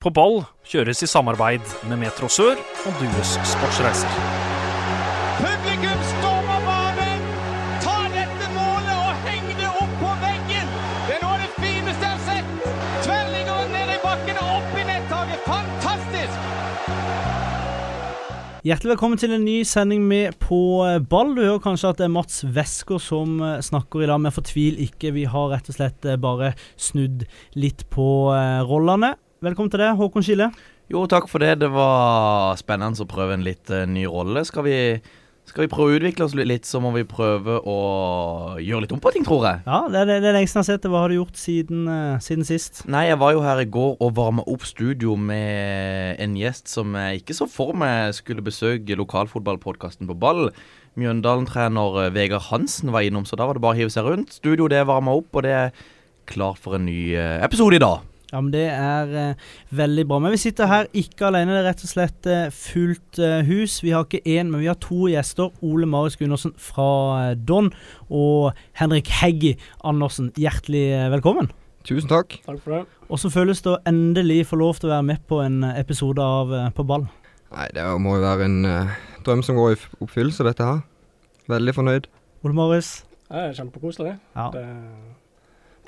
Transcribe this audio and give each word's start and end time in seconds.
På 0.00 0.08
ball 0.16 0.38
kjøres 0.64 1.02
i 1.04 1.06
samarbeid 1.12 1.72
med 1.90 1.98
Metro 2.00 2.24
Sør 2.32 2.54
og 2.56 2.94
Dues 3.02 3.34
Sportsreiser. 3.50 4.14
Publikum 5.36 6.00
stormer 6.08 6.62
banen! 6.64 7.26
Ta 7.84 7.98
dette 8.14 8.48
målet 8.54 8.94
og 8.94 9.26
heng 9.26 9.50
det 9.58 9.68
opp 9.68 9.92
på 10.00 10.14
veggen! 10.22 10.72
Det 11.04 11.18
er 11.18 11.20
noe 11.20 11.34
av 11.34 11.44
det 11.44 11.52
fineste 11.58 12.08
jeg 12.08 12.14
har 12.14 12.24
sett! 12.30 12.72
Tverrligger 13.04 13.68
ned 13.76 13.94
i 13.98 14.00
bakken 14.06 14.40
og 14.40 14.56
opp 14.56 14.72
i 14.72 14.88
nettaket. 14.88 15.46
Fantastisk! 15.50 16.50
Hjertelig 18.72 18.96
velkommen 18.96 19.20
til 19.20 19.36
en 19.36 19.48
ny 19.52 19.60
sending 19.68 20.08
med 20.08 20.40
På 20.40 20.64
ball. 21.12 21.36
Du 21.36 21.44
hører 21.44 21.64
kanskje 21.68 21.92
at 21.92 22.00
det 22.00 22.08
er 22.08 22.16
Mats 22.16 22.40
Wesker 22.48 23.04
som 23.04 23.36
eh, 23.44 23.58
snakker 23.60 24.00
i 24.00 24.08
dag, 24.08 24.16
men 24.24 24.32
fortvil 24.32 24.80
ikke. 24.80 25.12
Vi 25.20 25.28
har 25.28 25.52
rett 25.52 25.68
og 25.68 25.76
slett 25.76 26.08
eh, 26.08 26.16
bare 26.16 26.54
snudd 26.80 27.28
litt 27.52 27.84
på 27.92 28.30
eh, 28.32 28.62
rollene. 28.64 29.18
Velkommen 29.40 29.70
til 29.72 29.80
deg, 29.80 29.94
Håkon 29.96 30.20
Skille. 30.20 30.50
Jo, 30.92 31.06
takk 31.08 31.24
for 31.30 31.40
det. 31.40 31.54
Det 31.62 31.70
var 31.72 32.58
spennende 32.60 33.00
å 33.00 33.08
prøve 33.08 33.38
en 33.38 33.44
litt 33.46 33.70
uh, 33.72 33.86
ny 33.88 34.02
rolle. 34.04 34.42
Skal 34.44 34.66
vi, 34.66 34.74
skal 35.48 35.64
vi 35.64 35.70
prøve 35.72 35.94
å 35.94 35.96
utvikle 35.96 36.26
oss 36.26 36.34
litt, 36.36 36.66
så 36.68 36.76
må 36.84 36.90
vi 36.92 37.06
prøve 37.08 37.54
å 37.64 37.76
gjøre 38.60 38.84
litt 38.84 38.92
om 38.92 39.00
på 39.00 39.14
ting, 39.14 39.24
tror 39.24 39.46
jeg. 39.48 39.62
Ja, 39.64 39.78
det 39.88 40.02
er 40.02 40.10
det, 40.10 40.18
det 40.26 40.34
lengste 40.36 40.36
lengst 40.36 40.58
jeg 40.58 40.60
har 40.60 40.66
sett. 40.68 40.88
Hva 40.92 41.00
har 41.06 41.08
du 41.08 41.16
gjort 41.16 41.40
siden, 41.40 41.88
uh, 41.88 42.18
siden 42.20 42.44
sist? 42.44 42.82
Nei, 42.92 43.06
jeg 43.08 43.20
var 43.22 43.32
jo 43.32 43.40
her 43.46 43.64
i 43.64 43.70
går 43.78 43.96
og 43.96 44.12
varma 44.20 44.44
opp 44.44 44.68
studio 44.68 45.16
med 45.16 46.20
en 46.20 46.36
gjest 46.36 46.68
som 46.68 47.00
jeg 47.00 47.22
ikke 47.22 47.38
så 47.40 47.48
for 47.48 47.72
meg 47.72 48.12
skulle 48.18 48.44
besøke 48.44 49.00
lokalfotballpodkasten 49.00 50.10
på 50.10 50.18
ball. 50.20 50.50
Mjøndalen-trener 51.00 52.00
eh, 52.04 52.12
Vegard 52.12 52.50
Hansen 52.50 52.92
var 52.92 53.08
innom, 53.08 53.24
så 53.24 53.40
da 53.40 53.48
var 53.48 53.56
det 53.56 53.64
bare 53.64 53.78
å 53.78 53.80
hive 53.80 53.96
seg 53.96 54.04
rundt. 54.04 54.36
Studio 54.36 54.68
det 54.68 54.84
varma 54.92 55.16
opp, 55.16 55.32
og 55.32 55.48
det 55.48 55.56
er 55.62 55.74
klart 56.28 56.60
for 56.60 56.76
en 56.76 56.90
ny 56.92 57.14
episode 57.16 57.80
i 57.80 57.84
dag. 57.88 58.09
Ja, 58.30 58.40
men 58.40 58.52
Det 58.54 58.66
er 58.70 59.14
eh, 59.18 59.46
veldig 59.74 60.04
bra. 60.06 60.18
Men 60.22 60.34
vi 60.34 60.38
sitter 60.38 60.70
her 60.70 60.86
ikke 60.94 61.26
alene. 61.28 61.56
Det 61.56 61.62
er 61.64 61.68
rett 61.72 61.82
og 61.82 61.90
slett 61.90 62.28
eh, 62.30 62.52
fullt 62.54 63.18
eh, 63.18 63.40
hus. 63.48 63.80
Vi 63.82 63.90
har 63.94 64.06
ikke 64.06 64.22
én, 64.22 64.52
men 64.52 64.62
vi 64.62 64.70
har 64.70 64.78
to 64.78 65.08
gjester. 65.10 65.50
Ole 65.66 65.88
Marius 65.90 66.18
Gundersen 66.20 66.54
fra 66.54 66.90
eh, 67.30 67.34
Don 67.34 67.72
og 68.06 68.52
Henrik 68.78 69.10
Heggi 69.20 69.56
Andersen. 69.82 70.30
Hjertelig 70.38 70.84
eh, 70.94 71.08
velkommen. 71.16 71.50
Tusen 71.88 72.10
takk. 72.10 72.38
Takk 72.46 72.60
for 72.62 72.76
det. 72.76 72.84
Hvordan 73.08 73.34
føles 73.34 73.64
det 73.64 73.72
å 73.72 73.80
endelig 73.88 74.44
få 74.50 74.60
lov 74.60 74.78
til 74.78 74.90
å 74.90 74.94
være 74.94 75.08
med 75.10 75.26
på 75.26 75.40
en 75.42 75.64
eh, 75.66 75.80
episode 75.80 76.22
av 76.22 76.54
På 76.76 76.86
ball? 76.86 77.08
Nei, 77.50 77.66
det 77.74 77.82
må 77.98 78.14
jo 78.14 78.22
være 78.22 78.46
en 78.46 78.58
uh, 78.62 78.98
drøm 79.26 79.40
som 79.42 79.56
går 79.58 79.72
i 79.74 79.78
oppfyllelse, 80.04 80.44
dette 80.46 80.62
her. 80.62 80.84
Veldig 81.50 81.72
fornøyd. 81.74 82.06
Ole 82.46 82.54
Marius? 82.54 83.00
Det 83.26 83.40
er 83.42 83.56
kjempekoselig. 83.56 84.12
Ja. 84.36 84.44
Det, 84.54 84.62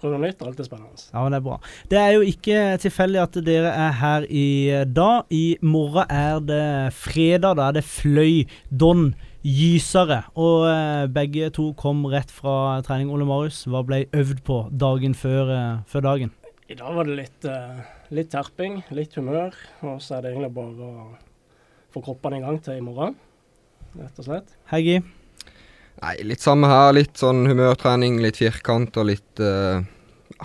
prøve 0.02 0.18
noe 0.18 0.28
nytt 0.28 0.42
er 0.42 0.66
spennende. 0.66 1.04
Ja, 1.12 1.22
men 1.22 1.32
Det 1.32 1.38
er 1.38 1.46
bra. 1.46 1.58
Det 1.90 1.98
er 1.98 2.12
jo 2.16 2.22
ikke 2.26 2.60
tilfeldig 2.82 3.20
at 3.22 3.38
dere 3.46 3.70
er 3.70 3.92
her 4.00 4.26
i 4.28 4.46
dag. 4.86 5.30
I 5.30 5.58
morgen 5.62 6.10
er 6.10 6.40
det 6.42 6.94
fredag. 6.98 7.56
Da 7.56 7.68
er 7.68 7.78
det 7.78 7.84
Fløy 7.86 8.44
Don 8.70 9.12
Gysere. 9.46 10.22
Og 10.38 10.68
eh, 10.70 11.06
begge 11.12 11.50
to 11.54 11.70
kom 11.78 12.04
rett 12.10 12.30
fra 12.30 12.80
trening. 12.86 13.10
Ole 13.14 13.26
Marius, 13.28 13.64
hva 13.70 13.82
ble 13.86 14.04
øvd 14.14 14.44
på 14.46 14.60
dagen 14.70 15.14
før, 15.18 15.54
eh, 15.54 15.82
før 15.86 16.06
dagen? 16.10 16.34
I 16.70 16.78
dag 16.78 16.94
var 16.96 17.08
det 17.08 17.18
litt, 17.18 17.48
eh, 17.50 17.82
litt 18.14 18.30
terping, 18.32 18.80
litt 18.94 19.18
humør, 19.18 19.54
og 19.82 19.98
så 20.00 20.16
er 20.16 20.22
det 20.22 20.32
egentlig 20.32 20.54
bare 20.56 20.86
å 20.86 21.08
få 21.92 22.02
kroppene 22.06 22.38
i 22.38 22.44
gang 22.44 22.62
til 22.62 22.78
i 22.78 22.84
morgen, 22.84 23.18
rett 23.98 24.22
og 24.22 24.30
slett. 24.30 24.54
Heggi? 24.70 25.02
Nei, 26.02 26.16
litt 26.26 26.42
samme 26.42 26.70
her. 26.70 26.92
Litt 26.96 27.20
sånn 27.20 27.44
humørtrening, 27.46 28.18
litt 28.22 28.40
firkant 28.42 28.96
og 28.98 29.10
litt 29.12 29.42
uh, 29.42 29.82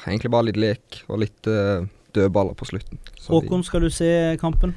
Egentlig 0.05 0.29
bare 0.29 0.51
litt 0.51 0.59
lek 0.61 0.99
og 1.09 1.23
litt 1.23 1.49
uh, 1.49 1.81
dødballer 2.13 2.53
på 2.57 2.67
slutten. 2.69 3.01
Håkon, 3.27 3.65
skal 3.65 3.87
du 3.87 3.89
se 3.93 4.11
kampen? 4.41 4.75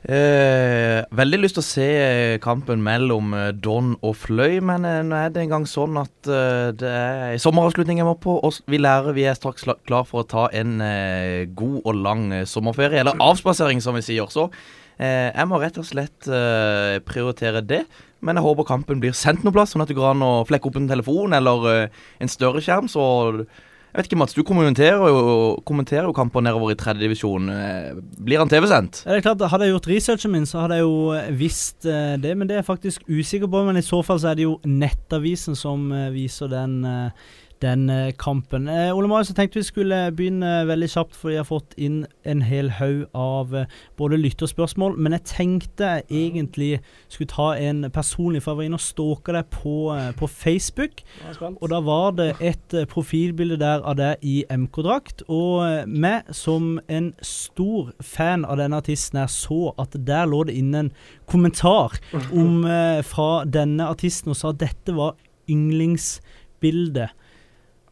Eh, 0.00 1.02
veldig 1.12 1.38
lyst 1.42 1.58
til 1.58 1.60
å 1.60 1.66
se 1.66 1.88
kampen 2.40 2.80
mellom 2.80 3.34
eh, 3.36 3.50
Don 3.52 3.92
og 4.00 4.14
Fløy, 4.16 4.56
men 4.64 4.86
eh, 4.88 5.02
nå 5.04 5.18
er 5.18 5.34
det 5.34 5.42
en 5.42 5.52
gang 5.52 5.66
sånn 5.68 5.98
at 6.00 6.30
eh, 6.30 6.70
det 6.72 6.88
er 6.88 7.42
sommeravslutning 7.42 8.00
jeg 8.00 8.08
må 8.08 8.14
på, 8.16 8.38
og 8.40 8.62
vi 8.64 8.80
lærer 8.80 9.12
vi 9.12 9.26
er 9.28 9.36
straks 9.36 9.68
klar 9.68 10.08
for 10.08 10.22
å 10.22 10.28
ta 10.30 10.46
en 10.56 10.80
eh, 10.80 11.44
god 11.52 11.82
og 11.84 12.00
lang 12.00 12.24
sommerferie, 12.48 13.02
eller 13.02 13.20
avspasering 13.20 13.84
som 13.84 13.98
vi 13.98 14.06
sier. 14.08 14.32
Så 14.32 14.48
eh, 14.48 14.56
jeg 15.00 15.48
må 15.48 15.60
rett 15.62 15.78
og 15.80 15.86
slett 15.88 16.28
eh, 16.28 16.98
prioritere 17.08 17.62
det, 17.64 17.84
men 18.20 18.36
jeg 18.36 18.44
håper 18.44 18.68
kampen 18.68 19.00
blir 19.00 19.16
sendt 19.16 19.46
noe 19.46 19.54
plass, 19.54 19.72
sånn 19.72 19.84
at 19.84 19.88
det 19.88 19.96
går 19.96 20.12
an 20.12 20.26
å 20.26 20.32
flekke 20.48 20.68
opp 20.68 20.76
en 20.76 20.90
telefon 20.90 21.36
eller 21.36 21.68
eh, 21.72 21.98
en 22.20 22.32
større 22.32 22.60
skjerm, 22.64 22.90
så 22.90 23.02
jeg 23.90 23.98
vet 23.98 24.06
ikke, 24.06 24.18
Mats, 24.20 24.36
du 24.38 24.44
kommenterer 24.46 25.00
jo, 25.10 25.22
kommenterer 25.66 26.06
jo 26.06 26.14
kamper 26.14 26.44
nedover 26.46 26.70
i 26.70 26.76
tredjedivisjon. 26.78 27.48
Blir 28.22 28.38
han 28.38 28.50
TV-sendt? 28.50 29.00
Ja, 29.02 29.16
det 29.16 29.18
er 29.18 29.24
klart, 29.24 29.42
Hadde 29.50 29.66
jeg 29.66 29.74
gjort 29.74 29.88
researchen 29.90 30.30
min, 30.30 30.46
så 30.46 30.60
hadde 30.62 30.78
jeg 30.78 30.84
jo 30.84 31.00
eh, 31.16 31.32
visst 31.34 31.88
eh, 31.90 32.14
det. 32.22 32.36
Men 32.38 32.46
det 32.46 32.54
er 32.54 32.62
jeg 32.62 32.68
faktisk 32.68 33.08
usikker 33.10 33.50
på. 33.50 33.64
Men 33.66 33.80
i 33.80 33.82
så 33.82 33.98
fall 34.06 34.20
så 34.22 34.30
er 34.30 34.38
det 34.38 34.46
jo 34.46 34.60
Nettavisen 34.62 35.58
som 35.58 35.90
eh, 35.90 36.06
viser 36.14 36.52
den, 36.52 36.76
eh, 36.86 37.34
den 37.62 37.90
eh, 37.90 38.12
kampen. 38.18 38.68
Eh, 38.68 38.96
Ole 38.96 39.08
Marius, 39.08 39.30
jeg 39.30 39.36
tenkte 39.36 39.60
vi 39.60 39.66
skulle 39.66 39.98
begynne 40.16 40.64
veldig 40.68 40.88
kjapt, 40.90 41.16
for 41.16 41.32
jeg 41.32 41.42
har 41.42 41.48
fått 41.48 41.74
inn 41.80 42.02
en 42.28 42.42
hel 42.44 42.70
haug 42.78 43.04
av 43.16 43.54
eh, 43.56 43.68
både 44.00 44.18
lytterspørsmål. 44.20 44.96
Men 44.98 45.16
jeg 45.16 45.26
tenkte 45.30 45.90
jeg 45.90 46.06
egentlig 46.10 46.70
skulle 47.08 47.30
ta 47.32 47.50
en 47.60 47.84
personlig, 47.92 48.42
for 48.42 48.52
jeg 48.52 48.60
var 48.60 48.68
inne 48.70 48.80
og 48.80 48.84
stalka 48.84 49.36
deg 49.36 49.50
på, 49.54 49.76
eh, 49.94 50.10
på 50.16 50.30
Facebook. 50.30 51.04
Og 51.50 51.66
da 51.72 51.80
var 51.84 52.16
det 52.18 52.30
et 52.40 52.76
eh, 52.76 52.88
profilbilde 52.90 53.60
der 53.60 53.84
av 53.84 53.98
deg 54.00 54.24
i 54.26 54.40
MK-drakt. 54.50 55.24
Og 55.28 55.64
eh, 55.66 55.86
meg 55.86 56.30
som 56.36 56.78
en 56.88 57.12
stor 57.24 57.92
fan 58.00 58.46
av 58.48 58.60
denne 58.60 58.80
artisten 58.80 59.20
her, 59.20 59.30
så 59.30 59.74
at 59.80 59.96
der 60.06 60.28
lå 60.30 60.44
det 60.48 60.56
inne 60.58 60.86
en 60.86 60.92
kommentar 61.30 61.98
om, 62.32 62.64
eh, 62.64 63.00
fra 63.06 63.44
denne 63.44 63.88
artisten 63.90 64.32
og 64.32 64.40
sa 64.40 64.54
at 64.54 64.62
dette 64.62 64.94
var 64.96 65.16
yndlingsbildet. 65.50 67.16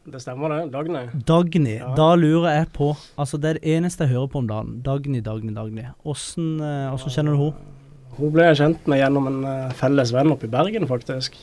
Det 0.09 0.21
stemmer 0.23 0.49
det. 0.49 0.61
Dagny. 0.73 1.03
Dagny. 1.27 1.75
Ja. 1.77 1.91
Da 1.97 2.13
lurer 2.17 2.49
jeg 2.55 2.69
på 2.73 2.93
Altså, 3.19 3.37
det 3.37 3.49
er 3.49 3.59
det 3.59 3.75
eneste 3.75 4.07
jeg 4.07 4.15
hører 4.15 4.31
på 4.33 4.41
om 4.41 4.47
dagen. 4.49 4.79
Dagny, 4.85 5.21
Dagny, 5.21 5.53
Dagny. 5.53 5.85
Åssen 6.01 6.57
eh, 6.65 7.05
kjenner 7.05 7.35
du 7.35 7.43
henne? 7.43 7.75
Hun 8.19 8.33
ble 8.33 8.49
jeg 8.49 8.59
kjent 8.59 8.87
med 8.89 8.99
gjennom 8.99 9.29
en 9.29 9.39
eh, 9.47 9.75
felles 9.77 10.11
venn 10.15 10.33
oppe 10.33 10.49
i 10.49 10.51
Bergen, 10.51 10.87
faktisk. 10.89 11.37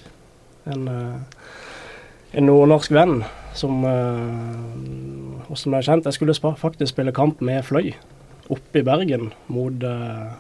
En, 0.67 0.89
eh, 0.91 1.45
en 2.37 2.49
nordnorsk 2.51 2.93
venn 2.97 3.21
som 3.57 3.85
uh, 3.87 5.47
ble 5.49 5.79
jeg 5.79 5.87
kjent? 5.87 6.09
Jeg 6.09 6.19
skulle 6.19 6.35
faktisk 6.37 6.93
spille 6.93 7.15
kamp 7.17 7.41
med 7.45 7.65
Fløy 7.65 7.95
oppe 8.53 8.83
i 8.83 8.85
Bergen 8.87 9.31
mot 9.53 9.87
uh, 9.87 10.35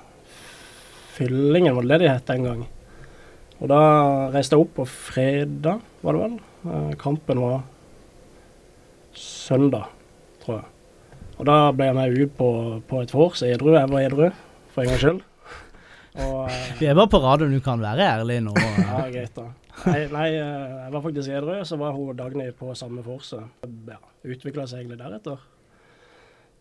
Fyllingen, 1.16 1.72
var 1.78 1.86
det 1.86 1.94
det 1.94 2.02
de 2.02 2.10
het 2.12 2.28
den 2.28 2.44
gang. 2.44 2.66
Og 3.56 3.70
da 3.72 3.80
reiste 4.34 4.58
jeg 4.58 4.66
opp 4.66 4.74
på 4.76 4.84
fredag, 4.90 5.80
var 6.04 6.18
det 6.18 6.26
vel. 6.26 6.36
Uh, 6.66 6.92
kampen 7.00 7.40
var 7.40 7.62
søndag, 9.20 9.90
tror 10.44 10.60
jeg. 10.60 10.72
Og 11.36 11.48
da 11.48 11.56
ble 11.76 11.88
jeg 11.90 11.96
med 11.98 12.16
ut 12.16 12.36
på, 12.38 12.50
på 12.88 13.00
et 13.04 13.12
vors 13.12 13.42
edru. 13.44 13.74
Jeg 13.76 13.90
var 13.92 14.06
edru, 14.06 14.28
for 14.72 14.82
en 14.82 14.92
gangs 14.92 15.02
skyld. 15.04 15.22
Og 16.16 16.38
eh, 16.48 16.70
Vi 16.80 16.88
er 16.88 16.96
bare 16.96 17.12
på 17.12 17.20
radioen, 17.20 17.52
du 17.52 17.60
kan 17.64 17.82
være 17.82 18.06
ærlig 18.16 18.38
nå. 18.46 18.54
ja, 18.80 19.02
greit 19.12 19.36
da. 19.36 19.50
Nei, 19.84 19.98
nei, 20.12 20.28
eh, 20.32 20.78
jeg 20.86 20.94
var 20.94 21.04
faktisk 21.04 21.34
edru, 21.36 21.58
så 21.68 21.76
var 21.80 21.92
hun 21.96 22.16
Dagny 22.16 22.48
på 22.56 22.72
samme 22.78 23.04
vorset. 23.04 23.44
Ja, 23.90 24.00
Utvikla 24.26 24.64
seg 24.66 24.82
egentlig 24.82 24.98
deretter. 25.02 25.44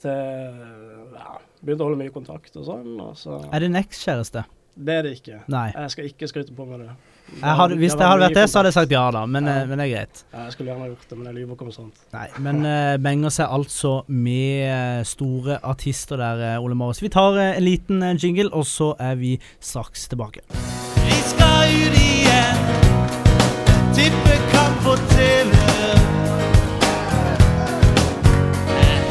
Til 0.04 1.16
ja, 1.16 1.38
Begynte 1.62 1.86
å 1.86 1.88
holde 1.88 2.02
mye 2.02 2.14
kontakt 2.14 2.58
og 2.60 2.68
sånn. 2.68 2.92
Og 3.00 3.16
så, 3.18 3.40
Er 3.48 3.64
det 3.64 3.72
en 3.72 3.80
ekskjæreste? 3.80 4.44
Det 4.76 4.94
er 4.94 5.02
det 5.08 5.12
ikke. 5.20 5.42
Nei. 5.48 5.72
Jeg 5.72 5.92
skal 5.92 6.06
ikke 6.10 6.28
skryte 6.28 6.56
på 6.56 6.66
meg 6.68 6.80
det. 6.84 6.90
Jeg 7.42 7.56
hadde, 7.58 7.76
hvis 7.82 7.94
det 7.98 8.06
hadde 8.06 8.22
vært 8.22 8.36
det, 8.38 8.44
så 8.52 8.60
hadde 8.60 8.70
jeg 8.70 8.74
sagt 8.76 8.92
ja 8.92 9.12
da, 9.12 9.26
men, 9.26 9.46
Ja. 9.50 9.62
eh, 9.62 9.68
men 9.68 9.80
det 9.80 9.86
er 9.88 9.96
greit. 9.96 10.24
Ja, 10.34 10.44
jeg 10.44 10.52
skulle 10.54 10.72
gjerne 10.72 10.86
gjort 10.92 11.06
det, 11.10 11.18
men 11.18 11.26
jeg 11.26 11.36
lyver 11.40 11.54
ikke 11.56 11.66
om 11.66 11.72
sånt. 11.72 12.02
Nei, 12.14 12.28
men 12.40 12.60
uh, 12.66 12.98
menger 13.02 13.30
seg 13.34 13.48
altså 13.50 13.94
med 14.08 14.68
eh, 14.68 15.04
store 15.04 15.58
artister 15.64 16.18
der, 16.22 16.44
eh, 16.54 16.62
Ole 16.64 16.76
Marius. 16.76 17.02
Vi 17.02 17.10
tar 17.10 17.34
uh, 17.40 17.58
en 17.58 17.64
liten 17.66 18.04
uh, 18.04 18.14
jingle, 18.14 18.52
og 18.54 18.66
så 18.70 18.94
er 19.00 19.16
vi 19.16 19.40
straks 19.60 20.08
tilbake. 20.12 20.46
Vi 21.08 21.18
skal 21.32 21.74
ut 21.74 21.98
igjen. 21.98 22.62
Tippekamp 23.98 24.84
på 24.86 24.94
TV. 25.16 25.56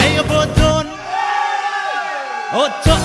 Heier 0.04 0.28
på 0.30 0.40
Don 0.60 0.86
og 2.54 2.68
Tottenham. 2.84 3.03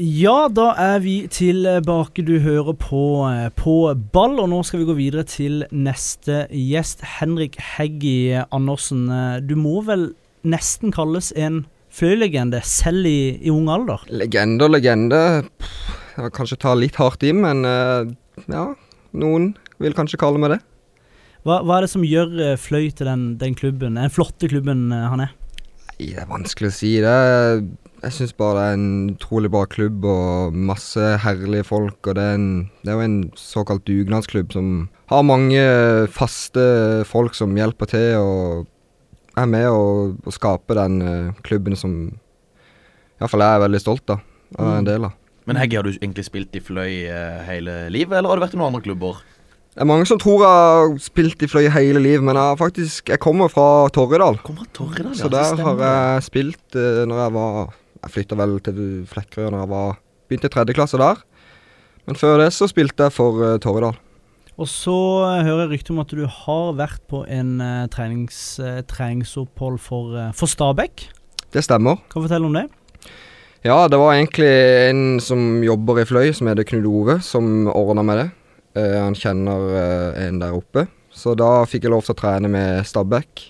Ja, 0.00 0.46
da 0.48 0.70
er 0.80 1.02
vi 1.04 1.26
tilbake. 1.28 2.22
Du 2.24 2.38
hører 2.40 2.72
på, 2.72 3.00
eh, 3.28 3.50
på 3.52 3.92
ball, 4.14 4.38
og 4.40 4.48
nå 4.48 4.62
skal 4.64 4.80
vi 4.80 4.86
gå 4.88 4.94
videre 4.96 5.26
til 5.28 5.66
neste 5.70 6.46
gjest. 6.48 7.02
Henrik 7.18 7.58
Heggi 7.76 8.32
Andersen. 8.50 9.10
Eh, 9.12 9.40
Du 9.44 9.56
må 9.56 9.84
vel 9.84 10.14
nesten 10.42 10.90
kalles 10.90 11.34
en 11.36 11.66
fløylegende, 11.92 12.62
selv 12.64 13.04
i, 13.04 13.36
i 13.44 13.50
ung 13.50 13.68
alder? 13.68 14.00
Legende 14.08 14.64
og 14.64 14.70
legende. 14.72 15.44
Jeg 16.16 16.24
vil 16.24 16.30
kanskje 16.32 16.58
ta 16.58 16.72
litt 16.74 16.96
hardt 16.96 17.22
i, 17.22 17.32
men 17.32 17.60
eh, 17.66 18.08
ja. 18.48 18.74
Noen 19.12 19.54
vil 19.78 19.92
kanskje 19.92 20.16
kalle 20.16 20.40
meg 20.40 20.54
det. 20.54 20.60
Hva, 21.44 21.60
hva 21.60 21.76
er 21.76 21.84
det 21.84 21.90
som 21.92 22.02
gjør 22.04 22.56
Fløy 22.56 22.88
til 22.94 23.04
den, 23.04 23.36
den 23.36 23.54
klubben, 23.54 24.00
den 24.00 24.08
flotte 24.12 24.48
klubben 24.48 24.88
han 24.92 25.20
er? 25.20 25.36
Det 26.00 26.16
er 26.16 26.28
vanskelig 26.30 26.70
å 26.70 26.74
si. 26.74 26.94
Det 27.04 27.16
jeg 28.00 28.14
syns 28.16 28.32
bare 28.32 28.56
det 28.56 28.62
er 28.64 28.76
en 28.78 28.92
utrolig 29.12 29.50
bra 29.52 29.66
klubb 29.68 30.06
og 30.08 30.56
masse 30.56 31.02
herlige 31.20 31.66
folk. 31.68 31.98
Og 32.08 32.16
det 32.16 32.24
er, 32.24 32.38
en, 32.38 32.46
det 32.80 32.92
er 32.92 32.96
jo 32.96 33.04
en 33.04 33.18
såkalt 33.36 33.84
dugnadsklubb 33.88 34.54
som 34.56 34.70
har 35.12 35.26
mange 35.26 35.60
faste 36.14 36.64
folk 37.08 37.36
som 37.36 37.52
hjelper 37.58 37.90
til 37.92 38.16
og 38.22 38.68
er 39.40 39.48
med 39.50 39.68
og, 39.68 40.16
og 40.24 40.34
skape 40.34 40.76
den 40.78 41.00
eh, 41.04 41.40
klubben 41.46 41.76
som 41.78 41.94
iallfall 43.20 43.44
jeg 43.44 43.58
er 43.58 43.64
veldig 43.66 43.82
stolt 43.82 44.14
av. 44.16 44.24
Og 44.56 44.64
er 44.64 44.78
en 44.80 44.88
del 44.88 45.06
av. 45.10 45.18
Men 45.48 45.60
Hegge, 45.60 45.78
har 45.78 45.86
du 45.86 45.92
egentlig 45.92 46.24
spilt 46.26 46.56
i 46.56 46.62
Fløy 46.64 47.04
eh, 47.04 47.44
hele 47.46 47.76
livet, 47.92 48.16
eller 48.16 48.32
har 48.32 48.40
du 48.40 48.46
vært 48.46 48.56
i 48.56 48.60
noen 48.60 48.72
andre 48.72 48.84
klubber? 48.88 49.20
Det 49.70 49.84
er 49.84 49.86
mange 49.86 50.06
som 50.10 50.18
tror 50.18 50.42
jeg 50.42 50.50
har 50.50 50.96
spilt 50.98 51.42
i 51.46 51.48
Fløy 51.48 51.68
hele 51.70 52.00
livet, 52.02 52.24
men 52.26 52.34
jeg, 52.34 52.58
faktisk, 52.58 53.12
jeg 53.12 53.22
kommer 53.22 53.48
fra 53.52 53.86
Torredal. 53.94 54.40
Kommer 54.42 54.66
fra 54.66 54.72
Torredal, 54.74 55.12
ja. 55.14 55.20
Så 55.22 55.30
der 55.30 55.62
har 55.62 55.82
jeg 55.84 56.26
spilt 56.26 56.78
uh, 56.78 57.06
når 57.06 57.22
jeg 57.22 57.34
var 57.38 57.58
Jeg 58.00 58.12
flytta 58.14 58.36
vel 58.40 58.54
til 58.64 58.80
Flekkerøy 59.06 59.50
når 59.52 59.60
jeg 59.60 59.70
var 59.70 59.98
begynte 60.26 60.48
i 60.48 60.54
tredje 60.54 60.74
klasse 60.74 60.98
der. 60.98 61.20
Men 62.08 62.18
før 62.18 62.40
det 62.40 62.48
så 62.56 62.66
spilte 62.70 63.06
jeg 63.06 63.14
for 63.14 63.38
uh, 63.38 63.58
Torredal. 63.62 63.98
Og 64.60 64.68
så 64.68 64.96
eh, 65.24 65.44
hører 65.46 65.62
jeg 65.62 65.70
rykte 65.70 65.94
om 65.94 66.02
at 66.02 66.10
du 66.12 66.26
har 66.28 66.74
vært 66.76 67.00
på 67.08 67.22
en 67.32 67.54
uh, 67.64 67.86
trenings, 67.92 68.58
uh, 68.60 68.82
treningsopphold 68.84 69.78
for, 69.80 70.10
uh, 70.12 70.26
for 70.36 70.50
Stabæk. 70.50 71.06
Det 71.54 71.62
stemmer. 71.64 72.02
Kan 72.10 72.20
du 72.20 72.26
fortelle 72.26 72.50
om 72.50 72.58
det? 72.58 72.66
Ja, 73.64 73.86
det 73.88 73.96
var 74.00 74.18
egentlig 74.18 74.50
en 74.90 75.20
som 75.20 75.62
jobber 75.64 76.02
i 76.02 76.04
Fløy, 76.08 76.34
som 76.36 76.50
heter 76.50 76.66
Knut 76.68 76.90
Ove, 76.90 77.18
som 77.24 77.70
ordna 77.72 78.04
med 78.04 78.20
det. 78.20 78.28
Eh, 78.78 78.96
han 79.02 79.16
kjenner 79.18 79.70
eh, 79.74 80.26
en 80.28 80.38
der 80.42 80.54
oppe. 80.54 80.86
Så 81.10 81.34
da 81.38 81.64
fikk 81.66 81.86
jeg 81.86 81.94
lov 81.94 82.04
til 82.06 82.14
å 82.14 82.20
trene 82.20 82.50
med 82.50 82.86
Stabæk 82.86 83.48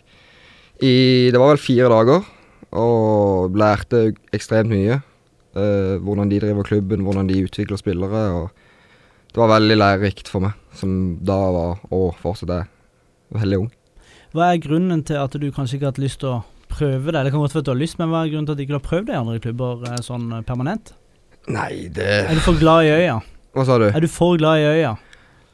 i 0.81 1.29
Det 1.29 1.37
var 1.37 1.53
vel 1.53 1.61
fire 1.61 1.91
dager, 1.93 2.29
og 2.73 3.57
lærte 3.61 4.15
ekstremt 4.33 4.73
mye. 4.73 5.03
Eh, 5.53 5.99
hvordan 6.01 6.31
de 6.31 6.39
driver 6.41 6.65
klubben, 6.65 7.05
hvordan 7.05 7.29
de 7.29 7.43
utvikler 7.45 7.77
spillere. 7.77 8.23
og 8.33 8.49
Det 9.29 9.43
var 9.43 9.61
veldig 9.61 9.77
lærerikt 9.77 10.29
for 10.29 10.41
meg, 10.41 10.57
som 10.73 11.19
da 11.21 11.37
var, 11.53 11.83
og 11.91 12.17
fortsatt 12.23 12.55
er, 12.55 12.71
veldig 13.31 13.59
ung. 13.61 13.69
Hva 14.33 14.49
er 14.55 14.63
grunnen 14.63 15.05
til 15.07 15.21
at 15.21 15.35
du 15.39 15.51
kanskje 15.53 15.77
ikke 15.77 15.87
har 15.87 15.93
hatt 15.93 16.03
lyst 16.03 16.21
til 16.23 16.33
å 16.33 16.41
prøve 16.71 17.13
det? 17.13 17.27
Det 17.27 17.35
kan 17.35 17.43
godt 17.43 17.55
være 17.55 17.63
at 17.63 17.69
du 17.69 17.75
har 17.75 17.83
lyst, 17.83 17.99
men 17.99 18.11
hva 18.11 18.25
er 18.25 18.33
grunnen 18.33 18.49
til 18.49 18.57
at 18.57 18.59
du 18.59 18.65
ikke 18.65 18.79
har 18.79 18.89
prøvd 18.89 19.07
det 19.11 19.15
i 19.15 19.21
andre 19.21 19.43
klubber 19.43 19.85
sånn 20.07 20.33
permanent? 20.49 20.95
Nei, 21.51 21.91
det 21.93 22.09
Er 22.25 22.35
du 22.35 22.43
for 22.43 22.59
glad 22.59 22.89
i 22.89 22.95
øya? 22.95 23.21
Hva 23.55 23.67
sa 23.67 23.79
du? 23.83 23.89
Er 23.91 24.01
du 24.01 24.09
for 24.11 24.39
glad 24.39 24.63
i 24.63 24.67
øya? 24.81 24.97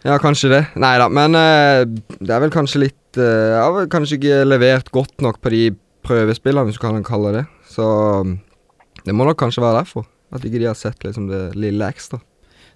Ja, 0.07 0.21
kanskje 0.23 0.53
det. 0.53 0.61
Nei 0.79 0.93
da, 1.01 1.09
men 1.11 1.35
eh, 1.35 1.83
det 2.21 2.31
er 2.31 2.43
vel 2.45 2.53
kanskje 2.55 2.85
litt 2.85 3.19
eh, 3.19 3.49
Jeg 3.51 3.59
har 3.59 3.73
vel 3.75 3.89
kanskje 3.91 4.21
ikke 4.21 4.45
levert 4.47 4.93
godt 4.95 5.25
nok 5.25 5.41
på 5.43 5.51
de 5.51 5.63
prøvespillene, 6.07 6.69
hvis 6.69 6.79
du 6.79 6.85
kan 6.85 7.03
kalle 7.07 7.33
det. 7.35 7.43
Så 7.67 7.87
det 9.03 9.15
må 9.17 9.27
nok 9.27 9.39
kanskje 9.41 9.65
være 9.65 9.81
derfor. 9.81 10.07
At 10.35 10.47
ikke 10.47 10.61
de 10.63 10.71
har 10.71 10.79
sett 10.79 11.03
liksom 11.03 11.27
det 11.31 11.43
lille 11.59 11.91
ekstra. 11.91 12.21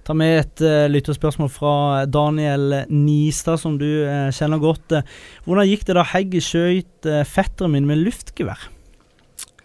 Ta 0.06 0.14
med 0.16 0.40
et 0.40 0.62
uh, 0.64 0.88
lytterspørsmål 0.90 1.50
fra 1.52 1.72
Daniel 2.08 2.80
Nistad, 2.88 3.60
som 3.62 3.76
du 3.78 3.86
uh, 3.86 4.30
kjenner 4.34 4.58
godt. 4.62 4.96
Hvordan 5.44 5.68
gikk 5.68 5.84
det 5.86 5.98
da 5.98 6.06
Hegge 6.14 6.42
skjøt 6.42 7.10
uh, 7.10 7.20
fetteren 7.28 7.74
min 7.76 7.86
med 7.86 8.00
luftgevær? 8.00 8.64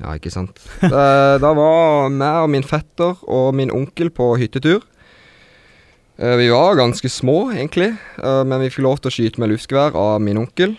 Ja, 0.02 0.12
ikke 0.14 0.34
sant. 0.34 0.60
Da, 0.84 1.38
da 1.42 1.54
var 1.56 2.12
meg 2.14 2.44
og 2.44 2.52
min 2.52 2.68
fetter 2.68 3.16
og 3.26 3.56
min 3.58 3.74
onkel 3.74 4.12
på 4.14 4.34
hyttetur. 4.42 4.84
Eh, 6.18 6.36
vi 6.36 6.50
var 6.50 6.76
ganske 6.76 7.10
små, 7.10 7.52
egentlig, 7.52 7.96
eh, 8.24 8.44
men 8.48 8.62
vi 8.62 8.70
fikk 8.72 8.86
lov 8.86 9.02
til 9.04 9.12
å 9.12 9.16
skyte 9.16 9.42
med 9.42 9.52
luftgevær 9.52 9.98
av 10.00 10.22
min 10.24 10.40
onkel. 10.40 10.78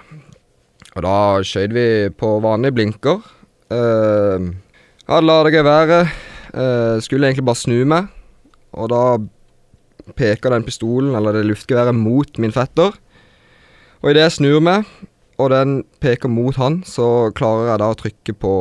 Og 0.96 1.02
da 1.04 1.16
skjøt 1.44 1.74
vi 1.76 1.88
på 2.16 2.38
vanlige 2.40 2.72
blinker. 2.72 3.20
Uh, 3.68 4.54
hadde 5.10 5.26
lada 5.26 5.50
geværet. 5.50 6.08
eh, 6.54 7.00
skulle 7.00 7.26
egentlig 7.28 7.44
bare 7.44 7.60
snu 7.60 7.84
meg, 7.84 8.06
og 8.72 8.88
da 8.88 9.18
peker 10.16 10.50
den 10.50 10.64
pistolen, 10.64 11.14
eller 11.14 11.32
det 11.32 11.44
luftgeværet, 11.44 11.94
mot 11.94 12.38
min 12.38 12.52
fetter. 12.52 12.96
Og 14.02 14.10
idet 14.10 14.22
jeg 14.22 14.32
snur 14.32 14.60
meg, 14.60 14.86
og 15.38 15.50
den 15.50 15.84
peker 16.00 16.28
mot 16.28 16.56
han, 16.56 16.82
så 16.86 17.30
klarer 17.34 17.72
jeg 17.72 17.78
da 17.78 17.90
å 17.90 17.98
trykke 17.98 18.32
på 18.40 18.54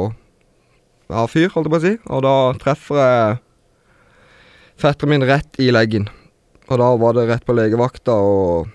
avfyr, 1.10 1.54
holdt 1.54 1.70
jeg 1.70 1.72
på 1.72 1.80
å 1.80 1.86
si. 1.86 1.98
Og 2.10 2.22
da 2.26 2.36
treffer 2.60 2.96
jeg 3.00 3.38
fetteren 4.76 5.10
min 5.10 5.24
rett 5.24 5.56
i 5.62 5.72
leggen. 5.72 6.10
Og 6.66 6.80
da 6.82 6.88
var 6.98 7.14
det 7.18 7.28
rett 7.30 7.46
på 7.46 7.54
legevakta 7.56 8.14
og 8.26 8.70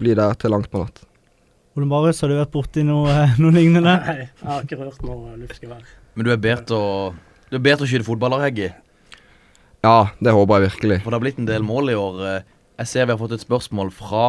bli 0.00 0.12
der 0.18 0.34
til 0.36 0.52
langt 0.52 0.68
på 0.72 0.82
natt. 0.82 1.02
Ole 1.76 1.86
Marius, 1.88 2.22
har 2.24 2.32
du 2.32 2.36
vært 2.38 2.52
borti 2.54 2.82
noe, 2.88 3.08
eh, 3.12 3.36
noe 3.40 3.52
lignende? 3.52 3.94
Nei, 4.06 4.26
jeg 4.26 4.48
har 4.48 4.64
ikke 4.64 4.78
rørt 4.80 5.02
noe 5.04 5.36
luftgevær. 5.40 5.84
Men 6.16 6.28
du 6.28 6.32
er 6.32 6.40
bedre 6.40 6.64
til 6.70 6.76
å 6.80 6.90
Du 7.50 7.56
er 7.58 7.62
bedre 7.62 7.82
til 7.82 7.86
å 7.86 7.90
skyte 7.92 8.06
fotballer, 8.08 8.40
Hegge. 8.42 8.70
Ja, 9.84 10.08
det 10.18 10.32
håper 10.34 10.58
jeg 10.64 10.70
virkelig. 10.72 10.96
For 11.04 11.12
det 11.12 11.18
har 11.20 11.24
blitt 11.26 11.40
en 11.40 11.48
del 11.48 11.62
mål 11.64 11.92
i 11.92 11.98
år. 12.00 12.22
Eh, 12.32 12.52
Jeg 12.76 12.88
ser 12.90 13.06
vi 13.06 13.14
har 13.14 13.20
fått 13.20 13.32
et 13.32 13.40
spørsmål 13.44 13.88
fra 13.96 14.24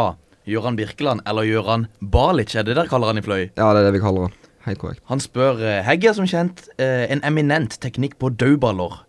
Gøran 0.48 0.78
Birkeland, 0.80 1.20
eller 1.28 1.44
Gøran 1.44 1.88
Balic, 2.00 2.54
er 2.56 2.64
det 2.64 2.78
der 2.78 2.88
kaller 2.88 3.12
han 3.12 3.18
i 3.20 3.24
Fløy? 3.26 3.50
Ja, 3.58 3.74
det 3.76 3.82
er 3.82 3.88
det 3.90 3.96
vi 3.98 4.04
kaller 4.04 4.28
han. 4.30 4.38
Helt 4.68 4.80
korrekt. 4.80 5.02
Han 5.12 5.20
spør 5.24 5.60
eh, 5.60 5.82
Hegge 5.84 6.12
er 6.12 6.16
som 6.16 6.28
kjent 6.30 6.64
en 6.80 7.24
eminent 7.28 7.76
teknikk 7.84 8.16
på 8.22 8.30
dødballer. 8.40 9.02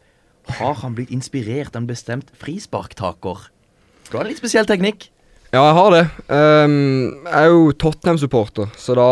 Har 0.59 0.75
han 0.83 0.97
blitt 0.97 1.13
inspirert 1.15 1.77
av 1.77 1.83
en 1.85 1.91
bestemt 1.91 2.31
frisparktaker? 2.41 3.47
Du 4.09 4.17
har 4.17 4.25
en 4.25 4.31
litt 4.31 4.41
spesiell 4.41 4.67
teknikk. 4.69 5.11
Ja, 5.53 5.63
jeg 5.63 5.75
har 5.77 5.95
det. 5.95 6.03
Um, 6.29 6.73
jeg 7.25 7.37
er 7.41 7.51
jo 7.53 7.69
Tottenham-supporter, 7.81 8.69
så 8.77 8.97
da 8.97 9.11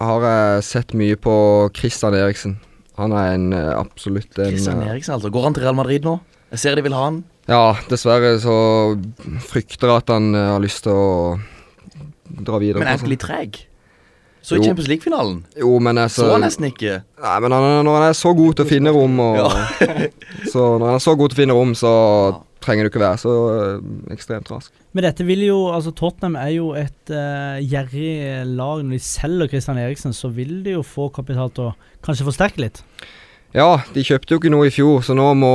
har 0.00 0.26
jeg 0.26 0.66
sett 0.66 0.94
mye 0.98 1.18
på 1.18 1.34
Christian 1.76 2.16
Eriksen. 2.18 2.58
Han 3.00 3.14
er 3.16 3.34
en 3.34 3.52
eh, 3.56 3.70
absolutt 3.74 4.38
en 4.38 4.52
Christian 4.52 4.82
eh, 4.82 4.90
Eriksen, 4.92 5.14
altså. 5.16 5.30
Går 5.32 5.46
han 5.48 5.56
til 5.56 5.64
Real 5.64 5.76
Madrid 5.78 6.04
nå? 6.04 6.18
Jeg 6.50 6.62
ser 6.62 6.76
de 6.76 6.84
vil 6.84 6.96
ha 6.96 7.06
han. 7.06 7.22
Ja, 7.50 7.62
dessverre 7.90 8.34
så 8.42 8.54
frykter 9.46 9.90
jeg 9.90 10.02
at 10.02 10.12
han 10.14 10.34
eh, 10.34 10.50
har 10.54 10.62
lyst 10.62 10.84
til 10.86 10.94
å 10.94 11.38
dra 12.46 12.60
videre. 12.60 12.82
Men 12.82 12.90
er 12.90 12.98
altså. 12.98 13.06
han 13.06 13.14
litt 13.14 13.24
treg? 13.24 13.62
Så 14.40 14.56
i. 14.56 14.64
Champions 14.64 14.88
League-finalen. 14.88 15.40
Jo, 15.58 15.74
men 15.84 16.00
jeg 16.00 16.14
Så 16.16 16.28
han 16.32 16.44
nesten 16.44 16.70
ikke. 16.70 17.00
Nei, 17.22 17.38
men 17.44 17.54
han, 17.54 17.70
når 17.86 17.98
han 17.98 18.06
er 18.08 18.18
så 18.18 18.32
god 18.36 18.58
til 18.58 18.66
å 18.66 18.70
finne 18.70 18.94
rom, 18.94 19.18
og 19.20 19.40
ja. 19.40 19.48
Så 20.52 20.64
når 20.80 20.86
han 20.86 20.96
er 20.96 21.04
så 21.04 21.16
god 21.18 21.32
til 21.32 21.38
å 21.38 21.42
finne 21.42 21.56
rom, 21.56 21.74
så 21.78 21.92
trenger 22.64 22.86
du 22.86 22.90
ikke 22.90 23.02
være 23.02 23.20
så 23.22 23.34
eh, 23.50 23.86
ekstremt 24.14 24.50
rask. 24.52 24.74
Men 24.96 25.06
dette 25.06 25.24
vil 25.26 25.42
jo, 25.46 25.58
altså 25.72 25.92
Tottenham 25.96 26.36
er 26.40 26.52
jo 26.56 26.72
et 26.78 27.12
uh, 27.14 27.56
gjerrig 27.62 28.44
lag. 28.48 28.82
Når 28.84 28.98
de 28.98 29.02
selger 29.04 29.50
Christian 29.52 29.80
Eriksen, 29.80 30.14
så 30.16 30.32
vil 30.34 30.60
de 30.66 30.76
jo 30.76 30.84
få 30.86 31.08
kapital 31.14 31.52
til 31.54 31.70
å 31.70 31.74
kanskje 32.04 32.26
forsterke 32.26 32.64
litt. 32.64 32.82
Ja, 33.54 33.80
de 33.94 34.04
kjøpte 34.06 34.34
jo 34.34 34.38
ikke 34.38 34.50
noe 34.52 34.68
i 34.68 34.74
fjor, 34.74 35.00
så 35.02 35.14
nå 35.18 35.24
må 35.34 35.54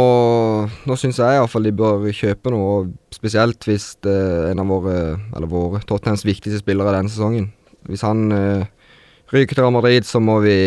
Nå 0.84 0.98
syns 1.00 1.22
jeg 1.22 1.38
iallfall 1.38 1.64
de 1.64 1.72
bør 1.80 2.04
kjøpe 2.12 2.52
noe, 2.52 2.72
og 2.74 3.16
spesielt 3.16 3.64
hvis 3.70 3.94
det 4.04 4.12
er 4.12 4.50
en 4.52 4.64
av 4.66 4.72
våre, 4.72 4.96
eller 5.32 5.52
våre, 5.52 5.80
Tottenhams 5.88 6.26
viktigste 6.28 6.60
spillere 6.64 6.96
denne 6.98 7.12
sesongen. 7.12 7.52
Hvis 7.88 8.04
han 8.04 8.28
uh, 8.34 8.66
ryker 9.32 9.56
til 9.56 9.64
Real 9.64 9.76
Madrid, 9.78 10.08
så 10.08 10.20
må 10.24 10.42
vi 10.44 10.58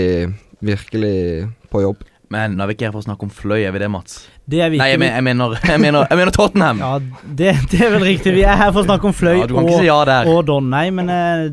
virkelig 0.64 1.48
på 1.72 1.84
jobb. 1.84 2.06
Men 2.32 2.56
nå 2.56 2.64
er 2.64 2.70
vi 2.70 2.76
ikke 2.76 2.88
her 2.88 2.96
for 2.96 3.04
å 3.04 3.08
snakke 3.08 3.28
om 3.28 3.32
Fløy, 3.32 3.62
er 3.62 3.72
vi 3.76 3.82
det, 3.82 3.92
Mats? 3.92 4.22
Det 4.48 4.60
er 4.64 4.70
viktig. 4.72 4.80
Nei, 4.80 4.92
jeg, 4.94 5.00
men, 5.02 5.10
jeg, 5.12 5.24
mener, 5.26 5.54
jeg, 5.60 5.80
mener, 5.82 6.06
jeg 6.08 6.18
mener 6.22 6.32
Tottenham. 6.32 6.78
Ja, 6.88 6.92
det, 7.40 7.50
det 7.68 7.80
er 7.84 7.90
vel 7.92 8.06
riktig. 8.06 8.32
Vi 8.32 8.44
er 8.48 8.56
her 8.56 8.72
for 8.72 8.80
å 8.80 8.86
snakke 8.86 9.10
om 9.10 9.16
Fløy 9.16 9.42
Ja, 9.42 9.48
og, 9.52 9.68
si 9.74 9.88
ja 9.88 9.98
og 10.32 10.40
Don. 10.48 10.70
Nei, 10.72 10.86
men 10.94 11.12
eh, 11.12 11.44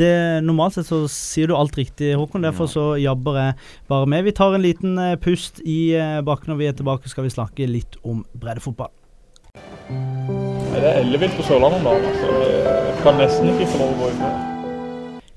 det, 0.00 0.10
normalt 0.46 0.74
sett 0.74 0.88
så 0.90 1.04
sier 1.12 1.50
du 1.50 1.54
alt 1.54 1.78
riktig, 1.78 2.16
Håkon. 2.18 2.42
Derfor 2.46 2.70
så 2.70 2.86
jabber 2.98 3.38
jeg 3.38 3.56
bare 3.92 4.10
med. 4.10 4.26
Vi 4.26 4.34
tar 4.34 4.58
en 4.58 4.66
liten 4.66 4.98
eh, 4.98 5.14
pust 5.22 5.62
i 5.62 5.94
uh, 5.94 6.18
bakken 6.26 6.50
når 6.50 6.62
vi 6.62 6.70
er 6.72 6.78
tilbake, 6.82 7.12
skal 7.12 7.28
vi 7.28 7.34
snakke 7.36 7.70
litt 7.70 8.00
om 8.02 8.24
breddefotball. 8.34 8.90
Det 10.74 10.82
er 10.82 11.02
ellevilt 11.04 11.38
på 11.38 11.46
Sørlandet 11.46 11.84
om 11.84 11.92
dagen. 11.92 12.10
Altså. 12.10 12.38
Jeg 12.50 13.02
kan 13.04 13.20
nesten 13.22 13.54
ikke 13.54 13.74
få 13.74 13.84
lov 13.84 13.94
å 13.94 14.00
gå 14.02 14.14
inn. 14.14 14.49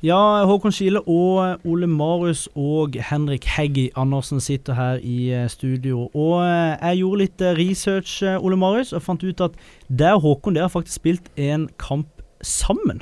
Ja, 0.04 0.44
Håkon 0.44 0.74
Skile 0.76 1.00
og 1.08 1.62
Ole 1.64 1.88
Marius 1.88 2.50
og 2.60 2.98
Henrik 3.08 3.46
Heggy 3.48 3.86
Andersen 3.96 4.42
sitter 4.44 4.76
her 4.76 4.98
i 5.00 5.30
eh, 5.32 5.46
studio. 5.50 6.10
Og 6.12 6.42
eh, 6.44 6.74
jeg 6.76 6.98
gjorde 6.98 7.20
litt 7.22 7.44
eh, 7.44 7.54
research, 7.56 8.18
Ole 8.36 8.58
Marius, 8.60 8.92
og 8.92 9.00
fant 9.06 9.24
ut 9.24 9.44
at 9.46 9.56
der 9.88 10.20
Håkon 10.20 10.58
dere 10.58 10.68
har 10.68 10.74
faktisk 10.74 11.00
spilt 11.00 11.32
en 11.40 11.70
kamp 11.80 12.20
sammen. 12.44 13.00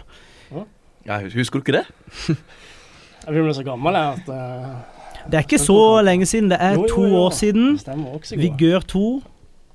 Ja, 1.08 1.18
husker 1.34 1.58
du 1.58 1.66
ikke 1.66 1.80
det? 1.80 1.88
Jeg 3.26 3.34
blir 3.34 3.54
så 3.54 3.64
gammel 3.66 3.94
jeg, 3.94 4.14
at 4.18 4.30
uh, 4.34 5.26
Det 5.30 5.38
er 5.38 5.44
ikke 5.46 5.60
så 5.62 6.02
lenge 6.02 6.26
siden. 6.26 6.50
Det 6.50 6.58
er 6.62 6.74
jo, 6.74 6.82
jo, 6.82 6.96
to 6.96 7.18
år 7.18 7.30
siden. 7.30 7.80
Vigør 8.38 8.80
2. 8.80 9.24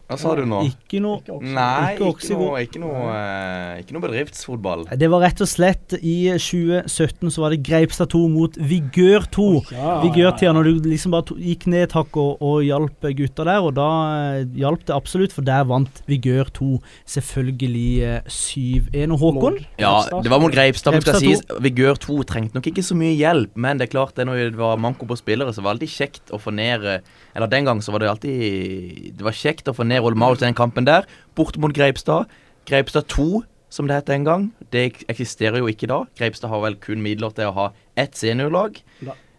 Hva 0.06 0.18
sa 0.20 0.34
du 0.38 0.44
nå? 0.48 0.60
Ikke 0.70 1.00
noe 1.02 1.18
Ikke 1.20 1.38
Nei, 1.42 1.96
ikke 1.96 2.10
ikke 2.12 2.38
noe, 2.38 2.60
ikke 2.62 2.82
noe, 2.82 3.02
uh, 3.10 3.78
ikke 3.80 3.96
noe 3.96 4.04
bedriftsfotball. 4.04 4.86
Det 4.98 5.08
var 5.12 5.24
rett 5.26 5.42
og 5.42 5.50
slett 5.50 5.96
i 5.98 6.16
2017 6.32 7.32
så 7.34 7.44
var 7.44 7.54
det 7.54 7.60
Greipstad 7.66 8.12
2 8.14 8.22
mot 8.32 8.56
Vigør 8.56 9.26
2. 9.34 9.46
Ja, 9.74 9.96
Vigør-tida, 10.04 10.52
når 10.56 10.68
du 10.68 10.88
liksom 10.90 11.14
bare 11.16 11.26
to, 11.30 11.38
gikk 11.40 11.66
ned 11.70 11.88
et 11.88 11.96
hakk 11.96 12.18
og, 12.22 12.42
og 12.44 12.62
hjalp 12.66 13.08
gutta 13.18 13.46
der, 13.48 13.66
og 13.66 13.74
da 13.78 13.88
uh, 14.36 14.56
hjalp 14.58 14.86
det 14.88 14.96
absolutt, 14.96 15.34
for 15.36 15.46
der 15.46 15.66
vant 15.68 16.02
Vigør 16.10 16.50
2 16.56 16.70
selvfølgelig 17.16 17.88
uh, 18.22 18.30
7-1. 18.30 19.16
Og 19.16 19.22
Håkon? 19.22 19.58
Ja, 19.82 19.94
det 20.22 20.32
var 20.32 20.42
mot 20.42 20.54
Greipstad. 20.54 20.96
Men 20.96 21.06
skal 21.06 21.22
sies, 21.22 21.44
Vigør 21.62 21.98
2 22.06 22.20
trengte 22.30 22.58
nok 22.58 22.70
ikke 22.70 22.84
så 22.86 22.96
mye 22.98 23.14
hjelp, 23.16 23.54
men 23.58 23.80
det 23.80 23.88
er 23.88 23.94
klart 23.96 24.16
det 24.18 24.26
når 24.28 24.44
det 24.52 24.60
var 24.60 24.78
manko 24.80 25.08
på 25.08 25.18
spillere, 25.18 25.54
så 25.54 25.64
var 25.64 25.74
det 25.74 25.86
alltid 25.86 25.94
kjekt 25.96 26.32
å 26.34 26.40
få 26.40 26.52
ned 26.54 26.84
eh, 26.86 27.04
Eller 27.36 27.50
den 27.50 27.66
gang 27.68 27.82
så 27.82 27.92
var 27.94 28.02
det 28.02 28.10
alltid 28.10 29.16
Det 29.16 29.26
var 29.26 29.36
kjekt 29.36 29.68
å 29.70 29.74
få 29.76 29.86
ned 29.86 29.95
Ole 30.02 30.18
Marius 30.18 30.42
i 30.42 30.46
den 30.48 30.56
kampen 30.58 30.86
der. 30.86 31.06
Borte 31.36 31.60
mot 31.60 31.74
Greipstad. 31.74 32.26
Greipstad 32.66 33.06
2, 33.12 33.42
som 33.70 33.86
det 33.86 34.00
het 34.00 34.08
den 34.10 34.24
gang. 34.26 34.48
Det 34.72 35.04
eksisterer 35.08 35.60
jo 35.62 35.68
ikke 35.70 35.88
da. 35.90 36.02
Greipstad 36.18 36.50
har 36.50 36.62
vel 36.64 36.78
kun 36.82 37.02
midler 37.04 37.34
til 37.36 37.50
å 37.50 37.54
ha 37.56 37.66
ett 37.98 38.18
seniorlag. 38.18 38.80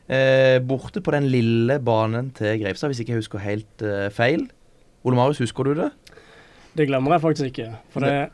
Eh, 0.07 0.57
borte 0.63 1.01
på 1.03 1.11
den 1.11 1.27
lille 1.27 1.79
banen 1.83 2.31
til 2.37 2.61
Greipstad, 2.61 2.93
hvis 2.93 3.01
ikke 3.03 3.15
jeg 3.15 3.23
husker 3.23 3.43
helt 3.43 3.83
eh, 3.83 4.07
feil. 4.15 4.45
Ole 5.03 5.19
Marius, 5.19 5.41
husker 5.43 5.67
du 5.67 5.73
det? 5.81 5.91
Det 6.77 6.85
glemmer 6.87 7.15
jeg 7.17 7.23
faktisk 7.25 7.49
ikke. 7.51 7.71
For 7.91 8.05
det, 8.05 8.29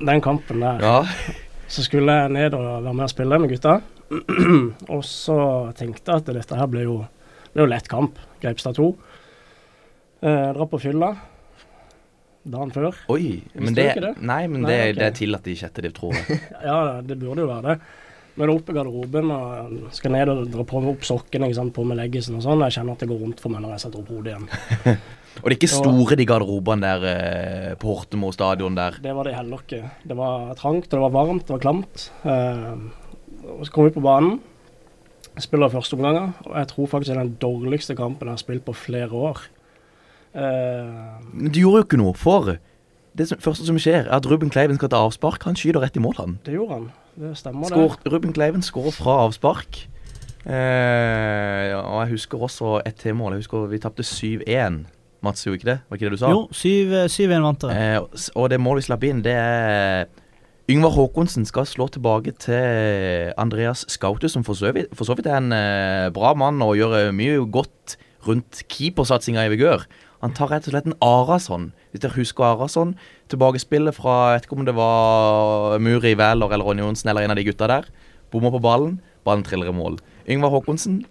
den 0.00 0.22
kampen 0.24 0.62
der 0.62 0.80
Ja. 0.80 1.00
Så 1.72 1.82
skulle 1.86 2.12
jeg 2.12 2.28
ned 2.28 2.54
og 2.54 2.84
være 2.84 2.94
med 2.94 3.04
og 3.04 3.10
spille 3.10 3.38
med 3.40 3.48
gutta. 3.48 3.78
og 4.94 5.04
så 5.08 5.36
tenkte 5.76 6.12
jeg 6.12 6.20
at 6.20 6.32
dette 6.36 6.56
her 6.58 6.68
ble 6.68 6.82
jo, 6.84 6.96
ble 7.54 7.64
jo 7.64 7.68
lett 7.68 7.88
kamp. 7.88 8.18
Greipstad 8.42 8.76
2. 8.76 8.88
Eh, 10.22 10.48
dra 10.56 10.66
på 10.68 10.80
fylla 10.80 11.14
dagen 12.42 12.72
før. 12.74 12.96
Oi. 13.12 13.42
Men 13.54 13.76
det, 13.76 13.88
det? 14.02 14.14
Nei, 14.18 14.44
men 14.50 14.64
Nei, 14.64 14.70
det, 14.70 14.78
ok. 14.92 14.98
det 14.98 15.08
er 15.08 15.18
tillatt 15.18 15.50
i 15.50 15.58
sjette 15.58 15.84
div, 15.84 15.94
tror 15.96 16.16
jeg. 16.16 16.40
Ja, 16.68 16.78
det 17.04 17.18
burde 17.20 17.44
jo 17.44 17.50
være 17.50 17.74
det. 17.74 17.78
Men 18.40 18.48
opp 18.48 18.70
i 18.70 18.74
garderoben 18.74 19.32
og 19.34 19.88
skal 19.92 20.14
ned 20.14 20.30
og 20.32 20.46
dra 20.52 20.64
på 20.64 20.80
meg 20.80 20.94
opp 20.94 21.02
sokkene 21.04 21.50
på 21.52 21.84
med 21.84 21.98
leggisen 22.00 22.38
og 22.38 22.44
sånn. 22.46 22.62
Jeg 22.64 22.78
kjenner 22.78 22.96
at 22.96 23.02
det 23.04 23.10
går 23.10 23.20
rundt 23.26 23.42
for 23.42 23.52
meg 23.52 23.60
når 23.64 23.74
jeg 23.74 23.84
setter 23.84 24.00
opp 24.00 24.14
hodet 24.14 24.32
igjen. 24.32 25.02
Og 25.40 25.46
det 25.48 25.54
er 25.54 25.56
ikke 25.56 25.68
store 25.72 26.16
de 26.20 26.24
garderobene 26.28 26.84
der 26.84 27.04
eh, 27.08 27.68
på 27.80 27.88
Hortemo 27.88 28.28
stadion 28.36 28.74
der. 28.76 28.98
Det 29.00 29.14
var 29.16 29.24
det 29.24 29.32
heller 29.32 29.62
ikke. 29.64 29.78
Det 30.04 30.16
var 30.18 30.50
trangt, 30.60 30.90
og 30.90 30.92
det 30.92 31.00
var 31.06 31.14
varmt, 31.14 31.46
det 31.48 31.54
var 31.54 31.62
klamt. 31.62 32.02
Eh, 32.28 32.74
så 33.64 33.72
kom 33.72 33.88
vi 33.88 33.94
på 33.94 34.02
banen. 34.04 34.36
Spiller 35.40 35.72
første 35.72 35.96
omganger, 35.96 36.34
og 36.44 36.52
jeg 36.60 36.68
tror 36.74 36.90
faktisk 36.92 37.14
det 37.14 37.16
er 37.16 37.22
den 37.24 37.38
dårligste 37.40 37.96
kampen 37.96 38.28
jeg 38.28 38.36
har 38.36 38.42
spilt 38.42 38.66
på 38.66 38.76
flere 38.76 39.16
år. 39.16 39.40
Eh, 40.34 41.20
Men 41.32 41.52
du 41.52 41.60
gjorde 41.60 41.82
jo 41.82 41.86
ikke 41.86 42.00
noe, 42.00 42.14
for 42.16 42.54
det 43.16 43.28
som, 43.28 43.38
første 43.44 43.66
som 43.68 43.76
skjer, 43.80 44.06
er 44.06 44.16
at 44.16 44.26
Ruben 44.26 44.50
Kleiven 44.52 44.78
skal 44.80 44.88
ta 44.92 45.02
avspark. 45.04 45.44
Han 45.44 45.56
skyter 45.58 45.82
rett 45.84 45.96
i 45.96 46.00
mål, 46.00 46.16
han. 46.18 46.38
det 46.46 46.54
gjorde 46.56 46.78
han. 46.78 46.90
Det 47.20 47.34
stemmer, 47.36 47.68
Skår, 47.68 47.98
Ruben 48.08 48.32
Kleiven 48.32 48.62
skårer 48.64 48.94
fra 48.96 49.18
avspark. 49.26 49.82
Eh, 50.46 51.68
ja, 51.70 51.78
og 51.84 52.00
jeg 52.06 52.14
husker 52.16 52.40
også 52.48 52.80
et 52.86 52.96
til 52.98 53.14
mål. 53.14 53.36
Jeg 53.36 53.44
husker 53.44 53.68
vi 53.70 53.78
tapte 53.82 54.02
7-1. 54.06 54.80
Mats, 55.22 55.44
gjorde 55.44 55.60
ikke 55.60 55.68
det? 55.68 55.76
Var 55.88 55.96
ikke 55.98 56.08
det 56.08 56.16
du 56.16 56.18
sa? 56.18 56.30
Jo, 56.32 56.40
7-1 56.50 57.44
vant 57.44 57.62
dere. 57.62 57.84
Eh, 58.00 58.24
og 58.34 58.48
det 58.50 58.58
målet 58.58 58.82
vi 58.82 58.88
slapp 58.88 59.04
inn, 59.06 59.20
det 59.22 59.36
er 59.38 60.08
Yngvar 60.72 60.94
Håkonsen 60.96 61.44
skal 61.46 61.66
slå 61.68 61.86
tilbake 61.94 62.32
til 62.42 63.30
Andreas 63.38 63.84
Skaute, 63.92 64.30
som 64.32 64.42
for 64.46 64.58
så 64.58 64.72
vidt, 64.74 64.90
for 64.96 65.06
så 65.06 65.14
vidt 65.18 65.28
er 65.30 65.36
en 65.38 65.52
eh, 65.54 66.08
bra 66.14 66.32
mann 66.38 66.62
og 66.64 66.74
gjør 66.78 66.96
eh, 67.04 67.12
mye 67.14 67.38
godt 67.54 67.96
rundt 68.26 68.62
keepersatsinga 68.70 69.44
i 69.46 69.52
Vigør. 69.52 69.84
Han 70.22 70.34
tar 70.38 70.52
rett 70.52 70.68
og 70.68 70.74
slett 70.74 70.86
en 70.86 70.98
Arason, 71.02 71.72
hvis 71.90 72.04
dere 72.04 72.14
husker 72.14 72.46
Arason. 72.46 72.94
Tilbakespillet 73.32 73.96
fra 73.96 74.14
jeg 74.30 74.36
vet 74.36 74.46
ikke 74.46 74.58
om 74.60 74.68
det 74.68 74.76
var 74.76 75.82
Muri 75.82 76.14
Wæler 76.14 76.54
eller 76.54 76.62
Ronny 76.62 76.84
Johnsen 76.84 77.10
eller 77.10 77.26
en 77.26 77.34
av 77.34 77.40
de 77.40 77.46
gutta 77.48 77.66
der. 77.66 77.88
Bommer 78.30 78.54
på 78.54 78.62
ballen, 78.62 79.00
ballen 79.26 79.42
triller 79.42 79.72
i 79.72 79.74
mål. 79.74 79.98
Yngvar 80.30 80.54
Håkonsen, 80.54 81.02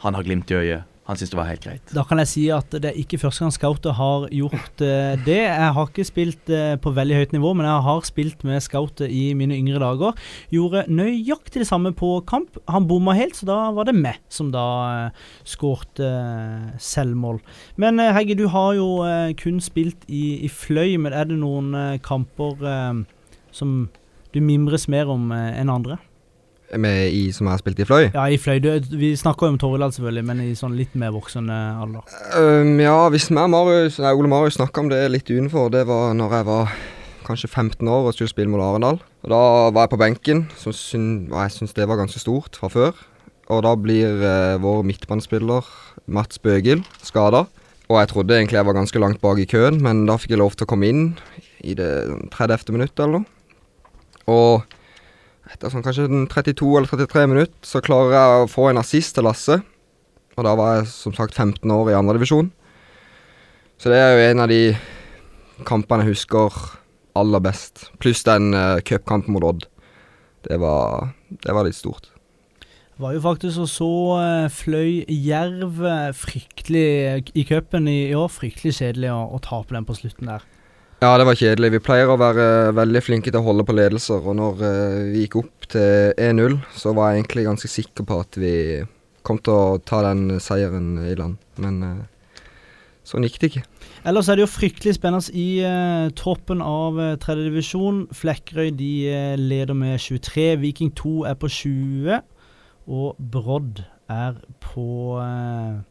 han 0.00 0.16
har 0.16 0.24
glimt 0.24 0.50
i 0.50 0.56
øyet. 0.56 0.93
Han 1.04 1.18
syntes 1.18 1.34
det 1.34 1.36
var 1.36 1.48
helt 1.50 1.64
greit. 1.64 1.90
Da 1.92 2.02
kan 2.08 2.20
jeg 2.22 2.28
si 2.30 2.42
at 2.52 2.72
det 2.72 2.88
er 2.88 2.96
ikke 2.96 3.18
første 3.20 3.44
gang 3.44 3.52
scouter 3.52 3.92
har 3.92 4.22
gjort 4.32 4.80
uh, 4.80 5.12
det. 5.26 5.36
Jeg 5.42 5.72
har 5.76 5.90
ikke 5.90 6.06
spilt 6.08 6.52
uh, 6.52 6.76
på 6.80 6.94
veldig 6.96 7.18
høyt 7.18 7.34
nivå, 7.36 7.50
men 7.52 7.68
jeg 7.68 7.84
har 7.84 8.06
spilt 8.08 8.44
med 8.48 8.64
scouter 8.64 9.12
i 9.12 9.34
mine 9.36 9.58
yngre 9.58 9.82
dager. 9.82 10.16
Gjorde 10.54 10.86
nøyaktig 10.88 11.60
det 11.60 11.68
samme 11.68 11.92
på 11.92 12.14
kamp. 12.28 12.56
Han 12.72 12.88
bomma 12.88 13.12
helt, 13.18 13.36
så 13.36 13.50
da 13.50 13.58
var 13.76 13.90
det 13.90 13.96
meg 13.98 14.22
som 14.32 14.48
da 14.54 14.64
uh, 15.10 15.28
skårte 15.44 16.08
eh, 16.08 16.72
selvmål. 16.80 17.42
Men 17.80 18.00
Hegge, 18.00 18.38
du 18.38 18.46
har 18.48 18.72
jo 18.78 18.88
kun 19.40 19.60
spilt 19.62 20.06
i, 20.08 20.40
i 20.46 20.48
fløy, 20.48 20.96
men 21.00 21.12
er 21.12 21.28
det 21.28 21.36
noen 21.38 21.98
kamper 22.04 23.04
som 23.54 23.76
du 24.34 24.40
mimres 24.42 24.88
mer 24.90 25.10
om 25.12 25.32
enn 25.34 25.72
andre? 25.72 25.98
Med 26.80 27.12
i 27.14 27.28
som 27.34 27.46
har 27.50 27.60
spilt 27.60 27.78
i 27.78 27.86
Fløy. 27.86 28.08
Ja, 28.14 28.24
i 28.26 28.38
fløy. 28.40 28.58
Du, 28.64 28.70
vi 28.98 29.12
snakker 29.18 29.46
jo 29.46 29.54
om 29.54 29.60
Torvald 29.60 29.94
selvfølgelig, 29.94 30.24
men 30.26 30.42
i 30.42 30.56
sånn 30.58 30.74
litt 30.78 30.96
mer 30.98 31.12
voksen 31.14 31.50
alder. 31.52 32.02
Um, 32.34 32.74
ja, 32.82 32.96
hvis 33.14 33.30
og 33.30 33.50
Marius, 33.52 34.00
nei, 34.02 34.12
Ole 34.16 34.30
Marius 34.30 34.58
snakka 34.58 34.82
om 34.82 34.90
det 34.90 35.00
litt 35.12 35.30
utenfor, 35.30 35.70
det 35.74 35.84
var 35.88 36.16
når 36.18 36.38
jeg 36.38 36.48
var 36.50 36.76
kanskje 37.24 37.48
15 37.48 37.88
år 37.88 38.08
og 38.08 38.14
skulle 38.14 38.32
spille 38.32 38.50
mot 38.52 38.62
Arendal. 38.62 39.00
Og 39.24 39.32
Da 39.32 39.42
var 39.72 39.86
jeg 39.86 39.92
på 39.94 40.00
benken, 40.00 40.46
som 40.60 40.72
syn, 40.76 41.32
og 41.32 41.40
jeg 41.42 41.56
syns 41.56 41.76
det 41.76 41.88
var 41.88 42.00
ganske 42.00 42.20
stort 42.20 42.56
fra 42.60 42.68
før. 42.68 42.92
Og 43.52 43.62
da 43.64 43.74
blir 43.76 44.22
eh, 44.24 44.56
vår 44.60 44.84
midtbanespiller 44.88 45.64
Mats 46.06 46.38
Bøgil 46.38 46.84
skada. 47.02 47.44
Og 47.88 47.98
jeg 48.00 48.08
trodde 48.08 48.36
egentlig 48.36 48.56
jeg 48.56 48.66
var 48.66 48.76
ganske 48.76 49.00
langt 49.00 49.20
bak 49.20 49.38
i 49.38 49.48
køen, 49.48 49.82
men 49.84 50.06
da 50.08 50.16
fikk 50.16 50.32
jeg 50.32 50.40
lov 50.40 50.56
til 50.56 50.64
å 50.64 50.70
komme 50.70 50.88
inn 50.88 51.02
i 51.64 51.74
det 51.76 51.90
30. 52.32 52.72
minuttet 52.72 53.04
eller 53.04 53.20
noe. 53.20 53.26
Og 54.24 54.64
etter 55.54 55.72
sånn 55.72 55.84
kanskje 55.84 56.08
32 56.30 56.70
eller 56.78 56.90
33 56.90 57.26
minutter, 57.30 57.56
så 57.66 57.82
klarer 57.84 58.16
jeg 58.16 58.42
å 58.42 58.50
få 58.50 58.68
en 58.70 58.80
assist 58.82 59.16
til 59.16 59.26
Lasse. 59.26 59.60
Og 60.34 60.46
da 60.46 60.54
var 60.58 60.78
jeg 60.78 60.88
som 60.90 61.14
sagt 61.14 61.36
15 61.38 61.70
år 61.70 61.92
i 61.92 61.98
andredivisjon. 61.98 62.50
Så 63.78 63.92
det 63.92 64.00
er 64.00 64.14
jo 64.14 64.24
en 64.30 64.42
av 64.42 64.50
de 64.50 64.62
kampene 65.66 66.04
jeg 66.04 66.16
husker 66.16 66.58
aller 67.18 67.42
best. 67.42 67.86
Pluss 68.02 68.24
den 68.26 68.50
uh, 68.56 68.80
cupkampen 68.82 69.34
mot 69.36 69.46
Odd. 69.46 69.68
Det 70.44 70.58
var, 70.60 71.14
det 71.30 71.54
var 71.54 71.66
litt 71.66 71.78
stort. 71.78 72.10
Var 73.00 73.16
jo 73.16 73.22
faktisk 73.24 73.64
og 73.64 73.70
så 73.72 73.92
eh, 74.20 74.52
Fløy 74.54 75.00
Jerv 75.10 75.80
eh, 75.82 76.12
fryktelig 76.14 77.24
i 77.34 77.42
cupen 77.48 77.88
i 77.90 78.12
år. 78.14 78.28
Fryktelig 78.30 78.76
kjedelig 78.76 79.10
å, 79.10 79.24
å 79.34 79.40
tape 79.42 79.74
den 79.74 79.86
på 79.88 79.96
slutten 79.98 80.30
der. 80.30 80.44
Ja, 81.04 81.18
det 81.20 81.26
var 81.28 81.36
kjedelig. 81.36 81.68
Vi 81.74 81.82
pleier 81.84 82.08
å 82.08 82.16
være 82.16 82.44
veldig 82.72 83.00
flinke 83.04 83.28
til 83.28 83.42
å 83.42 83.44
holde 83.44 83.64
på 83.68 83.74
ledelser. 83.76 84.24
Og 84.24 84.38
når 84.38 84.62
eh, 84.64 85.00
vi 85.12 85.24
gikk 85.26 85.34
opp 85.42 85.66
til 85.74 86.14
1-0, 86.16 86.54
så 86.72 86.94
var 86.96 87.10
jeg 87.10 87.20
egentlig 87.20 87.44
ganske 87.44 87.68
sikker 87.68 88.06
på 88.08 88.20
at 88.22 88.38
vi 88.40 88.52
kom 89.26 89.36
til 89.44 89.52
å 89.52 89.82
ta 89.84 90.00
den 90.06 90.38
seieren 90.40 90.94
i 91.04 91.12
land. 91.18 91.36
Men 91.60 91.82
eh, 91.84 92.38
sånn 93.04 93.26
gikk 93.28 93.36
det 93.42 93.50
ikke. 93.50 93.64
Ellers 94.08 94.30
er 94.32 94.38
det 94.40 94.46
jo 94.46 94.54
fryktelig 94.54 94.94
spennende 94.96 95.36
i 95.36 95.48
eh, 95.68 96.06
toppen 96.16 96.64
av 96.64 96.96
uh, 96.96 97.10
tredje 97.20 97.50
divisjon. 97.50 98.06
Flekkerøy 98.16 98.72
de 98.80 98.92
eh, 99.12 99.34
leder 99.36 99.76
med 99.76 100.00
23. 100.00 100.54
Viking 100.64 100.94
2 100.96 101.18
er 101.34 101.36
på 101.36 101.52
20. 101.52 102.24
Og 102.88 103.20
Brodd 103.36 103.84
er 104.08 104.40
på 104.64 104.88
eh, 105.20 105.84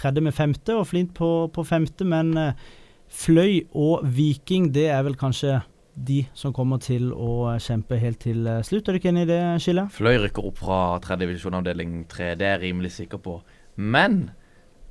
tredje 0.00 0.24
med 0.24 0.32
femte, 0.32 0.80
og 0.80 0.88
Flint 0.88 1.12
på, 1.16 1.30
på 1.52 1.68
femte. 1.76 2.08
Men 2.08 2.32
eh, 2.40 2.66
Fløy 3.12 3.64
og 3.74 4.04
Viking, 4.16 4.70
det 4.74 4.88
er 4.92 5.02
vel 5.06 5.16
kanskje 5.18 5.60
de 5.96 6.22
som 6.36 6.52
kommer 6.52 6.80
til 6.82 7.08
å 7.14 7.56
kjempe 7.62 7.96
helt 8.00 8.20
til 8.26 8.46
eh, 8.50 8.64
slutt. 8.66 8.88
Er 8.88 8.96
du 8.96 9.00
ikke 9.00 9.12
enig 9.12 9.24
i 9.24 9.30
det, 9.30 9.40
skillet? 9.64 9.92
Fløy 9.96 10.18
rykker 10.26 10.48
opp 10.50 10.58
fra 10.60 10.80
tredjedivisjon 11.04 11.56
avdeling 11.56 12.02
tre, 12.10 12.34
det 12.36 12.48
er 12.48 12.58
jeg 12.58 12.66
rimelig 12.66 12.92
sikker 12.98 13.22
på. 13.22 13.38
Men 13.76 14.26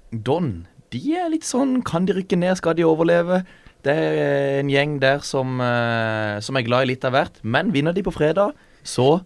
Don, 0.09 0.65
de 0.93 1.01
er 1.17 1.31
litt 1.33 1.47
sånn 1.47 1.79
Kan 1.85 2.05
de 2.05 2.13
rykke 2.15 2.37
ned, 2.39 2.55
skal 2.59 2.75
de 2.77 2.85
overleve? 2.87 3.41
Det 3.85 3.93
er 3.93 4.59
en 4.61 4.69
gjeng 4.71 4.97
der 5.01 5.21
som, 5.25 5.59
eh, 5.61 6.41
som 6.41 6.57
er 6.57 6.65
glad 6.65 6.85
i 6.87 6.93
litt 6.93 7.05
av 7.05 7.13
hvert. 7.13 7.37
Men 7.43 7.73
vinner 7.73 7.93
de 7.93 8.01
på 8.05 8.13
fredag, 8.13 8.55
så 8.81 9.19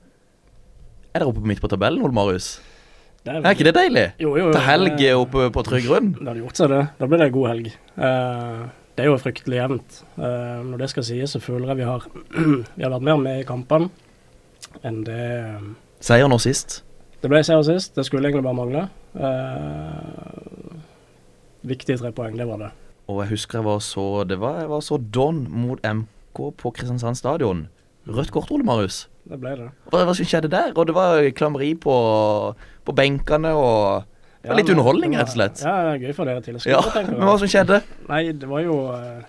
er 1.13 1.21
dere 1.21 1.31
oppe 1.31 1.45
midt 1.47 1.61
på 1.63 1.69
tabellen, 1.71 2.03
Ole 2.03 2.15
Marius. 2.15 2.57
Det 3.29 3.45
Er 3.45 3.55
ikke 3.55 3.67
det 3.69 3.75
deilig? 3.77 4.05
Jo, 4.21 4.33
jo, 4.35 4.49
jo. 4.49 4.51
Til 4.55 4.65
helg 4.65 5.05
oppe 5.19 5.47
på 5.55 5.63
trygg 5.67 5.87
grunn. 5.87 6.11
Det 6.17 6.27
hadde 6.27 6.43
gjort 6.43 6.59
seg, 6.61 6.73
det. 6.73 6.83
Da 6.99 7.09
blir 7.09 7.21
det 7.21 7.29
en 7.29 7.35
god 7.37 7.49
helg. 7.51 7.71
Eh, 8.09 8.61
det 8.97 9.05
er 9.05 9.09
jo 9.11 9.17
fryktelig 9.21 9.59
jevnt. 9.61 10.01
Eh, 10.17 10.59
når 10.67 10.81
det 10.83 10.89
skal 10.91 11.05
sies, 11.07 11.35
så 11.35 11.39
føler 11.43 11.71
jeg 11.71 11.81
vi 11.81 11.87
har, 11.87 12.07
vi 12.77 12.83
har 12.83 12.93
vært 12.95 13.07
mer 13.07 13.21
med 13.21 13.41
i 13.43 13.47
kampene 13.47 13.87
enn 14.85 15.01
det 15.07 15.23
eh, 15.39 15.69
Seier 16.03 16.29
nå 16.31 16.37
sist. 16.39 16.81
Det 17.19 17.27
ble 17.31 17.41
seier 17.43 17.63
sist. 17.67 17.95
Det 17.97 18.05
skulle 18.07 18.29
egentlig 18.29 18.45
bare 18.45 18.55
mangle. 18.55 18.85
Eh, 19.19 20.77
viktige 21.67 21.99
tre 21.99 22.11
poeng, 22.15 22.37
det 22.39 22.47
var 22.47 22.61
det. 22.63 22.69
Og 23.09 23.23
jeg 23.23 23.33
husker 23.33 23.59
jeg 23.59 23.65
var 23.65 23.79
så 23.81 24.05
Det 24.29 24.37
var, 24.39 24.59
jeg 24.61 24.69
var 24.69 24.83
så 24.85 24.99
Don 25.01 25.41
mot 25.49 25.79
MK 25.83 26.39
på 26.61 26.71
Kristiansand 26.75 27.19
stadion. 27.19 27.67
Rødt 28.07 28.31
kort, 28.31 28.51
Ole 28.51 28.63
Marius. 28.63 29.07
Det 29.29 29.37
ble 29.41 29.51
det. 29.59 29.67
Hva, 29.91 30.05
hva 30.07 30.13
som 30.17 30.25
skjedde 30.25 30.49
der? 30.51 30.71
Og 30.75 30.87
det 30.89 30.95
var 30.95 31.19
klammeri 31.37 31.73
på, 31.77 31.93
på 32.89 32.95
benkene 32.97 33.51
og 33.55 34.05
var 34.43 34.55
litt 34.57 34.65
men- 34.69 34.75
underholdning, 34.77 35.15
rett 35.19 35.29
og 35.31 35.35
slett. 35.37 35.61
Ja, 35.65 35.75
det 35.93 36.01
gøy 36.07 36.13
for 36.17 36.25
dere 36.29 36.41
tilskuere, 36.45 36.73
Ja, 36.73 36.81
tenker 36.81 37.11
jeg. 37.13 37.19
men 37.19 37.27
hva 37.29 37.39
som 37.41 37.51
skjedde? 37.51 37.81
Nei, 38.09 38.21
det 38.31 38.47
var 38.49 38.61
jo 38.65 38.77
eh, 38.95 39.25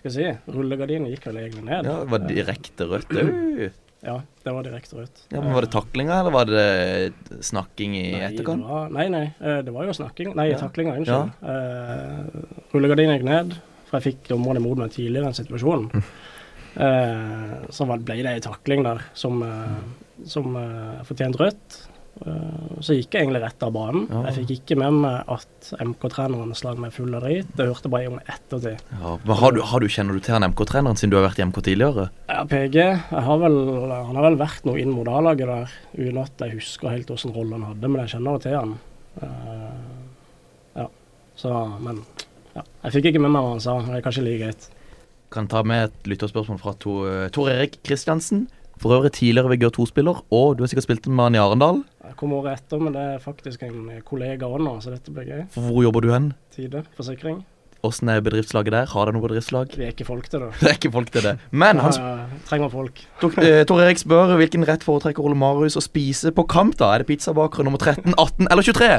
skal 0.00 0.10
jeg 0.10 0.16
si, 0.16 0.52
rullegardinen 0.54 1.10
gikk 1.12 1.26
vel 1.30 1.38
egentlig 1.44 1.64
ned. 1.68 1.84
Ja, 1.88 1.98
det 2.04 2.10
var 2.14 2.26
direkte 2.30 2.90
rødt 2.90 3.16
òg. 3.22 3.70
Ja, 4.00 4.14
det 4.46 4.52
var 4.56 4.64
direkte 4.64 4.96
rødt. 4.96 5.18
Ja, 5.28 5.42
men 5.44 5.52
var 5.52 5.60
det 5.66 5.68
taklinga, 5.74 6.14
eller 6.22 6.32
var 6.32 6.46
det 6.48 7.42
snakking 7.44 7.92
i 7.98 8.04
Nei, 8.14 8.20
etterkant? 8.30 8.62
Var, 8.64 8.86
nei, 8.96 9.04
nei, 9.12 9.26
eh, 9.44 9.58
det 9.66 9.74
var 9.74 9.84
jo 9.84 9.92
snakking. 9.92 10.30
Nei, 10.38 10.46
Ja. 10.54 10.56
taklinga, 10.56 10.94
unnskyld. 10.96 11.34
Eh, 11.44 12.62
rullegardinen 12.72 13.18
gikk 13.18 13.26
ned, 13.28 13.52
for 13.90 14.00
jeg 14.00 14.06
fikk 14.14 14.30
dommeren 14.32 14.56
imot 14.62 14.80
meg 14.80 14.94
tidligere 14.94 15.28
i 15.28 15.28
den 15.28 15.36
situasjonen. 15.36 16.02
Eh, 16.80 17.52
så 17.74 17.84
ble 17.90 17.98
det 18.22 18.24
ei 18.30 18.40
takling 18.40 18.84
der 18.86 19.02
som, 19.12 19.42
eh, 19.42 20.24
som 20.24 20.56
eh, 20.56 21.04
fortjente 21.04 21.36
rødt. 21.42 21.80
Eh, 22.26 22.80
så 22.84 22.96
gikk 22.96 23.14
jeg 23.14 23.24
egentlig 23.24 23.40
rett 23.44 23.62
av 23.64 23.72
banen. 23.72 24.04
Ja. 24.10 24.22
Jeg 24.28 24.40
fikk 24.40 24.50
ikke 24.58 24.76
med 24.82 24.98
meg 25.02 25.30
at 25.32 25.70
MK-treneren 25.80 26.52
slang 26.58 26.80
meg 26.82 26.92
full 26.92 27.14
av 27.16 27.24
drit. 27.24 27.48
Det 27.56 27.68
hørte 27.68 27.92
bare 27.92 28.04
jeg 28.04 28.12
om 28.12 28.20
ettertid. 28.20 28.82
Ja, 28.92 29.14
men 29.24 29.40
har 29.40 29.56
du, 29.56 29.60
har 29.70 29.80
du, 29.80 29.88
Kjenner 29.90 30.16
du 30.16 30.24
til 30.24 30.36
han 30.36 30.46
MK-treneren 30.52 31.00
siden 31.00 31.14
du 31.14 31.18
har 31.18 31.26
vært 31.30 31.40
i 31.40 31.46
MK 31.48 31.62
tidligere? 31.64 32.08
Ja, 32.28 32.44
PG 32.50 32.76
har 33.10 33.40
vel, 33.42 33.58
Han 33.90 34.18
har 34.18 34.28
vel 34.28 34.40
vært 34.40 34.68
noe 34.68 34.80
inn 34.82 34.92
mot 34.94 35.08
A-laget 35.08 35.48
der, 35.48 35.78
uten 35.96 36.20
at 36.22 36.44
jeg 36.44 36.58
husker 36.58 36.92
helt 36.92 37.10
hvilken 37.10 37.34
rolle 37.36 37.56
han 37.56 37.68
hadde, 37.72 37.88
men 37.88 38.04
jeg 38.04 38.14
kjenner 38.16 38.36
jo 38.36 38.44
til 38.44 38.58
han. 38.58 38.76
Eh, 39.20 39.80
ja, 40.82 40.86
så 41.40 41.56
Men 41.80 42.04
ja, 42.54 42.64
jeg 42.84 42.98
fikk 42.98 43.12
ikke 43.12 43.24
med 43.24 43.32
meg 43.32 43.46
hva 43.46 43.56
han 43.56 43.64
sa. 43.64 43.80
Det 43.86 43.96
er 43.96 44.04
kanskje 44.04 44.26
like 44.26 44.44
greit. 44.44 44.70
Kan 45.30 45.46
ta 45.48 45.62
med 45.62 45.88
et 45.88 46.08
lytterspørsmål 46.10 46.58
fra 46.60 46.74
to, 46.82 47.04
eh, 47.08 47.28
Tor 47.32 47.48
Erik 47.48 47.80
Kristiansen. 47.86 48.48
For 48.80 48.96
øvrig 48.96 49.12
tidligere 49.12 49.52
VG2-spiller, 49.52 50.22
og 50.32 50.56
du 50.56 50.62
har 50.62 50.70
sikkert 50.72 50.86
spilt 50.86 51.06
med 51.06 51.20
han 51.26 51.36
i 51.36 51.40
Arendal. 51.42 51.82
Jeg 52.10 52.16
kom 52.18 52.32
året 52.34 52.58
etter, 52.58 52.80
men 52.82 52.94
det 52.96 53.02
er 53.06 53.20
faktisk 53.22 53.62
en 53.62 53.84
kollega 54.02 54.48
òg 54.50 54.58
nå, 54.64 54.72
så 54.82 54.90
dette 54.90 55.12
blir 55.14 55.28
gøy. 55.30 55.42
Hvor 55.54 55.84
jobber 55.84 56.02
du 56.02 56.08
hen? 56.10 56.24
Tide 56.50 56.82
forsikring. 56.96 57.44
Åssen 57.86 58.10
er 58.12 58.18
bedriftslaget 58.20 58.74
der? 58.74 58.88
Har 58.90 59.06
dere 59.06 59.14
noe 59.14 59.24
bedriftslag? 59.24 59.70
Vi 59.78 59.86
er 59.86 59.94
ikke 59.94 60.08
folk 60.08 60.26
til 60.28 60.42
det. 60.42 60.48
Det 60.60 60.72
er 60.72 60.74
ikke 60.74 60.90
folk 60.92 61.12
til 61.14 61.22
det. 61.28 61.36
Men 61.54 61.78
han 61.80 61.94
Ja, 61.94 62.10
trenger 62.48 62.72
folk. 62.72 62.98
Tor, 63.22 63.38
eh, 63.40 63.62
Erik 63.62 64.02
spør 64.02 64.34
hvilken 64.40 64.66
rett 64.68 64.82
foretrekker 64.84 65.22
Ole 65.24 65.38
Marius 65.38 65.78
å 65.78 65.84
spise 65.84 66.34
på 66.34 66.44
kamp, 66.50 66.74
da? 66.82 66.90
Er 66.96 67.04
det 67.04 67.08
pizzabakere 67.12 67.64
nummer 67.64 67.78
13, 67.78 68.12
18 68.18 68.50
eller 68.50 68.66
23? 68.66 68.90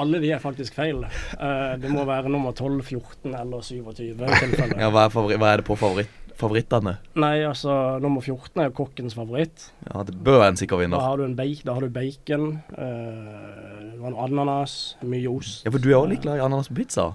Alle 0.00 0.22
de 0.22 0.30
er 0.30 0.40
faktisk 0.42 0.78
feil. 0.78 1.02
Uh, 1.36 1.74
det 1.82 1.90
må 1.90 2.06
være 2.06 2.30
nummer 2.32 2.54
12, 2.54 2.80
14 2.86 3.34
eller 3.34 3.66
27 3.66 4.00
i 4.06 4.14
tilfelle. 4.14 4.80
Ja, 4.80 4.88
hva 4.94 5.04
er, 5.10 5.36
hva 5.36 5.52
er 5.52 5.60
det 5.60 5.68
på 5.68 5.76
favoritt 5.78 6.16
favorittene? 6.40 6.96
Nei, 7.20 7.36
altså 7.46 7.74
nummer 8.02 8.24
14 8.24 8.60
er 8.64 8.68
jo 8.70 8.76
kokkens 8.80 9.14
favoritt. 9.18 9.68
Ja, 9.86 10.02
det 10.08 10.16
bør 10.24 10.40
være 10.42 10.54
en 10.54 10.60
sikker 10.60 10.76
Da 10.78 10.82
vinner. 10.84 11.04
har 11.04 11.16
du, 11.20 11.24
en 11.28 11.36
bake, 11.38 11.62
da 11.68 11.74
har 11.76 11.86
du 11.86 11.90
bacon, 11.94 12.46
eh, 12.76 13.96
noe 14.00 14.14
ananas, 14.26 14.96
mye 15.04 15.28
ost. 15.30 15.64
Ja, 15.66 15.70
for 15.74 15.78
du 15.82 15.90
er 15.92 15.98
også 16.00 16.12
litt 16.14 16.22
glad 16.26 16.40
i 16.40 16.44
ananas 16.44 16.68
på 16.72 16.78
pizza. 16.80 17.10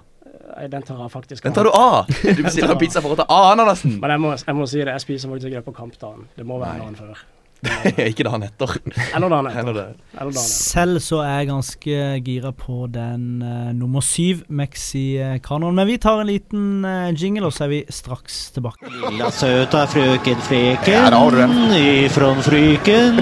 Nei, 0.56 0.68
den 0.72 0.82
tar 0.86 1.00
jeg 1.02 1.10
faktisk 1.12 1.42
Den 1.44 1.52
tar 1.52 1.66
du 1.66 1.72
av! 1.74 2.06
Du 2.36 2.42
bestiller 2.46 2.78
pizza 2.80 3.02
for 3.04 3.12
å 3.12 3.18
ta 3.18 3.26
av 3.28 3.50
ananasen! 3.52 3.98
Men 4.00 4.14
jeg 4.14 4.22
må, 4.22 4.30
jeg 4.38 4.54
må 4.56 4.66
si 4.70 4.78
det, 4.78 4.92
jeg 4.94 5.04
spiser 5.04 5.32
faktisk 5.32 5.50
ikke 5.50 5.58
det 5.60 5.66
på 5.66 5.74
kampdagen. 5.76 6.28
Det 6.38 6.46
må 6.46 6.60
være 6.62 6.78
en 6.78 6.84
dagen 6.86 6.96
før. 7.02 7.24
ikke 8.10 8.26
dagen 8.26 8.46
etter. 8.46 8.76
Eller 9.14 9.32
dagen 9.32 9.50
etter. 9.50 9.60
Eller 9.62 9.76
det. 9.76 9.86
Eller 10.16 10.32
dagen 10.32 10.40
etter. 10.40 10.54
Selv 10.56 11.00
så 11.04 11.20
er 11.24 11.34
jeg 11.40 11.50
ganske 11.50 11.98
gira 12.26 12.52
på 12.56 12.86
den 12.92 13.42
uh, 13.42 13.72
nummer 13.76 14.04
syv, 14.04 14.44
Mexi-kanonen. 14.48 15.76
Men 15.76 15.90
vi 15.90 15.98
tar 16.02 16.22
en 16.22 16.30
liten 16.30 16.84
uh, 16.86 17.10
jingle, 17.14 17.46
og 17.48 17.56
så 17.56 17.66
er 17.66 17.72
vi 17.74 17.82
straks 17.92 18.38
tilbake. 18.56 18.90
Lilla 19.06 19.30
søta 19.34 19.84
frøken 19.90 20.42
Freken 20.46 21.76
ifrån 21.76 22.42
Fryken 22.42 23.20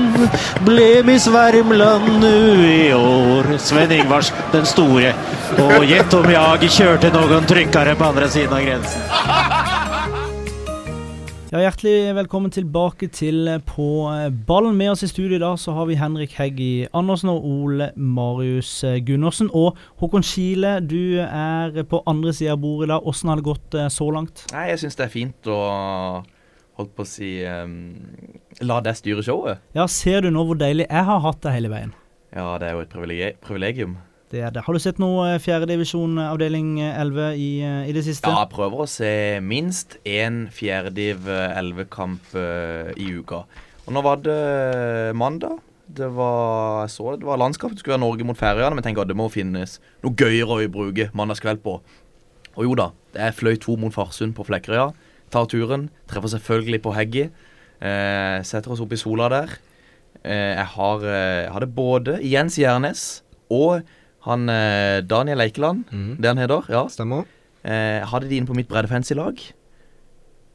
blev 0.64 1.06
Miss 1.06 1.26
Värmland 1.26 2.20
nu 2.20 2.66
i 2.66 2.92
år. 2.94 3.58
Sven-Ingvars 3.58 4.32
den 4.52 4.66
store. 4.66 5.14
Og 5.58 5.84
gjett 5.86 6.14
om 6.14 6.30
jeg 6.30 6.72
kjørte 6.78 7.12
noen 7.14 7.46
trykkere 7.48 7.94
på 7.98 8.10
andre 8.10 8.30
siden 8.32 8.56
av 8.56 8.66
gränsen. 8.66 9.63
Ja, 11.54 11.61
Hjertelig 11.62 12.16
velkommen 12.16 12.50
tilbake 12.50 13.06
til 13.14 13.46
eh, 13.46 13.61
På 13.62 14.08
eh, 14.11 14.25
ballen. 14.46 14.75
Med 14.75 14.90
oss 14.90 15.04
i 15.06 15.06
studio 15.06 15.37
i 15.37 15.38
dag 15.38 15.54
så 15.62 15.70
har 15.76 15.84
vi 15.87 15.94
Henrik 15.94 16.32
Heggi 16.34 16.88
Andersen 16.90 17.28
og 17.30 17.44
Ole 17.46 17.92
Marius 17.94 18.73
eh, 18.82 18.96
Gundersen. 19.06 19.52
Og 19.54 19.78
Håkon 20.02 20.26
Kile, 20.26 20.80
du 20.82 21.20
er 21.23 21.78
på 21.87 22.00
andre 22.11 22.32
sida 22.34 22.56
av 22.56 22.58
bordet 22.64 22.88
i 22.88 22.90
dag. 22.90 23.06
Åssen 23.06 23.30
har 23.30 23.38
det 23.38 23.46
gått 23.46 23.76
så 23.94 24.08
langt? 24.11 24.42
Nei, 24.50 24.64
jeg 24.73 24.80
syns 24.82 24.99
det 24.99 25.06
er 25.06 25.12
fint 25.12 25.46
å 25.54 25.61
Holdt 26.75 26.90
på 26.99 27.06
å 27.06 27.06
si 27.06 27.30
um, 27.46 27.76
La 28.66 28.80
deg 28.82 28.99
styre 28.99 29.23
showet. 29.23 29.62
Ja, 29.78 29.87
Ser 29.87 30.26
du 30.26 30.32
nå 30.34 30.42
hvor 30.49 30.58
deilig 30.58 30.88
jeg 30.88 31.06
har 31.06 31.23
hatt 31.23 31.38
det 31.46 31.54
hele 31.54 31.70
veien? 31.70 31.94
Ja, 32.34 32.49
det 32.58 32.73
er 32.73 32.80
jo 32.80 32.82
et 32.82 33.38
privilegium. 33.46 33.94
Er. 34.41 34.57
Har 34.67 34.76
du 34.76 34.83
sett 34.83 34.99
noe 35.03 35.37
fjerdedivisjon 35.43 36.18
avdeling 36.23 36.79
eh, 36.83 36.99
11 37.03 37.29
i, 37.38 37.49
eh, 37.62 37.90
i 37.90 37.94
det 37.97 38.05
siste? 38.07 38.31
Ja, 38.31 38.42
jeg 38.42 38.55
prøver 38.55 38.85
å 38.85 38.88
se 38.90 39.12
minst 39.44 39.99
én 40.03 40.44
fjerdediv 40.55 41.29
11-kamp 41.29 42.35
uh, 42.35 42.90
i 42.99 43.12
uka. 43.14 43.44
Og 43.85 43.94
nå 43.94 44.03
var 44.05 44.23
det 44.25 45.14
mandag. 45.18 45.61
Det 45.85 46.09
var, 46.16 46.85
jeg 46.85 46.94
så 46.94 47.11
det, 47.12 47.20
det 47.23 47.29
var 47.29 47.40
landskap. 47.42 47.75
Det 47.75 47.83
skulle 47.83 47.99
være 47.99 48.05
Norge 48.07 48.27
mot 48.27 48.38
Færøyene. 48.38 48.75
Men 48.79 48.87
tenker 48.87 49.05
at 49.05 49.11
det 49.12 49.18
må 49.18 49.29
finnes 49.33 49.79
noe 50.05 50.16
gøyere 50.16 50.57
å 50.57 50.70
bruke 50.73 51.11
mandagskveld 51.16 51.62
på. 51.64 51.79
Og 52.55 52.68
jo 52.68 52.77
da, 52.79 52.90
det 53.14 53.27
er 53.27 53.35
fløy 53.37 53.59
to 53.61 53.77
mot 53.81 53.94
Farsund 53.94 54.37
på 54.38 54.47
Flekkerøya. 54.49 54.92
Tar 55.35 55.51
turen. 55.51 55.88
Treffer 56.11 56.37
selvfølgelig 56.37 56.81
på 56.85 56.94
Heggi. 56.97 57.29
Eh, 57.85 58.38
setter 58.47 58.73
oss 58.73 58.83
opp 58.85 58.94
i 58.94 59.01
sola 59.01 59.29
der. 59.33 59.59
Eh, 60.23 60.55
jeg 60.57 60.66
har, 60.77 61.05
eh, 61.05 61.42
jeg 61.44 61.53
hadde 61.53 61.75
både 61.75 62.18
Jens 62.23 62.57
Gjernes 62.57 63.23
og 63.51 63.83
han 64.24 64.48
eh, 64.48 65.02
Daniel 65.04 65.44
Eikeland, 65.44 65.84
mm. 65.92 66.16
det 66.18 66.30
han 66.30 66.40
heter. 66.40 66.70
Ja, 66.72 66.87
Stemmer. 66.92 67.28
Eh, 67.64 68.00
hadde 68.04 68.28
de 68.28 68.38
inne 68.38 68.48
på 68.48 68.56
mitt 68.56 68.68
breddefancy-lag. 68.68 69.40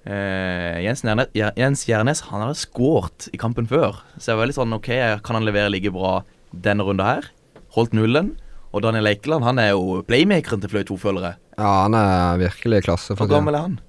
Eh, 0.10 0.78
Jens, 0.86 1.04
Jens 1.04 1.84
Gjernes 1.86 2.22
han 2.30 2.44
hadde 2.46 2.58
skåret 2.58 3.30
i 3.34 3.40
kampen 3.42 3.68
før. 3.70 4.02
Så 4.18 4.32
jeg 4.32 4.40
var 4.40 4.50
litt 4.50 4.58
sånn 4.58 4.74
OK, 4.78 4.90
kan 5.26 5.38
han 5.38 5.46
levere 5.48 5.74
like 5.74 5.92
bra 5.94 6.20
denne 6.54 6.86
runda 6.86 7.08
her? 7.10 7.30
Holdt 7.76 7.94
nullen. 7.98 8.36
Og 8.70 8.84
Daniel 8.86 9.10
Eikeland 9.10 9.46
han 9.46 9.62
er 9.62 9.74
jo 9.74 10.02
playmakeren 10.06 10.62
til 10.62 10.72
Fløy 10.72 10.84
2-følgere. 10.86 11.36
Ja, 11.58 11.72
han 11.86 11.98
er 11.98 12.42
virkelig 12.42 12.82
i 12.82 12.86
klasse. 12.86 13.18
Hvor 13.18 13.30
gammel 13.30 13.58
er 13.58 13.66
han? 13.66 13.80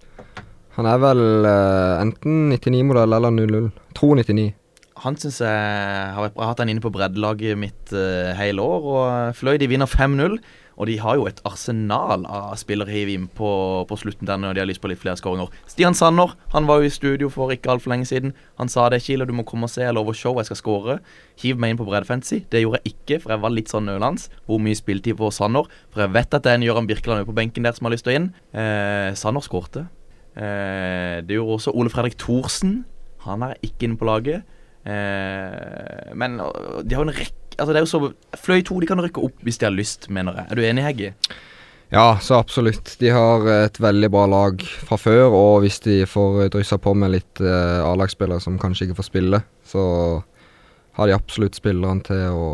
Han 0.79 0.89
er 0.89 1.01
vel 1.03 1.21
eh, 1.45 2.01
enten 2.01 2.49
99-modell 2.55 3.17
eller 3.17 3.35
00. 3.37 3.69
Tro 3.97 4.15
99. 4.17 4.49
Han 5.01 5.17
syns 5.21 5.41
jeg 5.41 5.49
har 5.49 6.21
vært 6.21 6.35
bra. 6.35 6.43
Jeg 6.43 6.47
har 6.49 6.55
hatt 6.55 6.65
han 6.65 6.73
inne 6.73 6.85
på 6.85 6.93
breddelaget 6.93 7.59
mitt 7.59 7.93
uh, 7.97 8.33
hele 8.39 8.65
år. 8.65 8.91
Og 8.95 9.39
Fløy 9.39 9.57
de 9.61 9.71
vinner 9.71 9.89
5-0. 9.89 10.37
Og 10.81 10.89
de 10.89 10.95
har 10.97 11.19
jo 11.19 11.27
et 11.29 11.41
arsenal 11.45 12.23
av 12.25 12.55
spillere 12.57 12.89
hiv 12.89 13.11
inn 13.13 13.27
på, 13.37 13.49
på 13.85 13.97
slutten 14.01 14.29
der 14.29 14.39
når 14.41 14.57
de 14.57 14.63
har 14.63 14.69
lyst 14.71 14.81
på 14.81 14.89
litt 14.89 15.01
flere 15.03 15.19
skåringer. 15.21 15.51
Stian 15.69 15.97
Sanner 15.97 16.33
han 16.55 16.65
var 16.71 16.81
jo 16.81 16.89
i 16.89 16.93
studio 16.95 17.29
for 17.33 17.53
ikke 17.53 17.75
altfor 17.75 17.93
lenge 17.93 18.09
siden. 18.09 18.33
Han 18.57 18.73
sa 18.73 18.87
det, 18.89 19.03
Kilo, 19.05 19.27
du 19.29 19.35
må 19.37 19.45
komme 19.45 19.69
og 19.69 19.73
se. 19.73 19.83
Jeg 19.85 19.93
lover 19.97 20.17
show, 20.17 20.39
jeg 20.41 20.49
skal 20.49 20.61
skåre. 20.61 20.97
Hiv 21.43 21.61
meg 21.61 21.75
inn 21.75 21.81
på 21.81 21.85
breddfancy. 21.89 22.47
Det 22.49 22.63
gjorde 22.63 22.81
jeg 22.81 22.95
ikke, 22.95 23.19
for 23.21 23.35
jeg 23.35 23.43
var 23.45 23.53
litt 23.53 23.73
sånn 23.73 23.91
nølende. 23.91 24.41
Hvor 24.49 24.63
mye 24.65 24.79
spilletid 24.79 25.19
på 25.21 25.29
Sanner? 25.37 25.69
For 25.93 26.07
jeg 26.07 26.15
vet 26.17 26.39
at 26.39 26.47
det 26.47 26.55
er 26.55 26.61
en 26.63 26.65
Gøran 26.71 26.89
Birkeland 26.89 27.29
på 27.29 27.37
benken 27.37 27.69
der 27.69 27.77
som 27.77 27.89
har 27.89 27.97
lyst 27.97 28.09
til 28.09 28.15
å 28.15 28.21
inn. 28.23 28.31
Eh, 28.57 29.11
Sanner 29.21 29.45
skårte. 29.45 29.85
Eh, 30.33 31.21
det 31.27 31.37
gjorde 31.37 31.59
også 31.59 31.77
Ole 31.77 31.93
Fredrik 31.93 32.17
Thorsen. 32.25 32.87
Han 33.27 33.45
er 33.45 33.61
ikke 33.61 33.85
inne 33.85 34.01
på 34.01 34.09
laget. 34.09 34.49
Eh, 34.89 36.15
men 36.17 36.41
de 36.41 36.97
har 36.97 37.05
en 37.05 37.13
rekke 37.13 37.37
Altså 37.61 37.75
det 37.75 37.81
er 37.81 37.85
jo 37.85 37.91
så 37.91 38.39
Fløy 38.41 38.63
2 38.65 38.79
de 38.81 38.87
kan 38.89 39.01
rykke 39.05 39.21
opp 39.21 39.43
hvis 39.45 39.59
de 39.61 39.67
har 39.67 39.75
lyst, 39.75 40.07
mener 40.09 40.39
jeg. 40.39 40.47
Er 40.49 40.57
du 40.57 40.63
enig, 40.65 40.85
Hegge? 40.87 41.11
Ja, 41.93 42.15
så 42.23 42.39
absolutt. 42.39 42.95
De 43.03 43.11
har 43.13 43.45
et 43.53 43.77
veldig 43.83 44.09
bra 44.15 44.23
lag 44.31 44.63
fra 44.63 44.97
før, 44.97 45.35
og 45.35 45.65
hvis 45.67 45.81
de 45.85 45.99
får 46.09 46.53
dryssa 46.55 46.79
på 46.81 46.95
med 46.97 47.13
litt 47.19 47.43
eh, 47.43 47.83
A-lagsspillere 47.85 48.41
som 48.41 48.57
kanskje 48.63 48.87
ikke 48.87 49.01
får 49.03 49.09
spille, 49.11 49.43
så 49.67 49.83
har 50.97 51.11
de 51.11 51.17
absolutt 51.19 51.59
spillerne 51.59 52.07
til 52.07 52.23
å 52.31 52.49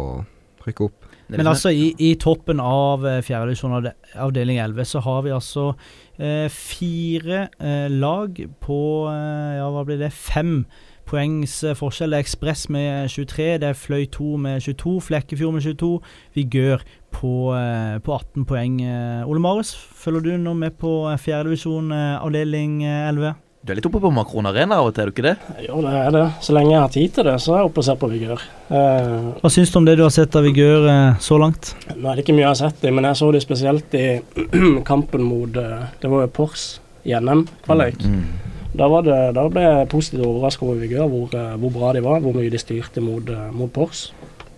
rykke 0.67 0.89
opp. 0.89 1.07
Men 1.29 1.51
altså, 1.51 1.73
i, 1.75 1.91
i 1.99 2.13
toppen 2.23 2.61
av 2.63 3.07
eh, 3.07 3.21
fjerdedivisjon 3.27 3.77
av 3.77 3.89
avdeling 4.29 4.61
11, 4.63 4.91
så 4.93 5.03
har 5.03 5.25
vi 5.27 5.35
altså 5.35 5.69
eh, 6.17 6.47
fire 6.53 7.47
eh, 7.59 7.89
lag 7.91 8.39
på 8.63 8.81
eh, 9.11 9.57
Ja, 9.59 9.67
hva 9.75 9.83
blir 9.89 9.99
det? 10.01 10.13
Fem 10.15 10.61
poengs 11.07 11.55
forskjell. 11.79 12.13
Det 12.13 12.19
er 12.21 12.25
Ekspress 12.27 12.67
med 12.73 13.09
23, 13.13 13.49
det 13.63 13.71
er 13.71 13.79
Fløy 13.79 14.05
2 14.13 14.29
med 14.43 14.61
22, 14.67 14.97
Flekkefjord 15.09 15.57
med 15.57 15.65
22, 15.67 15.91
Vigør 16.37 16.85
på, 17.17 17.33
eh, 17.57 17.97
på 18.05 18.13
18 18.19 18.45
poeng. 18.51 18.81
Eh, 18.83 19.25
Ole 19.29 19.41
Marius, 19.41 19.73
følger 19.75 20.21
du 20.27 20.37
nå 20.43 20.55
med 20.59 20.77
på 20.79 20.93
eh, 21.11 21.19
fjerdedivisjon 21.23 21.93
avdeling 21.97 22.81
eh, 22.85 23.09
11? 23.11 23.35
Du 23.67 23.73
er 23.73 23.81
litt 23.81 23.87
oppe 23.89 23.99
på 23.99 24.13
Makron 24.15 24.47
Arena 24.47 24.77
av 24.79 24.87
og 24.87 24.93
til, 24.95 25.03
er 25.03 25.09
du 25.11 25.15
ikke 25.17 25.25
det? 25.27 25.63
Jo, 25.65 25.81
det 25.83 25.91
er 25.99 26.13
det. 26.15 26.21
Så 26.45 26.55
lenge 26.55 26.71
jeg 26.71 26.83
har 26.85 26.93
tid 26.95 27.15
til 27.17 27.27
det, 27.27 27.33
så 27.43 27.55
er 27.57 27.63
jeg 27.65 27.71
oppe 27.73 27.83
og 27.83 27.87
ser 27.89 27.97
på 27.99 28.11
Vigør. 28.13 28.45
Eh, 28.71 29.25
Hva 29.41 29.51
syns 29.51 29.73
du 29.75 29.79
om 29.81 29.89
det 29.89 29.97
du 29.99 30.05
har 30.05 30.13
sett 30.15 30.39
av 30.39 30.47
Vigør 30.47 30.87
eh, 30.93 31.17
så 31.19 31.39
langt? 31.43 31.73
nå 31.97 32.05
er 32.13 32.15
det 32.21 32.23
ikke 32.23 32.37
mye 32.37 32.45
jeg 32.45 32.53
har 32.53 32.61
sett 32.61 32.83
dem, 32.85 32.95
men 33.01 33.09
jeg 33.11 33.19
så 33.19 33.31
det 33.35 33.43
spesielt 33.43 33.97
i 33.99 34.07
kampen 34.91 35.27
mot 35.27 35.51
Det 35.59 36.13
var 36.13 36.27
jo 36.29 36.31
Pors 36.39 36.69
i 37.07 37.15
NM-kvalik. 37.19 38.03
Mm. 38.07 38.46
Da, 38.77 38.87
var 38.93 39.03
det, 39.07 39.17
da 39.37 39.47
ble 39.49 39.63
jeg 39.65 39.89
positivt 39.89 40.27
overrasket 40.27 40.67
over 40.67 40.81
Vigør, 40.83 41.07
hvor, 41.09 41.31
eh, 41.33 41.55
hvor 41.63 41.71
bra 41.73 41.93
de 41.97 42.03
var, 42.05 42.21
hvor 42.21 42.35
mye 42.37 42.51
de 42.53 42.59
styrte 42.61 43.01
mot, 43.01 43.29
eh, 43.33 43.47
mot 43.57 43.73
Pors. 43.73 44.11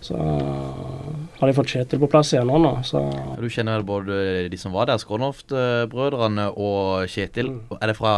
Så 0.03 0.15
har 0.15 1.47
de 1.47 1.53
fått 1.55 1.71
Kjetil 1.73 1.99
på 1.99 2.07
plass 2.11 2.29
igjen 2.31 2.47
nå, 2.47 2.55
nå 2.63 2.69
så 2.87 3.01
Du 3.39 3.49
kjenner 3.51 3.79
vel 3.79 3.87
både 3.87 4.49
de 4.51 4.57
som 4.59 4.71
var 4.71 4.87
der, 4.87 4.99
Skrånoft-brødrene 5.01 6.49
og 6.55 7.07
Kjetil. 7.11 7.49
Mm. 7.57 7.77
Er 7.81 7.91
det 7.91 7.95
fra 7.97 8.13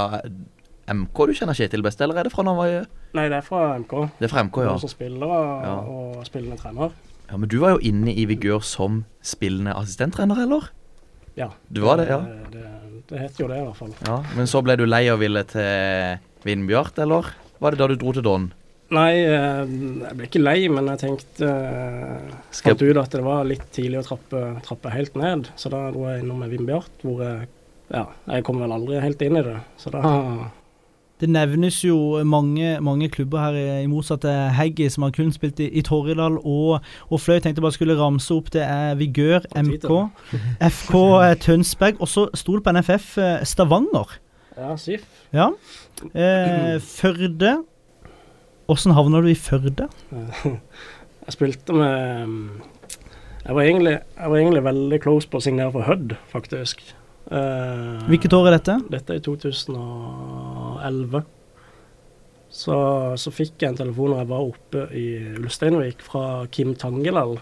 MK 0.91 1.25
du 1.29 1.33
kjenner 1.37 1.57
Kjetil 1.57 1.81
best, 1.85 2.01
eller 2.01 2.17
er 2.21 2.27
det 2.29 2.33
fra 2.33 2.43
når 2.45 2.53
han 2.57 2.61
var 2.61 2.73
i 2.73 2.81
Nei, 3.17 3.25
det 3.29 3.37
er 3.41 3.45
fra 3.45 3.63
MK. 3.81 3.95
Det 4.19 4.27
er 4.27 4.31
fra 4.31 4.43
MK, 4.45 4.61
ja. 4.65 4.75
Som 4.81 4.89
spiller 4.93 5.25
og, 5.27 5.63
Ja. 5.65 5.73
og 5.79 6.25
spillende 6.25 6.57
trener. 6.57 6.91
ja. 7.29 7.37
Men 7.37 7.49
du 7.49 7.59
var 7.59 7.71
jo 7.75 7.81
inne 7.81 8.13
i 8.13 8.25
Vigør 8.25 8.61
som 8.63 9.03
spillende 9.21 9.73
assistenttrener, 9.75 10.37
eller? 10.45 10.69
Ja. 11.37 11.49
Du 11.71 11.81
var 11.81 11.97
det, 11.97 12.07
ja. 12.09 12.19
Det, 12.19 12.51
det, 12.53 12.67
det 13.12 13.19
het 13.28 13.38
jo 13.41 13.47
det, 13.52 13.60
i 13.62 13.65
hvert 13.67 13.78
fall. 13.78 13.93
Ja, 14.08 14.17
Men 14.38 14.47
så 14.50 14.62
ble 14.65 14.76
du 14.80 14.86
lei 14.88 15.04
og 15.13 15.19
ville 15.21 15.43
til 15.52 16.17
Vindbjart, 16.47 16.97
eller? 17.04 17.28
Var 17.62 17.76
det 17.76 17.80
da 17.84 17.88
du 17.91 17.95
dro 18.02 18.13
til 18.17 18.26
Don? 18.26 18.50
Nei, 18.91 19.21
eh, 19.24 19.62
jeg 20.04 20.15
ble 20.19 20.26
ikke 20.28 20.41
lei, 20.43 20.58
men 20.67 20.89
jeg 20.91 21.00
tenkte 21.06 21.47
eh, 21.47 22.32
Skal- 22.52 22.74
Fant 22.76 22.82
ut 22.89 22.97
at 23.04 23.13
det 23.15 23.21
var 23.24 23.45
litt 23.47 23.67
tidlig 23.71 24.02
å 24.02 24.08
trappe, 24.10 24.41
trappe 24.65 24.91
helt 24.91 25.15
ned. 25.15 25.47
Så 25.56 25.69
da 25.71 25.86
dro 25.93 26.08
jeg 26.10 26.24
innom 26.26 26.41
Vindbjart, 26.52 26.91
hvor 27.06 27.21
jeg 27.24 27.47
Ja, 27.91 28.06
jeg 28.32 28.43
kom 28.47 28.60
vel 28.63 28.71
aldri 28.71 29.00
helt 29.04 29.21
inn 29.21 29.36
i 29.36 29.43
det. 29.43 29.58
Så 29.80 29.91
da 29.91 30.00
Det 31.21 31.29
nevnes 31.29 31.77
jo 31.86 31.97
mange, 32.27 32.73
mange 32.84 33.10
klubber 33.13 33.43
her, 33.45 33.57
i, 33.57 33.65
i 33.84 33.89
motsatt 33.89 34.23
til 34.25 34.39
Heggy, 34.57 34.88
som 34.91 35.05
har 35.05 35.13
kun 35.15 35.31
spilt 35.36 35.62
i, 35.62 35.69
i 35.77 35.84
Torridal 35.86 36.39
og, 36.41 36.81
og 37.10 37.21
Fløy. 37.21 37.38
Tenkte 37.39 37.60
jeg 37.62 37.67
bare 37.67 37.77
skulle 37.77 37.97
ramse 37.99 38.34
opp. 38.36 38.49
Det 38.53 38.63
er 38.65 38.97
Vigør, 38.99 39.45
MK, 39.62 39.88
FK 40.79 40.97
eh, 41.21 41.36
Tønsberg, 41.45 42.01
og 42.01 42.10
så 42.10 42.25
sto 42.38 42.57
det 42.57 42.65
på 42.65 42.75
NFF 42.75 43.13
eh, 43.21 43.38
Stavanger. 43.47 44.17
Ja, 44.57 44.73
SIF. 44.77 45.05
Ja. 45.34 45.51
Eh, 46.12 46.75
Førde. 46.84 47.60
Åssen 48.71 48.93
havna 48.95 49.21
du 49.23 49.29
i 49.31 49.38
Førde? 49.38 49.88
Jeg 51.21 51.36
spilte 51.38 51.75
med 51.77 52.38
jeg 53.41 53.55
var, 53.57 53.65
egentlig, 53.65 53.93
jeg 54.17 54.29
var 54.29 54.38
egentlig 54.38 54.62
veldig 54.65 54.97
close 55.01 55.29
på 55.29 55.39
å 55.39 55.41
signere 55.41 55.73
for 55.73 55.88
Hødd, 55.88 56.12
faktisk. 56.29 56.84
Eh, 57.31 58.03
Hvilket 58.10 58.36
år 58.38 58.51
er 58.51 58.57
dette? 58.60 58.75
Dette 58.91 59.15
er 59.15 59.21
i 59.21 59.23
2011. 60.82 61.24
Så, 62.52 62.76
så 63.15 63.32
fikk 63.32 63.62
jeg 63.63 63.72
en 63.72 63.80
telefon 63.80 64.12
når 64.12 64.26
jeg 64.26 64.30
var 64.34 64.44
oppe 64.44 64.86
i 64.98 65.06
Ulsteinvik 65.39 66.04
fra 66.04 66.26
Kim 66.52 66.74
Tangelal. 66.76 67.38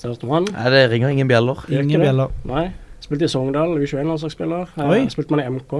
Ser 0.00 0.16
du 0.18 0.26
han. 0.32 0.48
Nei, 0.50 0.70
det 0.74 0.86
ringer 0.90 1.12
ingen 1.14 1.30
bjeller. 1.30 1.62
Ingen 1.70 1.94
det? 1.94 2.06
bjeller. 2.08 2.32
Nei. 2.50 2.64
Spilte 3.02 3.28
i 3.28 3.30
Sogndal, 3.30 3.76
U21-landslagsspiller. 3.78 4.72
Spilte 5.12 5.34
man 5.34 5.42
i 5.44 5.50
MK. 5.50 5.74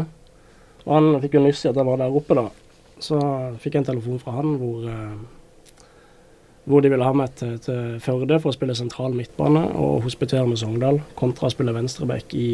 Og 0.85 0.93
han 0.95 1.09
fikk 1.23 1.39
jo 1.39 1.43
nyss 1.43 1.65
i 1.65 1.71
at 1.71 1.79
jeg 1.79 1.89
var 1.89 1.99
der 1.99 2.19
oppe, 2.19 2.37
da. 2.39 2.49
Så 3.03 3.19
fikk 3.63 3.75
jeg 3.75 3.83
en 3.83 3.89
telefon 3.91 4.21
fra 4.23 4.37
han 4.37 4.57
hvor, 4.61 4.85
eh, 4.87 5.87
hvor 6.71 6.83
de 6.85 6.91
ville 6.93 7.07
ha 7.07 7.15
meg 7.19 7.35
til, 7.39 7.57
til 7.63 7.97
Førde 8.03 8.39
for 8.43 8.53
å 8.53 8.55
spille 8.55 8.77
sentral 8.79 9.17
midtbane 9.19 9.65
og 9.75 10.05
hospitere 10.07 10.47
med 10.47 10.61
Sogndal, 10.63 11.01
kontra 11.19 11.49
å 11.49 11.55
spille 11.55 11.75
venstreback 11.75 12.35
i, 12.39 12.51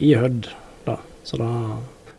i 0.00 0.14
Hødd. 0.16 0.48
Da. 0.86 0.96
Så 1.26 1.40
da 1.40 1.50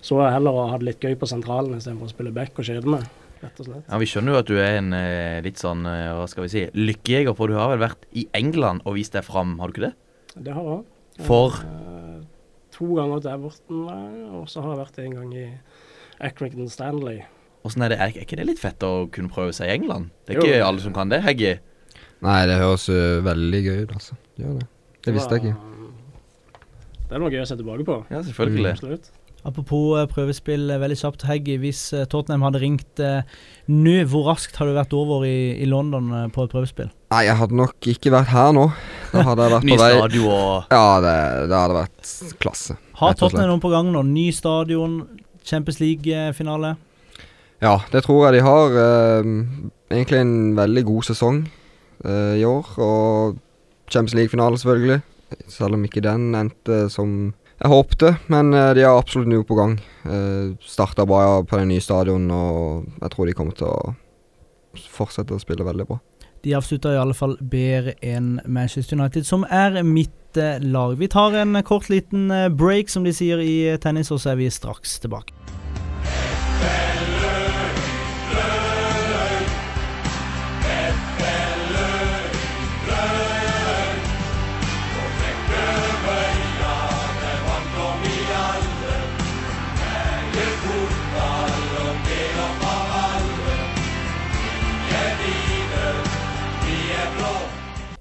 så 0.01 0.19
jeg 0.23 0.33
heller 0.37 0.51
å 0.57 0.67
ha 0.71 0.77
det 0.77 0.85
litt 0.91 0.99
gøy 1.03 1.15
på 1.19 1.27
sentralen 1.29 1.77
istedenfor 1.77 2.07
å 2.09 2.13
spille 2.13 2.31
back 2.35 2.57
og 2.59 2.65
kjede 2.67 2.87
meg, 2.89 3.05
rett 3.41 3.59
og 3.61 3.65
slett. 3.69 3.85
Ja, 3.89 3.97
Vi 4.01 4.05
skjønner 4.09 4.33
jo 4.35 4.39
at 4.39 4.47
du 4.49 4.55
er 4.57 4.77
en 4.79 4.93
eh, 4.93 5.39
litt 5.45 5.57
sånn, 5.61 5.85
eh, 5.89 6.11
hva 6.17 6.27
skal 6.29 6.45
vi 6.47 6.49
si, 6.53 6.65
lykkejeger, 6.77 7.35
for 7.37 7.47
du 7.51 7.55
har 7.59 7.69
vel 7.73 7.81
vært 7.85 8.05
i 8.13 8.27
England 8.37 8.81
og 8.85 8.95
vist 8.99 9.13
deg 9.17 9.25
fram, 9.27 9.57
har 9.59 9.67
du 9.71 9.77
ikke 9.77 9.87
det? 9.89 9.95
Det 10.47 10.53
har 10.53 10.69
jeg. 10.73 10.83
For 11.27 11.57
Eh, 11.63 12.19
to 12.77 12.85
ganger 12.93 13.19
til 13.23 13.31
Everton, 13.33 13.87
og 14.37 14.45
så 14.51 14.61
har 14.61 14.75
jeg 14.75 14.83
vært 14.85 14.99
en 15.01 15.15
gang 15.17 15.31
i 15.33 15.47
Accrington 16.21 16.69
Stanley. 16.69 17.23
åssen 17.65 17.81
er 17.83 17.89
det? 17.89 17.97
Er, 17.99 18.13
ikke 18.21 18.37
det 18.37 18.45
litt 18.45 18.59
fett 18.61 18.83
å 18.85 19.09
kunne 19.11 19.29
prøve 19.33 19.51
seg 19.53 19.67
i 19.67 19.73
England? 19.79 20.11
Det 20.27 20.35
er 20.35 20.39
Jo. 20.39 20.45
ikke 20.45 20.65
alle 20.67 20.79
som 20.83 20.93
kan 20.93 21.09
det, 21.09 21.23
Heggy. 21.25 21.55
Nei, 22.21 22.45
det 22.49 22.55
høres 22.61 22.87
uh, 22.89 23.19
veldig 23.25 23.59
gøy 23.65 23.81
ut, 23.83 23.91
altså. 23.97 24.15
Gjør 24.37 24.59
det. 24.61 24.67
Det 25.05 25.13
visste 25.13 25.35
jeg 25.37 25.43
ikke. 25.43 25.57
Det 27.07 27.15
er 27.15 27.19
noe 27.23 27.29
gøy 27.33 27.41
å 27.41 27.47
se 27.49 27.57
tilbake 27.59 27.85
på. 27.87 27.97
Ja, 28.11 28.21
selvfølgelig. 28.25 28.71
Absolutt. 28.77 29.11
Apropos 29.47 29.95
eh, 29.95 30.07
prøvespill, 30.11 30.65
eh, 30.73 30.79
veldig 30.81 30.97
kjapt. 30.99 31.23
Heggy, 31.29 31.55
hvis 31.61 31.81
eh, 31.95 32.03
Tottenham 32.11 32.43
hadde 32.43 32.59
ringt 32.59 32.99
nå, 33.71 33.93
hvor 34.11 34.25
raskt 34.27 34.57
har 34.59 34.67
du 34.67 34.73
vært 34.75 34.95
over 34.97 35.23
i, 35.27 35.55
i 35.63 35.67
London 35.69 36.09
på 36.35 36.43
et 36.43 36.51
prøvespill? 36.51 36.89
Nei, 37.13 37.21
jeg 37.29 37.37
hadde 37.39 37.55
nok 37.55 37.87
ikke 37.93 38.11
vært 38.11 38.33
her 38.33 38.51
nå. 38.55 38.65
Da 39.13 39.23
hadde 39.29 39.45
jeg 39.45 39.53
vært 39.55 39.67
Ny 39.69 39.71
på 39.71 39.79
vei 39.79 39.91
stadion 39.95 40.33
og 40.35 40.75
Ja, 40.75 40.83
det, 41.03 41.15
det 41.47 41.61
hadde 41.61 41.77
vært 41.79 42.11
klasse. 42.43 42.75
Har. 42.99 43.15
Tottenham 43.15 43.53
noen 43.53 43.63
på 43.63 43.71
gang 43.71 43.91
nå? 43.93 44.03
Ny 44.09 44.27
stadion, 44.35 44.99
Champions 45.47 45.79
League-finale? 45.79 46.75
Ja, 47.63 47.77
det 47.93 48.03
tror 48.05 48.27
jeg 48.27 48.37
de 48.37 48.45
har. 48.45 48.75
eh, 48.83 49.31
egentlig 49.95 50.19
en 50.21 50.35
veldig 50.59 50.83
god 50.91 51.07
sesong 51.07 51.43
eh, 52.03 52.35
i 52.41 52.43
år. 52.45 52.73
Og 52.83 53.39
Champions 53.87 54.17
League-finale, 54.19 54.59
selvfølgelig. 54.59 54.99
Selv 55.51 55.75
om 55.79 55.83
ikke 55.87 56.03
den 56.03 56.33
endte 56.35 56.85
som 56.91 57.33
jeg 57.57 57.71
håpte. 57.73 58.15
Men 58.31 58.53
eh, 58.53 58.73
de 58.77 58.85
har 58.85 58.99
absolutt 58.99 59.31
noe 59.31 59.45
på 59.47 59.57
gang. 59.59 59.77
Uh, 60.07 60.55
Starta 60.63 61.05
bra 61.09 61.41
på 61.43 61.59
den 61.59 61.71
nye 61.73 61.83
stadion, 61.83 62.29
og 62.31 62.85
jeg 63.01 63.13
tror 63.13 63.27
de 63.27 63.37
kommer 63.37 63.57
til 63.57 63.71
å 63.71 63.95
fortsette 64.93 65.35
å 65.35 65.41
spille 65.41 65.65
veldig 65.67 65.87
bra. 65.89 65.99
De 66.45 66.53
avslutta 66.55 66.93
i 66.93 66.99
alle 67.01 67.15
fall 67.17 67.35
bedre 67.41 67.95
enn 68.05 68.37
Manchester 68.45 68.97
United, 68.99 69.25
som 69.27 69.45
er 69.49 69.81
mitt 69.83 70.37
eh, 70.37 70.61
lag. 70.61 70.95
Vi 70.99 71.09
tar 71.11 71.35
en 71.41 71.57
kort 71.65 71.89
liten 71.89 72.31
eh, 72.31 72.49
break, 72.49 72.91
som 72.93 73.07
de 73.07 73.13
sier 73.15 73.41
i 73.43 73.55
eh, 73.71 73.79
tennis, 73.81 74.13
og 74.13 74.21
så 74.21 74.33
er 74.33 74.41
vi 74.43 74.51
straks 74.53 74.99
tilbake. 75.03 75.36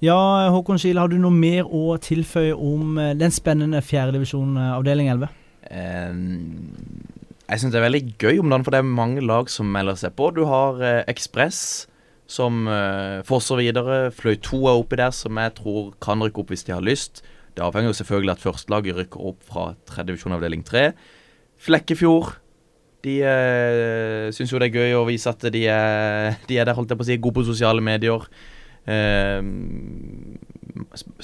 Ja, 0.07 0.19
Håkon 0.55 0.79
Skile, 0.79 1.03
har 1.03 1.11
du 1.11 1.16
noe 1.19 1.35
mer 1.35 1.66
å 1.66 1.97
tilføye 1.99 2.55
om 2.55 2.99
eh, 3.03 3.14
den 3.19 3.35
spennende 3.35 3.81
fjerdedivisjon 3.83 4.55
avdeling 4.77 5.11
11? 5.16 5.33
Um, 5.66 6.21
jeg 7.47 7.62
syns 7.62 7.75
det 7.75 7.79
er 7.81 7.87
veldig 7.87 8.03
gøy 8.19 8.40
om 8.42 8.51
dagen, 8.51 8.64
for 8.66 8.75
det 8.75 8.81
er 8.83 8.97
mange 8.99 9.23
lag 9.25 9.51
som 9.51 9.69
melder 9.71 9.99
seg 9.99 10.14
på. 10.19 10.33
Du 10.35 10.45
har 10.51 10.81
eh, 10.83 11.19
som 12.27 12.66
eh, 12.66 13.23
fosser 13.27 13.61
videre. 13.61 14.11
Fløy 14.14 14.35
2 14.42 14.62
er 14.66 14.81
oppi 14.81 14.99
der, 14.99 15.14
som 15.14 15.38
jeg 15.38 15.55
tror 15.61 15.92
kan 16.03 16.23
rykke 16.23 16.42
opp 16.42 16.51
hvis 16.51 16.66
de 16.66 16.75
har 16.75 16.83
lyst. 16.83 17.23
Det 17.55 17.62
avhenger 17.64 17.92
jo 17.92 17.99
selvfølgelig 18.01 18.35
at 18.35 18.42
førstelaget 18.42 18.99
rykker 18.99 19.29
opp 19.31 19.47
fra 19.47 19.69
tredje 19.88 20.11
divisjon 20.11 20.35
avdeling 20.37 20.66
3. 20.66 20.90
Flekkefjord 21.66 22.35
de 23.07 23.21
eh, 23.23 24.27
syns 24.35 24.51
jo 24.51 24.59
det 24.59 24.73
er 24.73 24.81
gøy 24.81 24.97
å 24.99 25.07
vise 25.07 25.31
at 25.31 25.47
de 25.55 25.62
er, 25.71 26.35
de 26.49 26.59
er 26.59 26.66
der, 26.66 26.75
holdt 26.75 26.90
jeg 26.90 26.99
på 26.99 27.07
å 27.07 27.09
si, 27.09 27.19
gode 27.23 27.38
på 27.38 27.47
sosiale 27.47 27.85
medier. 27.85 28.27
Eh, 28.87 29.42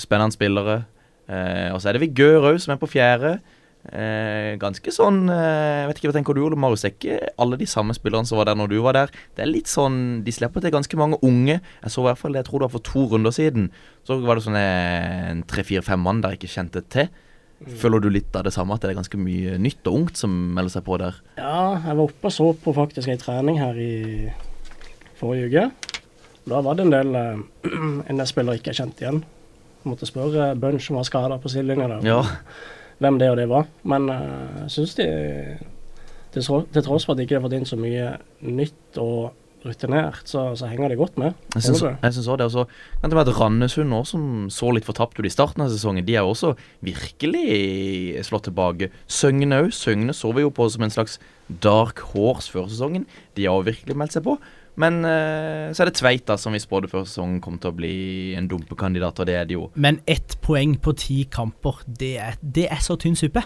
spennende 0.01 0.35
spillere. 0.35 0.85
Eh, 1.31 1.69
og 1.73 1.81
så 1.81 1.91
er 1.91 1.97
det 1.97 2.05
Vigør 2.09 2.53
òg, 2.53 2.61
som 2.63 2.75
er 2.75 2.81
på 2.81 2.91
fjerde. 2.91 3.37
Eh, 3.83 4.53
ganske 4.63 4.93
sånn 4.95 5.25
eh, 5.27 5.89
vet 5.89 5.99
ikke 5.99 6.13
hva 6.13 6.15
tenker 6.15 6.37
du, 6.39 6.45
Ole 6.47 6.59
Marius. 6.59 6.85
Er 6.87 6.95
ikke 6.95 7.19
alle 7.43 7.59
de 7.59 7.67
samme 7.67 7.95
spillerne 7.97 8.29
som 8.29 8.39
var 8.39 8.51
der 8.51 8.59
når 8.59 8.71
du 8.71 8.77
var 8.85 8.95
der. 8.99 9.15
Det 9.35 9.43
er 9.43 9.51
litt 9.51 9.71
sånn 9.71 10.23
De 10.23 10.35
slipper 10.35 10.63
til 10.63 10.75
ganske 10.75 10.99
mange 11.01 11.19
unge. 11.27 11.59
Jeg 11.59 11.91
så 11.95 12.05
i 12.05 12.07
hvert 12.07 12.21
fall 12.21 12.37
det, 12.37 12.45
jeg 12.45 12.51
tror 12.51 12.63
det 12.63 12.69
var 12.69 12.77
for 12.77 12.87
to 12.87 13.05
runder 13.11 13.35
siden. 13.35 13.71
Så 14.07 14.21
var 14.23 14.39
det 14.39 14.47
sånn 14.47 14.59
eh, 14.61 15.31
en 15.33 15.45
tre-fire-fem 15.51 16.03
mann 16.03 16.23
der 16.23 16.37
jeg 16.37 16.43
ikke 16.43 16.57
kjente 16.57 16.85
til. 16.95 17.11
Føler 17.79 18.03
du 18.03 18.09
litt 18.11 18.35
av 18.35 18.43
det 18.43 18.51
samme, 18.55 18.75
at 18.75 18.83
det 18.83 18.91
er 18.91 18.99
ganske 18.99 19.19
mye 19.23 19.55
nytt 19.63 19.87
og 19.87 20.01
ungt 20.01 20.19
som 20.19 20.33
melder 20.57 20.73
seg 20.75 20.87
på 20.87 20.97
der? 20.99 21.19
Ja, 21.39 21.79
jeg 21.79 21.95
var 21.95 22.09
oppe 22.09 22.31
og 22.31 22.35
så 22.35 22.49
på 22.59 22.75
faktisk 22.75 23.11
ei 23.13 23.19
trening 23.21 23.61
her 23.63 23.79
i 23.79 23.93
forrige 25.21 25.47
uke. 25.51 25.92
Da 26.49 26.61
var 26.65 26.75
det 26.79 26.87
en 26.89 26.95
del 26.95 27.15
eh, 27.19 27.43
en 28.11 28.19
del 28.19 28.29
spillere 28.31 28.59
ikke 28.59 28.73
jeg 28.73 28.81
kjente 28.83 29.05
igjen. 29.05 29.23
Måtte 29.89 30.07
spørre 30.07 30.53
Bunch 30.59 30.87
som 30.89 30.99
var 30.99 31.07
skada 31.09 31.39
på 31.43 31.51
sidelinja 31.51 31.89
der, 31.97 32.07
Ja. 32.07 32.23
hvem 33.03 33.17
det 33.19 33.31
og 33.33 33.39
det 33.41 33.49
var. 33.51 33.69
Men 33.89 34.09
eh, 34.15 34.59
jeg 34.65 34.75
syns 34.79 34.97
de 34.99 35.07
til, 36.33 36.83
tross 36.83 37.05
for 37.07 37.13
at 37.15 37.21
de 37.21 37.27
ikke 37.27 37.39
har 37.39 37.45
fått 37.45 37.57
inn 37.59 37.69
så 37.69 37.77
mye 37.77 38.17
nytt 38.47 38.99
og 39.03 39.33
rutinert, 39.63 40.25
så, 40.27 40.49
så 40.59 40.67
henger 40.67 40.91
de 40.91 40.97
godt 40.99 41.19
med. 41.21 41.37
Jeg 41.55 41.63
syns 41.69 41.83
òg 41.85 41.99
også 42.03 42.37
det. 42.41 42.47
Og 42.49 42.55
så 42.55 42.65
kan 42.99 43.13
det 43.13 43.19
være 43.19 43.31
at 43.31 43.39
Randesund 43.39 43.95
også, 43.95 44.17
som 44.17 44.49
så 44.51 44.73
litt 44.75 44.87
fortapt 44.89 45.21
ut 45.21 45.29
i 45.29 45.31
starten 45.31 45.63
av 45.63 45.71
sesongen, 45.71 46.03
de 46.07 46.17
er 46.17 46.25
jo 46.25 46.33
også 46.33 46.55
virkelig 46.83 48.25
slått 48.27 48.49
tilbake. 48.49 48.91
Søgne 49.07 49.61
òg. 49.63 49.71
Søgne 49.77 50.17
så 50.17 50.33
vi 50.35 50.43
jo 50.43 50.51
på 50.55 50.67
som 50.73 50.83
en 50.83 50.95
slags 50.95 51.19
dark 51.63 52.03
horse 52.11 52.51
før 52.51 52.67
sesongen. 52.73 53.07
De 53.39 53.47
har 53.47 53.63
virkelig 53.67 53.97
meldt 53.99 54.17
seg 54.19 54.27
på. 54.27 54.39
Men 54.81 55.03
uh, 55.05 55.69
så 55.77 55.83
er 55.85 55.91
det 55.91 55.99
Tveit, 55.99 56.25
da, 56.31 56.39
som 56.41 56.55
vi 56.57 56.61
spådde 56.63 56.89
før 56.89 57.05
sesongen 57.05 57.43
kom 57.45 57.59
til 57.61 57.73
å 57.73 57.77
bli 57.77 57.95
en 58.39 58.47
dumpekandidat, 58.49 59.21
og 59.21 59.29
det 59.29 59.35
er 59.37 59.45
det 59.51 59.59
jo. 59.59 59.67
Men 59.77 60.01
ett 60.09 60.39
poeng 60.41 60.79
på 60.81 60.95
ti 60.97 61.25
kamper, 61.29 61.83
det 61.87 62.15
er, 62.25 62.39
det 62.41 62.69
er 62.73 62.81
så 62.81 62.97
tynn 62.97 63.19
suppe. 63.19 63.45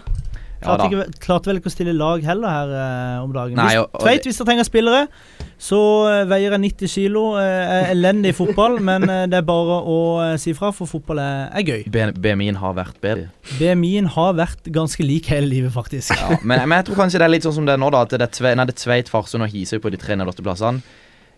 Klarte, 0.57 0.87
ja, 0.87 1.03
ikke, 1.03 1.19
klarte 1.21 1.51
vel 1.51 1.59
ikke 1.59 1.69
å 1.69 1.73
stille 1.75 1.91
lag 1.93 2.23
heller 2.25 2.49
her 2.49 2.71
eh, 2.73 3.17
om 3.21 3.33
dagen. 3.35 3.59
Nei, 3.59 3.75
og- 3.77 3.91
og 3.93 4.01
Tveit, 4.01 4.23
hvis 4.25 4.39
dere 4.39 4.47
trenger 4.47 4.65
spillere, 4.65 5.01
så 5.61 5.81
eh, 6.09 6.23
veier 6.31 6.55
jeg 6.55 6.63
90 6.63 6.89
kilo. 6.95 7.25
eh, 7.37 7.91
elendig 7.91 8.31
fotball, 8.39 8.79
men 8.89 9.05
eh, 9.05 9.27
det 9.29 9.37
er 9.37 9.45
bare 9.45 9.77
å 9.85 9.99
si 10.41 10.55
fra, 10.57 10.71
for 10.73 10.89
fotball 10.89 11.19
er, 11.21 11.43
er 11.59 11.67
gøy. 11.67 11.83
B- 11.93 12.09
BMI-en 12.23 12.57
har 12.63 12.73
vært 12.79 12.97
bedre. 13.03 13.27
BMI-en 13.59 14.07
har 14.15 14.33
vært 14.39 14.71
ganske 14.73 15.05
lik 15.05 15.29
hele 15.29 15.45
livet, 15.51 15.75
faktisk. 15.75 16.15
Ja, 16.17 16.39
men, 16.41 16.63
men 16.65 16.79
jeg 16.79 16.87
tror 16.89 17.03
kanskje 17.03 17.19
det 17.21 17.27
er 17.27 17.35
litt 17.35 17.45
sånn 17.45 17.59
som 17.59 17.67
det 17.69 17.75
er 17.77 17.83
nå, 17.83 17.91
da. 17.93 18.01
At 18.07 18.15
det 18.17 18.25
er, 18.25 18.33
Tve, 18.39 18.55
nei, 18.57 18.65
det 18.71 18.79
er 18.79 18.81
Tveit, 18.87 19.11
Farsund 19.13 19.45
og 19.45 19.53
Hisøy 19.53 19.77
på 19.83 19.91
de 19.93 19.99
tre 20.01 20.17
nederste 20.17 20.41
plassene. 20.47 20.81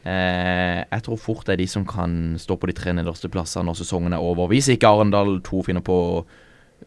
Eh, 0.08 0.86
jeg 0.92 1.04
tror 1.04 1.18
fort 1.20 1.46
det 1.46 1.54
er 1.58 1.62
de 1.64 1.68
som 1.68 1.84
kan 1.86 2.36
stå 2.40 2.56
på 2.60 2.70
de 2.70 2.76
tre 2.78 2.94
nederste 2.96 3.28
plassene 3.32 3.66
når 3.68 3.82
sesongen 3.82 4.14
er 4.16 4.24
over. 4.24 4.48
Hvis 4.52 4.70
ikke 4.72 4.88
Arendal 4.88 5.40
2 5.46 5.64
finner 5.68 5.84
på 5.86 5.96
å 5.96 6.22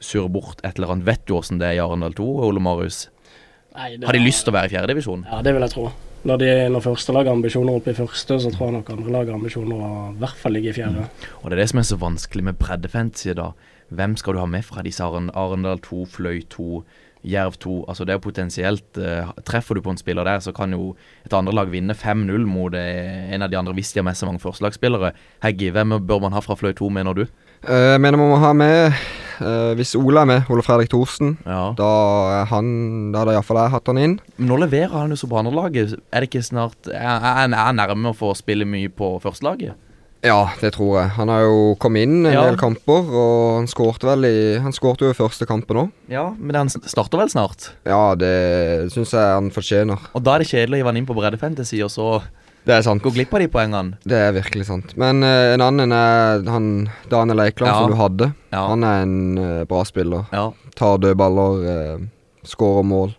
surre 0.01 0.31
bort 0.33 0.63
et 0.65 0.79
eller 0.79 0.95
annet. 0.95 1.05
Vet 1.05 1.27
du 1.29 1.35
åssen 1.37 1.59
det 1.61 1.69
er 1.69 1.77
i 1.77 1.83
Arendal 1.85 2.15
2, 2.17 2.25
Ole 2.49 2.63
Marius? 2.65 3.09
Nei, 3.77 3.97
det 3.97 4.07
Har 4.09 4.13
de 4.13 4.19
var- 4.19 4.27
lyst 4.27 4.45
til 4.45 4.53
å 4.53 4.57
være 4.57 4.71
i 4.71 4.73
fjerdedivisjon? 4.75 5.27
Ja, 5.31 5.43
det 5.43 5.53
vil 5.55 5.63
jeg 5.63 5.71
tro. 5.71 5.91
Når, 6.25 6.39
de, 6.39 6.51
når 6.71 6.81
første 6.85 7.13
lag 7.13 7.27
har 7.27 7.35
ambisjoner 7.35 7.75
oppe 7.75 7.91
i 7.91 7.95
første, 7.99 8.37
så 8.39 8.51
tror 8.55 8.69
jeg 8.71 8.75
nok 8.79 8.91
andre 8.95 9.11
lag 9.11 9.27
har 9.27 9.35
ambisjoner 9.35 9.75
å 9.75 9.93
i 10.15 10.19
hvert 10.21 10.37
fall 10.39 10.53
ligge 10.53 10.71
i 10.71 10.77
fjerde. 10.77 11.07
Og 11.43 11.51
det 11.51 11.57
er 11.59 11.63
det 11.63 11.69
som 11.73 11.81
er 11.83 11.89
så 11.89 11.99
vanskelig 11.99 12.45
med 12.45 12.59
breddefantasy, 12.61 13.35
da. 13.35 13.49
Hvem 13.93 14.17
skal 14.17 14.35
du 14.35 14.39
ha 14.39 14.47
med 14.47 14.65
fra 14.65 14.83
disse 14.87 15.03
Arendal 15.03 15.81
2, 15.83 16.05
Fløy 16.07 16.45
2, 16.49 16.85
Jerv 17.25 17.57
2? 17.63 17.85
Altså 17.89 18.05
det 18.09 18.15
er 18.17 18.19
potensielt 18.23 18.99
eh, 18.99 19.29
Treffer 19.47 19.75
du 19.79 19.83
på 19.85 19.91
en 19.95 20.01
spiller 20.01 20.25
der, 20.27 20.41
så 20.43 20.53
kan 20.57 20.73
jo 20.75 20.95
et 21.27 21.33
andre 21.37 21.55
lag 21.55 21.71
vinne 21.71 21.95
5-0 21.95 22.47
mot 22.47 22.75
eh, 22.75 23.33
en 23.35 23.43
av 23.43 23.51
de 23.53 23.57
andre 23.61 23.75
hvis 23.77 23.93
de 23.95 24.01
har 24.01 24.05
med 24.09 24.19
så 24.19 24.27
mange 24.27 24.43
førstelagsspillere. 24.43 25.13
Heggy, 25.45 25.71
hvem 25.75 25.99
bør 26.07 26.21
man 26.27 26.33
ha 26.37 26.41
fra 26.45 26.57
Fløy 26.59 26.73
2, 26.79 26.89
mener 26.91 27.15
du? 27.15 27.27
Eh, 27.69 27.93
Jeg 27.95 28.01
mener 28.01 28.19
man 28.19 28.33
må 28.35 28.41
ha 28.43 28.53
med 28.53 28.93
Uh, 29.43 29.73
Hvis 29.75 29.97
Ola 29.99 30.21
er 30.23 30.29
med, 30.29 30.43
Ole 30.53 30.63
Fredrik 30.63 30.91
Thorsen, 30.93 31.33
Ja. 31.49 31.73
da 31.75 32.45
han 32.47 33.11
Da 33.11 33.23
hadde 33.25 33.33
iallfall 33.33 33.59
jeg 33.59 33.73
hatt 33.73 33.87
han 33.89 33.99
inn. 33.99 34.21
Men 34.37 34.49
nå 34.53 34.59
leverer 34.61 34.93
han 34.93 35.11
jo 35.11 35.17
så 35.17 35.27
på 35.27 35.39
andrelaget. 35.41 35.97
Er 36.13 36.21
det 36.21 36.29
ikke 36.31 36.45
snart 36.47 36.87
er 36.93 37.19
han 37.25 37.51
nærme 37.81 38.13
å 38.13 38.15
få 38.15 38.37
spille 38.39 38.65
mye 38.69 38.89
på 38.93 39.17
førstelaget? 39.25 39.75
Ja, 40.23 40.53
det 40.61 40.71
tror 40.77 41.01
jeg. 41.01 41.09
Han 41.17 41.29
har 41.33 41.41
jo 41.43 41.75
kommet 41.83 42.05
inn 42.07 42.27
en 42.27 42.33
Ja. 42.33 42.45
del 42.47 42.57
kamper, 42.57 43.09
og 43.11 43.57
han 43.59 43.67
skårte 43.67 44.07
vel 44.07 44.25
i 44.29 44.59
Han 44.63 44.71
skårte 44.73 45.01
jo 45.09 45.11
i 45.11 45.19
første 45.19 45.47
kampen 45.47 45.77
òg. 45.77 45.91
Ja, 46.09 46.31
men 46.39 46.55
han 46.55 46.69
starter 46.69 47.19
vel 47.19 47.29
snart? 47.29 47.73
Ja, 47.85 48.15
det 48.15 48.93
syns 48.95 49.11
jeg 49.11 49.21
han 49.21 49.51
fortjener. 49.51 49.99
Og 50.15 50.23
da 50.23 50.37
er 50.37 50.39
det 50.45 50.49
kjedelig 50.49 50.79
å 50.79 50.81
hive 50.83 50.87
han 50.93 50.97
inn 50.97 51.07
på 51.07 51.17
breddefantasy 51.19 51.83
og 51.83 51.91
så 51.91 52.23
Det 52.65 52.73
er 52.77 52.83
sant. 52.83 53.03
gå 53.03 53.11
glipp 53.13 53.35
av 53.35 53.41
de 53.41 53.49
poengene. 53.49 53.99
Det 54.07 54.13
er 54.15 54.33
virkelig 54.33 54.67
sant. 54.67 54.97
Men 54.97 55.25
uh, 55.25 55.55
en 55.55 55.61
annen 55.61 55.91
er 55.91 56.45
han 56.49 56.89
Daniel 57.11 57.41
Eikeland, 57.41 57.73
Ja. 57.75 57.81
som 57.81 57.91
du 57.91 57.97
hadde. 57.97 58.35
Ja. 58.53 58.69
Han 58.69 58.85
er 58.85 59.03
en 59.03 59.39
uh, 59.39 59.65
bra 59.65 59.83
spiller. 59.85 60.27
ja. 60.33 60.53
Tar 60.77 60.99
dødballer, 60.99 61.99
uh, 61.99 62.07
skårer 62.47 62.85
mål. 62.85 63.15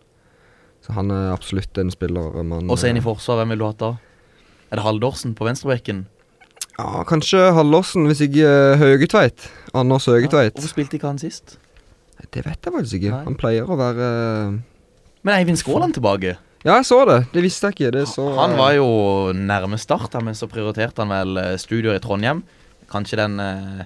Så 0.82 0.94
han 0.94 1.12
er 1.12 1.34
absolutt 1.36 1.78
en 1.78 1.92
spiller 1.92 2.44
man 2.44 2.70
Og 2.70 2.78
så 2.78 2.88
inn 2.90 2.96
i 2.96 3.00
eh, 3.00 3.04
forsvar, 3.04 3.38
hvem 3.44 3.50
vil 3.50 3.60
du 3.60 3.66
ha 3.66 3.74
da? 3.74 3.92
Er 4.72 4.76
det 4.78 4.84
Haldorsen 4.86 5.36
på 5.36 5.46
venstrebekken? 5.46 6.06
Ja, 6.78 7.04
kanskje 7.06 7.52
Hallåsen, 7.54 8.08
hvis 8.10 8.24
ikke 8.26 8.48
uh, 8.48 8.80
Høgetveit. 8.82 9.46
Anders 9.78 10.08
Høgetveit. 10.10 10.56
Hvorfor 10.58 10.74
spilte 10.74 10.98
ikke 10.98 11.12
han 11.12 11.22
sist? 11.22 11.58
Det 12.34 12.44
vet 12.46 12.58
jeg 12.66 12.74
faktisk 12.74 12.98
ikke. 12.98 13.12
Nei. 13.14 13.26
Han 13.28 13.38
pleier 13.38 13.70
å 13.70 13.76
være 13.78 14.08
eh, 14.08 14.56
Men 15.26 15.36
Eivind 15.36 15.60
Skåland 15.60 15.96
tilbake. 15.98 16.38
Ja, 16.64 16.78
jeg 16.78 16.88
så 16.88 17.02
det. 17.10 17.18
Det 17.34 17.44
visste 17.44 17.68
jeg 17.70 17.76
ikke. 17.76 17.92
Det 17.98 18.06
så 18.08 18.24
Han 18.38 18.56
var 18.56 18.72
jo 18.78 18.88
nærme 19.36 19.78
start, 19.82 20.16
men 20.24 20.38
så 20.38 20.48
prioriterte 20.48 21.04
han 21.04 21.12
vel 21.12 21.42
eh, 21.42 21.56
studier 21.60 21.98
i 21.98 22.02
Trondheim. 22.04 22.44
Kanskje 22.92 23.20
den 23.20 23.36
eh, 23.44 23.84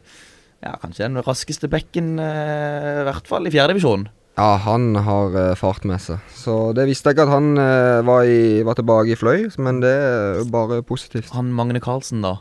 Ja, 0.62 0.76
kanskje 0.82 1.08
den 1.08 1.20
raskeste 1.26 1.70
bekken, 1.72 2.16
eh, 2.22 3.02
i 3.02 3.08
hvert 3.10 3.28
fall 3.30 3.50
i 3.50 3.54
fjerdedivisjonen. 3.54 4.08
Ja, 4.38 4.52
han 4.62 4.92
har 5.02 5.34
eh, 5.34 5.56
fart 5.58 5.86
med 5.90 6.02
seg. 6.04 6.22
Så 6.38 6.72
det 6.78 6.86
visste 6.90 7.10
jeg 7.10 7.18
ikke 7.18 7.26
at 7.26 7.34
han 7.34 7.58
eh, 7.58 8.02
var, 8.06 8.28
i, 8.30 8.62
var 8.68 8.78
tilbake 8.78 9.16
i 9.16 9.18
Fløy, 9.18 9.48
men 9.58 9.82
det 9.82 9.96
er 9.98 10.44
jo 10.44 10.48
bare 10.54 10.84
positivt. 10.86 11.34
Han 11.34 11.50
Magne 11.58 11.82
Karlsen, 11.82 12.22
da. 12.26 12.38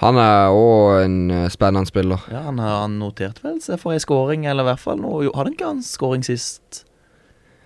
Han 0.00 0.16
er 0.16 0.48
òg 0.56 1.02
en 1.04 1.16
eh, 1.30 1.48
spennende 1.52 1.88
spiller. 1.90 2.22
Ja, 2.32 2.46
Han, 2.48 2.58
har- 2.58 2.82
han 2.86 2.98
noterte 2.98 3.42
vel 3.44 3.58
seg 3.60 3.80
for 3.82 3.92
ei 3.92 4.00
scoring, 4.00 4.46
eller 4.48 4.64
i 4.64 4.70
hvert 4.70 4.80
fall 4.80 5.00
noe 5.02 5.24
jo, 5.26 5.32
Hadde 5.36 5.52
ikke 5.52 5.66
han 5.68 5.82
scoring 5.84 6.24
sist 6.24 6.84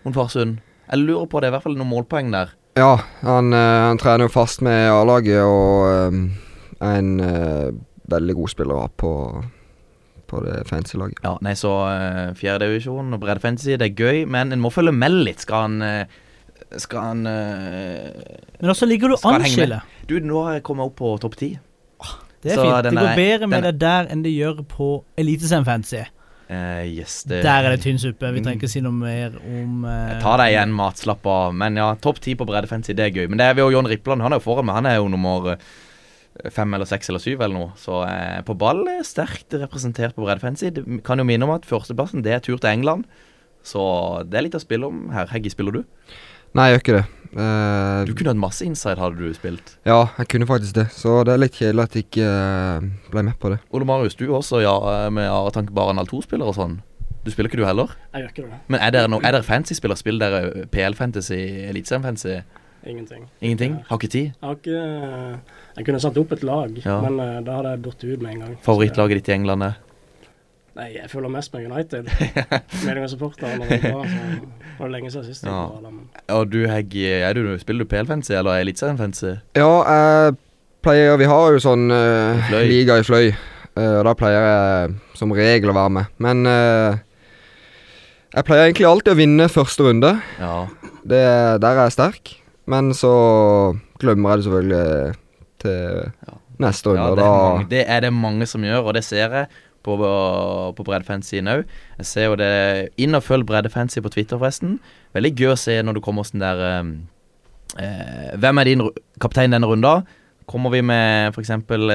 mot 0.04 0.14
Farsund? 0.16 0.58
Jeg 0.90 0.98
lurer 1.00 1.26
på 1.30 1.40
det, 1.40 1.48
i 1.48 1.54
hvert 1.54 1.62
fall 1.64 1.76
noen 1.78 1.88
målpoeng 1.92 2.32
der. 2.34 2.50
Ja, 2.76 2.96
han, 3.22 3.52
eh, 3.54 3.82
han 3.88 4.00
trener 4.02 4.26
jo 4.26 4.32
fast 4.34 4.62
med 4.66 4.90
A-laget 4.90 5.44
og 5.46 5.86
eh, 5.88 6.18
er 6.84 6.96
en 6.98 7.12
uh, 7.22 7.70
veldig 8.10 8.34
god 8.36 8.50
spiller 8.50 8.74
også 8.82 8.96
på, 9.00 9.12
på 10.28 10.40
det 10.44 10.56
fancy 10.68 10.98
laget. 11.00 11.22
Ja, 11.24 11.36
nei, 11.40 11.54
så 11.56 11.70
uh, 11.86 12.34
fjerdedivisjon 12.36 13.14
og 13.14 13.22
breddefantasy, 13.22 13.78
det 13.80 13.92
er 13.92 13.94
gøy, 14.02 14.24
men 14.28 14.50
en 14.52 14.60
må 14.60 14.72
følge 14.74 14.92
med 14.92 15.14
litt. 15.24 15.40
Skal 15.46 15.68
han 15.68 16.06
Skal 16.82 16.98
han 17.00 17.22
uh, 17.30 18.10
Men 18.60 18.74
også 18.74 18.90
ligger 18.90 19.14
du 19.14 19.16
an, 19.22 19.46
Skille. 19.46 19.78
Du, 20.10 20.18
nå 20.20 20.42
har 20.48 20.58
jeg 20.58 20.66
kommet 20.66 20.90
opp 20.90 20.98
på 20.98 21.14
topp 21.22 21.38
ti. 21.40 21.52
Det 22.44 22.52
er 22.52 22.58
Så 22.60 22.66
fint. 22.66 22.82
Det 22.84 22.92
går 22.92 23.08
er- 23.10 23.16
bedre 23.16 23.48
med 23.48 23.64
det 23.64 23.78
der 23.80 24.10
enn 24.12 24.22
det 24.24 24.34
gjør 24.34 24.60
på 24.68 24.88
Eliteserien 25.18 25.64
Fancy. 25.66 26.02
Uh, 26.44 26.84
yes, 26.84 27.22
det 27.24 27.38
Der 27.42 27.64
er 27.64 27.72
det 27.72 27.80
tynn 27.80 27.96
suppe. 27.98 28.28
Vi 28.34 28.42
trenger 28.44 28.60
ikke 28.60 28.68
si 28.68 28.82
noe 28.84 28.92
mer 28.92 29.32
om 29.40 29.86
uh, 29.88 30.10
Jeg 30.12 30.20
tar 30.20 30.36
deg 30.42 30.52
igjen, 30.52 30.74
matslapp 30.76 31.24
av. 31.24 31.54
Men 31.56 31.80
ja, 31.80 31.86
topp 32.04 32.20
ti 32.20 32.34
på 32.36 32.44
breddefancy, 32.44 32.92
det 32.92 33.06
er 33.06 33.16
gøy. 33.16 33.30
Men 33.32 33.40
det 33.40 33.46
er 33.48 33.56
vi 33.56 33.64
og 33.64 33.72
John 33.72 33.88
Rippland. 33.88 34.20
Han 34.22 34.36
er 34.36 34.42
jo 34.42 34.44
foran 34.44 34.68
meg. 34.68 34.76
Han 34.76 34.90
er 34.90 34.98
jo 34.98 35.08
nummer 35.08 35.54
eh, 35.54 35.64
fem 36.52 36.76
eller 36.76 36.84
seks 36.84 37.08
eller 37.08 37.24
syv 37.24 37.40
eller 37.40 37.56
noe. 37.56 37.72
Så 37.80 38.02
eh, 38.04 38.42
på 38.44 38.58
ball 38.60 38.84
er 38.92 39.00
sterkt 39.08 39.56
representert 39.56 40.12
på 40.14 40.26
breddefancy. 40.26 40.68
Kan 41.06 41.22
jo 41.22 41.24
minne 41.24 41.48
om 41.48 41.54
at 41.56 41.64
førsteplassen 41.64 42.22
det 42.26 42.36
er 42.36 42.44
tur 42.44 42.58
til 42.60 42.68
England. 42.74 43.08
Så 43.64 43.80
det 44.28 44.36
er 44.36 44.44
litt 44.50 44.60
å 44.60 44.60
spille 44.60 44.92
om 44.92 45.06
her. 45.16 45.30
Heggy, 45.32 45.48
spiller 45.48 45.80
du? 45.80 45.84
Nei, 46.54 46.68
jeg 46.68 46.76
gjør 46.76 46.84
ikke 46.84 46.98
det. 47.00 47.06
Eh, 47.34 48.04
Du 48.06 48.14
kunne 48.14 48.30
hatt 48.32 48.40
masse 48.40 48.64
inside, 48.64 48.98
hadde 48.98 49.18
du 49.18 49.34
spilt. 49.34 49.76
Ja, 49.86 50.06
jeg 50.18 50.28
kunne 50.28 50.46
faktisk 50.46 50.74
det. 50.78 50.86
Så 50.94 51.24
det 51.26 51.34
er 51.34 51.40
litt 51.42 51.54
kjedelig 51.58 51.82
at 51.88 51.94
jeg 51.98 52.06
ikke 52.08 52.26
uh, 52.30 52.88
ble 53.10 53.22
med 53.26 53.38
på 53.42 53.50
det. 53.54 53.58
Ole 53.74 53.84
Marius, 53.88 54.14
du 54.14 54.26
også, 54.30 54.60
ja, 54.62 54.74
med 55.10 55.26
Aretank 55.30 55.72
Baranal 55.74 56.06
2-spiller 56.10 56.46
og 56.46 56.54
sånn. 56.58 56.76
Du 57.24 57.30
spiller 57.32 57.48
ikke 57.50 57.62
du 57.62 57.64
heller? 57.66 57.94
Jeg 58.12 58.22
gjør 58.26 58.32
ikke 58.34 58.42
det. 58.50 58.58
Men 58.68 58.80
er 58.84 58.90
dere, 58.92 59.08
no, 59.08 59.18
er 59.24 59.32
dere 59.32 59.46
fancy-spillere? 59.46 59.96
Spiller 59.96 60.30
dere 60.30 60.66
PL-fantasy, 60.74 61.40
Eliteserien-fantasy? 61.70 62.42
Ingenting. 62.84 63.22
Ingenting? 63.40 63.78
Har 63.88 63.96
ikke 63.96 64.10
tid? 64.12 64.34
Jeg 64.34 64.44
har 64.44 64.58
ikke 64.60 65.40
Jeg 65.78 65.86
kunne 65.86 66.00
satt 66.04 66.18
opp 66.20 66.32
et 66.36 66.42
lag, 66.44 66.76
Ja. 66.84 66.98
men 67.00 67.16
uh, 67.18 67.40
da 67.42 67.56
hadde 67.58 67.70
jeg 67.72 67.82
datt 67.86 68.04
ut 68.04 68.22
med 68.22 68.30
en 68.34 68.40
gang. 68.44 68.56
Favorittlaget 68.62 69.22
ditt 69.22 69.28
i 69.32 69.36
England 69.38 69.62
er? 69.70 69.78
Nei, 70.74 70.88
jeg 70.96 71.06
føler 71.10 71.30
mest 71.30 71.52
med 71.54 71.68
United. 71.70 72.08
Meninga-supporter. 72.86 73.52
når 73.60 73.68
det 73.68 73.76
er 73.78 73.92
bra, 73.92 74.06
så 74.10 74.22
Det 74.40 74.80
var 74.80 74.90
lenge 74.90 75.10
siden 75.12 75.26
sist. 75.28 75.46
Ja. 75.46 75.52
var 75.70 75.90
men 75.90 76.08
Og 76.34 76.50
du, 76.50 76.64
Hegg, 76.66 76.96
er 76.96 77.32
du, 77.38 77.58
spiller 77.58 77.86
du 77.86 77.90
PL-fancy 77.90 78.34
eller 78.34 78.58
Eliteserien-fancy? 78.64 79.36
Ja, 79.54 79.70
jeg 79.86 80.34
pleier 80.82 81.16
Vi 81.16 81.28
har 81.30 81.54
jo 81.54 81.62
sånn 81.62 81.86
uh, 81.94 82.42
Fløy. 82.48 82.64
liga 82.72 82.98
i 82.98 83.06
Fløy, 83.06 83.30
uh, 83.78 84.00
og 84.00 84.02
da 84.08 84.14
pleier 84.18 84.48
jeg 84.48 84.96
som 85.20 85.34
regel 85.36 85.70
å 85.70 85.76
være 85.78 85.94
med. 86.00 86.10
Men 86.26 86.42
uh, 86.50 86.98
jeg 88.34 88.48
pleier 88.48 88.66
egentlig 88.66 88.90
alltid 88.90 89.14
å 89.14 89.20
vinne 89.20 89.50
første 89.52 89.86
runde. 89.86 90.10
Ja. 90.42 90.56
Det, 91.04 91.22
der 91.62 91.70
er 91.70 91.84
jeg 91.86 91.94
sterk. 91.94 92.34
Men 92.66 92.90
så 92.96 93.14
glemmer 94.02 94.34
jeg 94.34 94.42
det 94.42 94.48
selvfølgelig 94.48 95.14
til 95.62 96.10
neste 96.64 96.90
runde. 96.90 97.04
ja 97.04 97.14
det, 97.14 97.22
er 97.22 97.30
da 97.30 97.30
mange, 97.30 97.68
det 97.70 97.84
er 97.86 98.02
det 98.08 98.12
mange 98.16 98.50
som 98.50 98.66
gjør, 98.66 98.88
og 98.88 98.98
det 98.98 99.04
ser 99.06 99.38
jeg 99.38 99.46
på, 99.84 99.96
på 100.76 100.86
breddefantasyen 100.86 101.50
òg. 101.52 101.64
Jeg 102.00 102.08
ser 102.08 102.30
jo 102.30 102.38
det 102.40 102.52
Inn 103.00 103.16
og 103.16 103.24
følg 103.26 103.46
breddefancy 103.48 104.02
på 104.04 104.12
Twitter, 104.14 104.40
forresten. 104.40 104.78
Veldig 105.16 105.34
gøy 105.36 105.52
å 105.52 105.60
se 105.60 105.76
når 105.84 105.98
du 105.98 106.04
kommer 106.04 106.26
sånn 106.26 106.42
der 106.42 106.62
eh, 106.68 106.92
eh, 107.84 108.32
Hvem 108.40 108.62
er 108.62 108.70
din 108.70 108.86
kaptein 109.22 109.54
denne 109.54 109.70
runda? 109.70 110.00
Kommer 110.50 110.74
vi 110.74 110.82
med 110.84 111.32
f.eks. 111.32 111.52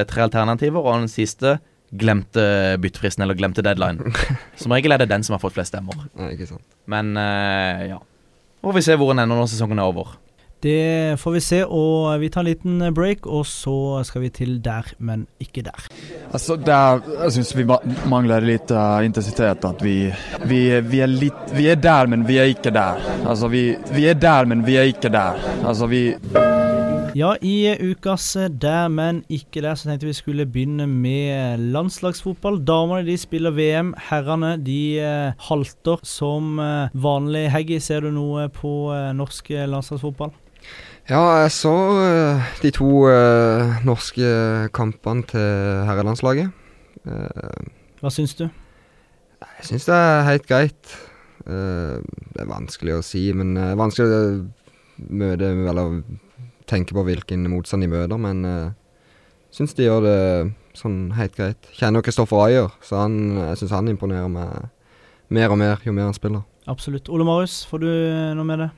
tre 0.10 0.26
alternativer, 0.26 0.82
og 0.82 1.04
den 1.04 1.12
siste 1.12 1.60
glemte 1.90 2.78
byttefristen 2.82 3.26
eller 3.26 3.38
glemte 3.38 3.66
deadline. 3.66 4.14
Som 4.62 4.74
regel 4.74 4.94
er 4.94 5.02
det 5.02 5.10
den 5.10 5.26
som 5.26 5.34
har 5.34 5.42
fått 5.42 5.56
flest 5.56 5.74
stemmer. 5.74 6.06
Ja. 6.18 6.58
Men 6.90 7.16
eh, 7.18 7.88
ja. 7.90 8.00
Og 8.62 8.76
vi 8.76 8.84
se 8.86 8.98
hvor 9.00 9.14
den 9.14 9.24
ender 9.24 9.40
når 9.40 9.50
sesongen 9.54 9.82
er 9.82 9.90
over. 9.90 10.18
Det 10.60 11.16
får 11.20 11.32
vi 11.38 11.42
se, 11.44 11.60
og 11.64 12.20
vi 12.20 12.30
tar 12.30 12.44
en 12.44 12.50
liten 12.50 12.82
break, 12.96 13.28
og 13.28 13.46
så 13.48 14.04
skal 14.04 14.26
vi 14.26 14.32
til 14.36 14.58
der, 14.64 14.90
men 15.00 15.26
ikke 15.40 15.64
der. 15.64 15.88
Altså, 16.34 16.58
der, 16.60 17.00
jeg 17.24 17.38
syns 17.38 17.56
vi 17.56 17.66
mangler 18.12 18.44
litt 18.44 18.74
uh, 18.76 19.00
intensitet. 19.06 19.64
At 19.66 19.84
vi, 19.84 20.12
vi, 20.50 20.62
vi, 20.84 21.04
er 21.04 21.12
litt, 21.12 21.56
vi 21.56 21.70
er 21.72 21.80
der, 21.80 22.12
men 22.12 22.28
vi 22.28 22.42
er 22.42 22.52
ikke 22.52 22.74
der. 22.76 23.00
Altså, 23.24 23.48
vi, 23.48 23.72
vi 23.96 24.10
er 24.12 24.20
der, 24.20 24.50
men 24.52 24.66
vi 24.68 24.76
er 24.80 24.92
ikke 24.92 25.12
der. 25.14 25.40
Altså, 25.64 25.88
vi 25.88 26.10
Ja, 27.18 27.34
i 27.42 27.74
ukas 27.82 28.38
Der, 28.62 28.88
men 28.88 29.24
ikke 29.30 29.64
der, 29.66 29.76
så 29.76 29.90
tenkte 29.90 30.06
vi 30.06 30.14
skulle 30.14 30.46
begynne 30.46 30.86
med 30.88 31.58
landslagsfotball. 31.74 32.60
Damene 32.68 33.02
de 33.08 33.16
spiller 33.18 33.52
VM, 33.52 33.96
herrene 34.12 34.52
de 34.62 35.00
eh, 35.02 35.34
halter 35.50 36.04
som 36.06 36.60
eh, 36.62 36.94
vanlig. 36.94 37.48
Heggy, 37.50 37.80
ser 37.82 38.06
du 38.06 38.12
noe 38.14 38.46
på 38.54 38.92
eh, 38.94 39.10
norsk 39.18 39.50
eh, 39.52 39.66
landslagsfotball? 39.66 40.36
Ja, 41.10 41.42
jeg 41.42 41.52
så 41.56 41.72
uh, 41.74 42.50
de 42.62 42.70
to 42.70 42.88
uh, 43.10 43.80
norske 43.82 44.28
kampene 44.78 45.24
til 45.26 45.46
herrelandslaget. 45.88 46.52
Uh, 47.02 47.70
Hva 47.98 48.12
syns 48.14 48.36
du? 48.38 48.44
jeg 49.40 49.66
syns 49.66 49.88
det 49.88 49.96
er 49.96 50.28
helt 50.28 50.46
greit. 50.46 50.92
Det 51.40 52.44
er 52.44 52.50
vanskelig 52.50 52.98
å 53.00 53.06
si, 53.06 53.22
men 53.34 53.56
eh, 53.58 53.72
vanskelig 53.80 54.12
å 54.12 55.06
møte 55.18 55.48
Eller 55.72 56.02
tenke 56.70 56.94
på 56.94 57.06
hvilken 57.08 57.48
motstand 57.50 57.82
de 57.82 57.90
møter, 57.90 58.20
men 58.22 58.44
uh, 58.46 59.08
syns 59.56 59.74
de 59.74 59.88
gjør 59.88 60.04
det 60.06 60.20
sånn 60.78 61.00
helt 61.18 61.34
greit. 61.40 61.72
Kjenner 61.80 62.06
Kristoffer 62.06 62.44
Ayer, 62.44 62.70
så 62.86 63.00
han, 63.06 63.16
jeg 63.40 63.64
syns 63.64 63.74
han 63.80 63.90
imponerer 63.90 64.30
meg 64.30 64.70
mer 65.34 65.56
og 65.56 65.58
mer 65.64 65.82
jo 65.88 65.96
mer 65.96 66.12
han 66.12 66.20
spiller. 66.20 66.46
Absolutt. 66.70 67.10
Ole 67.10 67.26
Marius, 67.26 67.64
får 67.66 67.82
du 67.82 67.90
noe 68.38 68.46
med 68.46 68.68
det? 68.68 68.70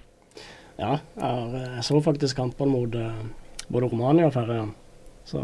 Ja, 0.82 0.96
jeg 1.22 1.86
så 1.86 2.00
faktisk 2.02 2.39
kampene 2.39 2.74
mot 2.74 2.96
både 3.72 3.89
Romania 3.91 4.28
og 4.28 4.34
Færøyene. 4.34 4.74
Så 5.30 5.41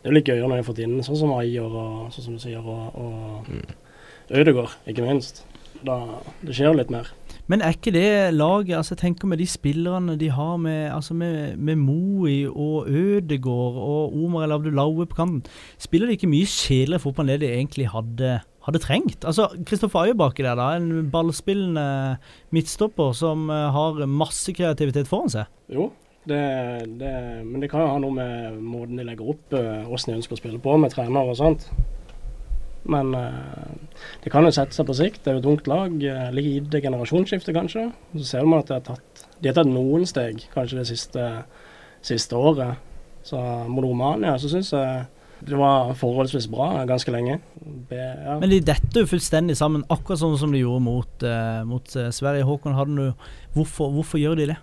det 0.00 0.08
er 0.08 0.12
jo 0.12 0.16
litt 0.16 0.28
gøyere 0.30 0.46
når 0.46 0.60
jeg 0.60 0.62
har 0.62 0.70
fått 0.70 0.82
inn 0.84 1.00
sånn 1.04 1.18
som 1.18 1.32
Ayer 1.36 1.66
og 1.66 2.12
sånn 2.14 2.28
som 2.28 2.36
du 2.38 2.42
sier, 2.42 2.62
og, 2.64 2.94
og 2.94 3.50
mm. 3.50 3.64
Ødegaard, 4.40 4.76
ikke 4.88 5.04
minst. 5.04 5.42
Da, 5.84 5.96
det 6.44 6.54
skjer 6.54 6.70
jo 6.70 6.76
litt 6.78 6.92
mer. 6.92 7.08
Men 7.50 7.64
er 7.64 7.74
ikke 7.74 7.92
det 7.94 8.34
laget 8.34 8.76
altså 8.76 8.92
Jeg 8.92 9.00
tenker 9.00 9.30
med 9.30 9.40
de 9.40 9.46
spillerne 9.48 10.16
de 10.20 10.28
har 10.30 10.58
med, 10.60 10.90
altså 10.92 11.14
med, 11.16 11.56
med 11.56 11.80
Moi 11.80 12.44
og 12.46 12.86
Ødegaard 12.86 13.78
og 13.80 14.14
Omar 14.14 14.44
El 14.46 14.54
Abdullaue 14.54 15.06
på 15.08 15.18
kanten, 15.18 15.42
spiller 15.80 16.10
de 16.10 16.18
ikke 16.18 16.30
mye 16.30 16.46
kjedeligere 16.46 17.02
fotball 17.02 17.26
enn 17.26 17.34
det 17.34 17.48
de 17.48 17.54
egentlig 17.56 17.88
hadde, 17.90 18.36
hadde 18.66 18.82
trengt? 18.82 19.24
Altså 19.24 19.48
Kristoffer 19.66 20.04
Ayer 20.04 20.18
baki 20.18 20.44
der, 20.44 20.58
da, 20.58 20.74
en 20.76 21.08
ballspillende 21.12 22.18
midtstopper 22.54 23.14
som 23.16 23.48
uh, 23.52 23.70
har 23.74 24.02
masse 24.06 24.52
kreativitet 24.56 25.08
foran 25.10 25.32
seg. 25.32 25.48
Jo, 25.72 25.90
det, 26.28 26.42
det, 27.00 27.14
men 27.46 27.62
det 27.62 27.70
kan 27.72 27.84
jo 27.84 27.92
ha 27.94 28.02
noe 28.02 28.16
med 28.16 28.60
måten 28.60 29.00
de 29.00 29.06
legger 29.06 29.32
opp 29.32 29.56
hvordan 29.56 29.96
uh, 29.96 30.10
de 30.10 30.18
ønsker 30.18 30.36
å 30.36 30.42
spille 30.42 30.60
på 30.62 30.76
med 30.80 30.92
trener 30.92 31.32
og 31.32 31.38
sånt. 31.40 31.70
Men 32.90 33.14
uh, 33.14 33.70
det 34.24 34.32
kan 34.32 34.44
jo 34.44 34.52
sette 34.54 34.76
seg 34.76 34.88
på 34.88 34.96
sikt. 34.96 35.22
Det 35.24 35.32
er 35.32 35.38
jo 35.38 35.42
et 35.44 35.50
ungt 35.52 35.70
lag. 35.70 35.96
Uh, 35.96 36.28
lite 36.36 36.82
generasjonsskifte, 36.84 37.54
kanskje. 37.56 37.88
Så 38.16 38.26
ser 38.32 38.48
man 38.48 38.62
at 38.62 38.70
de 38.70 38.78
har 38.78 38.84
tatt, 38.86 39.24
de 39.40 39.50
har 39.50 39.56
tatt 39.56 39.70
noen 39.70 40.06
steg 40.08 40.44
kanskje 40.54 40.80
det 40.80 40.88
siste, 40.92 41.26
siste 42.04 42.36
året. 42.36 42.80
Så 43.24 43.40
mot 43.68 43.84
Romania 43.84 44.36
så 44.40 44.48
syns 44.48 44.72
jeg 44.72 45.04
det 45.46 45.58
var 45.58 45.94
forholdsvis 45.98 46.48
bra 46.52 46.84
ganske 46.88 47.12
lenge. 47.14 47.38
Be, 47.88 48.00
ja. 48.00 48.38
Men 48.40 48.50
de 48.52 48.60
detter 48.64 49.04
jo 49.04 49.10
fullstendig 49.10 49.56
sammen, 49.58 49.86
akkurat 49.92 50.20
sånn 50.20 50.38
som 50.40 50.52
de 50.52 50.62
gjorde 50.62 50.84
mot, 50.84 51.24
uh, 51.24 51.62
mot 51.68 51.86
Sverige. 51.88 52.46
Håkon, 52.48 52.76
hvorfor, 53.54 53.94
hvorfor 53.94 54.20
gjør 54.20 54.40
de 54.40 54.50
det? 54.52 54.58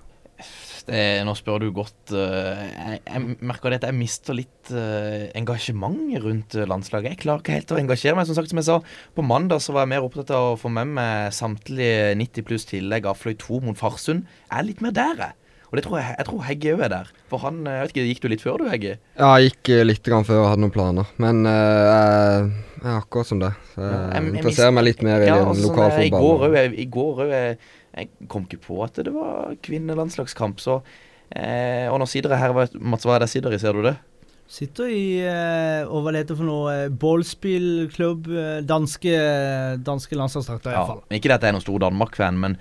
Det, 0.87 0.99
nå 1.27 1.33
spør 1.35 1.65
du 1.65 1.71
godt. 1.75 2.13
Uh, 2.13 2.61
jeg, 2.61 3.01
jeg, 3.01 3.37
merker 3.41 3.73
det 3.73 3.81
at 3.81 3.89
jeg 3.89 3.97
mister 3.97 4.37
litt 4.37 4.71
uh, 4.71 5.25
engasjement 5.35 6.13
rundt 6.23 6.59
landslaget. 6.69 7.15
Jeg 7.15 7.23
klarer 7.25 7.43
ikke 7.43 7.57
helt 7.57 7.73
å 7.73 7.81
engasjere 7.81 8.19
meg. 8.19 8.29
Som 8.29 8.37
sagt, 8.37 8.53
som 8.53 8.61
jeg 8.61 8.69
sa, 8.69 8.77
på 9.17 9.25
mandag 9.25 9.65
så 9.65 9.75
var 9.75 9.83
jeg 9.83 9.95
mer 9.95 10.07
opptatt 10.07 10.31
av 10.37 10.53
å 10.53 10.61
få 10.61 10.71
med 10.71 10.93
meg 10.99 11.35
samtlige 11.35 12.13
90 12.21 12.47
pluss 12.47 12.69
tillegg 12.69 13.09
av 13.09 13.19
Fløy 13.19 13.35
2 13.41 13.65
mot 13.65 13.79
Farsund. 13.79 14.29
Jeg 14.45 14.55
er 14.61 14.69
litt 14.69 14.85
mer 14.85 14.95
der, 14.95 15.25
jeg. 15.25 15.46
Og 15.67 15.80
det 15.80 15.84
tror 15.84 15.97
jeg, 15.99 16.13
jeg 16.15 16.27
tror 16.30 16.43
Hegge 16.47 16.75
òg 16.77 16.84
er 16.86 16.91
der. 16.93 17.10
For 17.27 17.43
han, 17.43 17.58
jeg 17.67 17.84
vet 17.84 17.95
ikke, 17.95 18.06
Gikk 18.08 18.21
du 18.23 18.27
litt 18.32 18.43
før 18.43 18.62
du, 18.62 18.67
Hegge? 18.71 18.93
Ja, 19.19 19.34
jeg 19.36 19.51
gikk 19.51 19.71
litt 19.89 20.06
grann 20.06 20.27
før 20.27 20.45
og 20.45 20.47
hadde 20.53 20.63
noen 20.63 20.75
planer. 20.75 21.10
Men 21.19 21.41
uh, 21.43 21.51
jeg, 21.51 22.45
jeg 22.77 22.91
er 22.93 23.01
akkurat 23.01 23.32
som 23.32 23.41
det. 23.43 23.51
Så 23.73 23.84
jeg, 23.84 23.97
ja, 23.97 24.06
jeg 24.13 24.32
interesserer 24.32 24.77
meg 24.77 24.88
litt 24.88 25.03
mer 25.03 25.25
i 25.25 25.27
ja, 25.27 25.41
altså, 25.41 25.73
altså, 25.73 25.73
sånn, 25.73 26.15
fotball. 26.15 26.58
I 26.71 26.88
går 26.97 27.25
òg 27.25 27.36
jeg 27.97 28.30
kom 28.30 28.45
ikke 28.45 28.62
på 28.67 28.77
at 28.86 28.99
det 29.06 29.13
var 29.13 29.56
kvinnelandslagskamp. 29.65 30.62
Så, 30.62 30.80
eh, 31.34 31.88
og 31.89 31.99
nå 32.01 32.08
sider 32.10 32.34
jeg 32.34 32.43
her, 32.43 32.56
Mats, 32.77 33.08
hva 33.08 33.17
er 33.17 33.25
det 33.25 33.32
sider 33.32 33.56
i, 33.56 33.62
ser 33.62 33.77
du 33.77 33.86
det? 33.88 33.97
Sitter 34.47 34.88
i 34.88 35.19
eh, 35.27 35.83
og 35.91 36.05
hva 36.05 36.13
det 36.15 36.21
heter 36.21 36.38
for 36.39 36.47
noe 36.47 36.71
eh, 36.71 36.91
Ballspillklubb. 37.01 38.29
Eh, 38.31 38.60
danske, 38.63 39.15
danske 39.83 40.15
landslagsdrakter, 40.15 40.71
iallfall. 40.71 41.01
Ja, 41.03 41.17
ikke 41.19 41.33
at 41.36 41.43
jeg 41.43 41.51
er 41.51 41.57
noen 41.57 41.65
stor 41.65 41.81
Danmark-fan, 41.83 42.39
men 42.39 42.55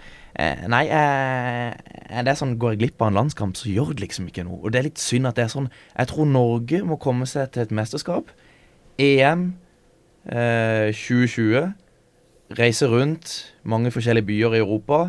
nei, 0.68 0.82
det 0.84 2.28
er 2.28 2.36
sånn 2.36 2.58
går 2.60 2.74
jeg 2.74 2.80
glipp 2.82 3.00
av 3.00 3.08
en 3.08 3.20
landskamp, 3.22 3.54
så 3.56 3.70
gjør 3.70 3.94
det 3.94 4.02
liksom 4.02 4.26
ikke 4.28 4.44
noe. 4.44 4.58
Og 4.66 4.74
det 4.74 4.82
er 4.82 4.88
litt 4.90 5.00
synd 5.00 5.30
at 5.30 5.38
det 5.38 5.46
er 5.46 5.54
sånn. 5.54 5.70
Jeg 5.94 6.10
tror 6.10 6.28
Norge 6.28 6.82
må 6.84 6.98
komme 7.00 7.24
seg 7.30 7.54
til 7.54 7.64
et 7.64 7.72
mesterskap. 7.72 8.34
EM 9.00 9.46
eh, 10.26 10.90
2020. 10.90 11.70
Reise 12.58 12.90
rundt 12.90 13.38
mange 13.64 13.94
forskjellige 13.94 14.28
byer 14.28 14.58
i 14.58 14.60
Europa 14.66 15.06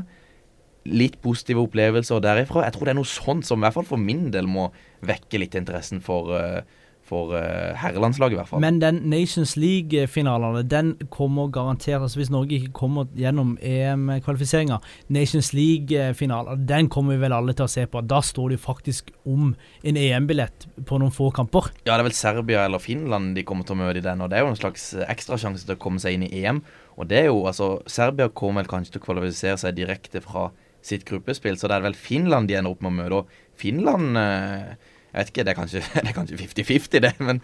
litt 0.87 1.19
positive 1.23 1.63
opplevelser 1.67 2.23
derifra. 2.23 2.65
Jeg 2.67 2.75
tror 2.75 2.87
det 2.87 2.95
er 2.95 3.01
noe 3.01 3.13
sånt 3.13 3.47
som 3.47 3.61
i 3.61 3.67
hvert 3.67 3.77
fall 3.77 3.87
for 3.87 4.01
min 4.01 4.29
del 4.33 4.49
må 4.49 4.69
vekke 5.05 5.41
litt 5.41 5.55
interessen 5.57 5.99
for, 6.03 6.31
uh, 6.33 6.61
for 7.07 7.33
uh, 7.35 7.75
herrelandslaget, 7.79 8.35
i 8.35 8.39
hvert 8.39 8.49
fall. 8.49 8.63
Men 8.63 8.79
den 8.81 9.01
Nations 9.11 9.55
League-finalene, 9.59 10.63
den 10.67 10.95
kommer 11.13 11.51
garantert 11.53 12.01
altså 12.01 12.21
Hvis 12.21 12.31
Norge 12.33 12.57
ikke 12.57 12.73
kommer 12.75 13.07
gjennom 13.17 13.55
EM-kvalifiseringa, 13.61 14.79
Nations 15.13 15.51
League-finaler, 15.55 16.59
den 16.69 16.89
kommer 16.93 17.15
vi 17.15 17.25
vel 17.25 17.35
alle 17.35 17.55
til 17.57 17.67
å 17.67 17.71
se 17.71 17.85
på. 17.91 18.03
Da 18.07 18.21
står 18.25 18.51
det 18.53 18.59
jo 18.59 18.65
faktisk 18.65 19.11
om 19.27 19.53
en 19.83 20.01
EM-billett 20.01 20.69
på 20.87 20.99
noen 21.01 21.13
få 21.15 21.29
kamper. 21.35 21.71
Ja, 21.83 21.95
det 21.95 22.01
er 22.01 22.09
vel 22.09 22.17
Serbia 22.17 22.65
eller 22.67 22.83
Finland 22.83 23.35
de 23.37 23.45
kommer 23.47 23.67
til 23.67 23.77
å 23.77 23.81
møte 23.83 24.01
i 24.01 24.07
den, 24.07 24.23
og 24.23 24.31
det 24.31 24.39
er 24.39 24.47
jo 24.47 24.53
en 24.53 24.59
slags 24.59 24.93
ekstrasjanse 25.07 25.67
til 25.67 25.77
å 25.77 25.81
komme 25.81 26.01
seg 26.03 26.17
inn 26.17 26.27
i 26.27 26.43
EM. 26.43 26.63
Og 26.97 27.09
det 27.11 27.25
er 27.25 27.27
jo, 27.29 27.43
altså, 27.45 27.75
Serbia 27.89 28.31
kommer 28.33 28.63
vel 28.63 28.71
kanskje 28.71 28.95
til 28.95 29.03
å 29.03 29.05
kvalifisere 29.05 29.59
seg 29.61 29.77
direkte 29.77 30.23
fra 30.25 30.49
sitt 30.87 31.05
gruppespill. 31.07 31.57
Så 31.59 31.69
det 31.69 31.77
er 31.77 31.87
vel 31.87 31.97
Finland 31.97 32.49
de 32.49 32.57
ender 32.59 32.73
opp 32.73 32.83
med 32.85 32.93
å 32.93 32.97
møte. 32.97 33.21
Og 33.21 33.57
Finland 33.57 34.19
eh, 34.21 34.75
Jeg 35.11 35.17
vet 35.19 35.31
ikke, 35.31 35.45
det 35.47 35.53
er 35.53 35.57
kanskje 35.57 35.83
50-50, 36.19 36.99
det. 37.05 37.13
Men, 37.23 37.41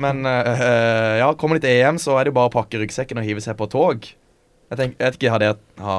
men 0.00 0.26
uh, 0.26 1.20
ja, 1.20 1.28
kommer 1.38 1.58
de 1.58 1.66
til 1.66 1.82
EM, 1.82 2.00
så 2.02 2.16
er 2.16 2.26
det 2.26 2.32
jo 2.32 2.38
bare 2.40 2.50
å 2.50 2.56
pakke 2.56 2.80
ryggsekken 2.82 3.20
og 3.20 3.28
hive 3.28 3.44
seg 3.44 3.58
på 3.60 3.68
tog. 3.70 4.08
Jeg, 4.72 4.78
tenk, 4.78 4.92
jeg 4.96 5.04
vet 5.04 5.16
ikke, 5.18 5.30
har 5.34 5.40
det 5.42 5.48
ha, 5.82 5.94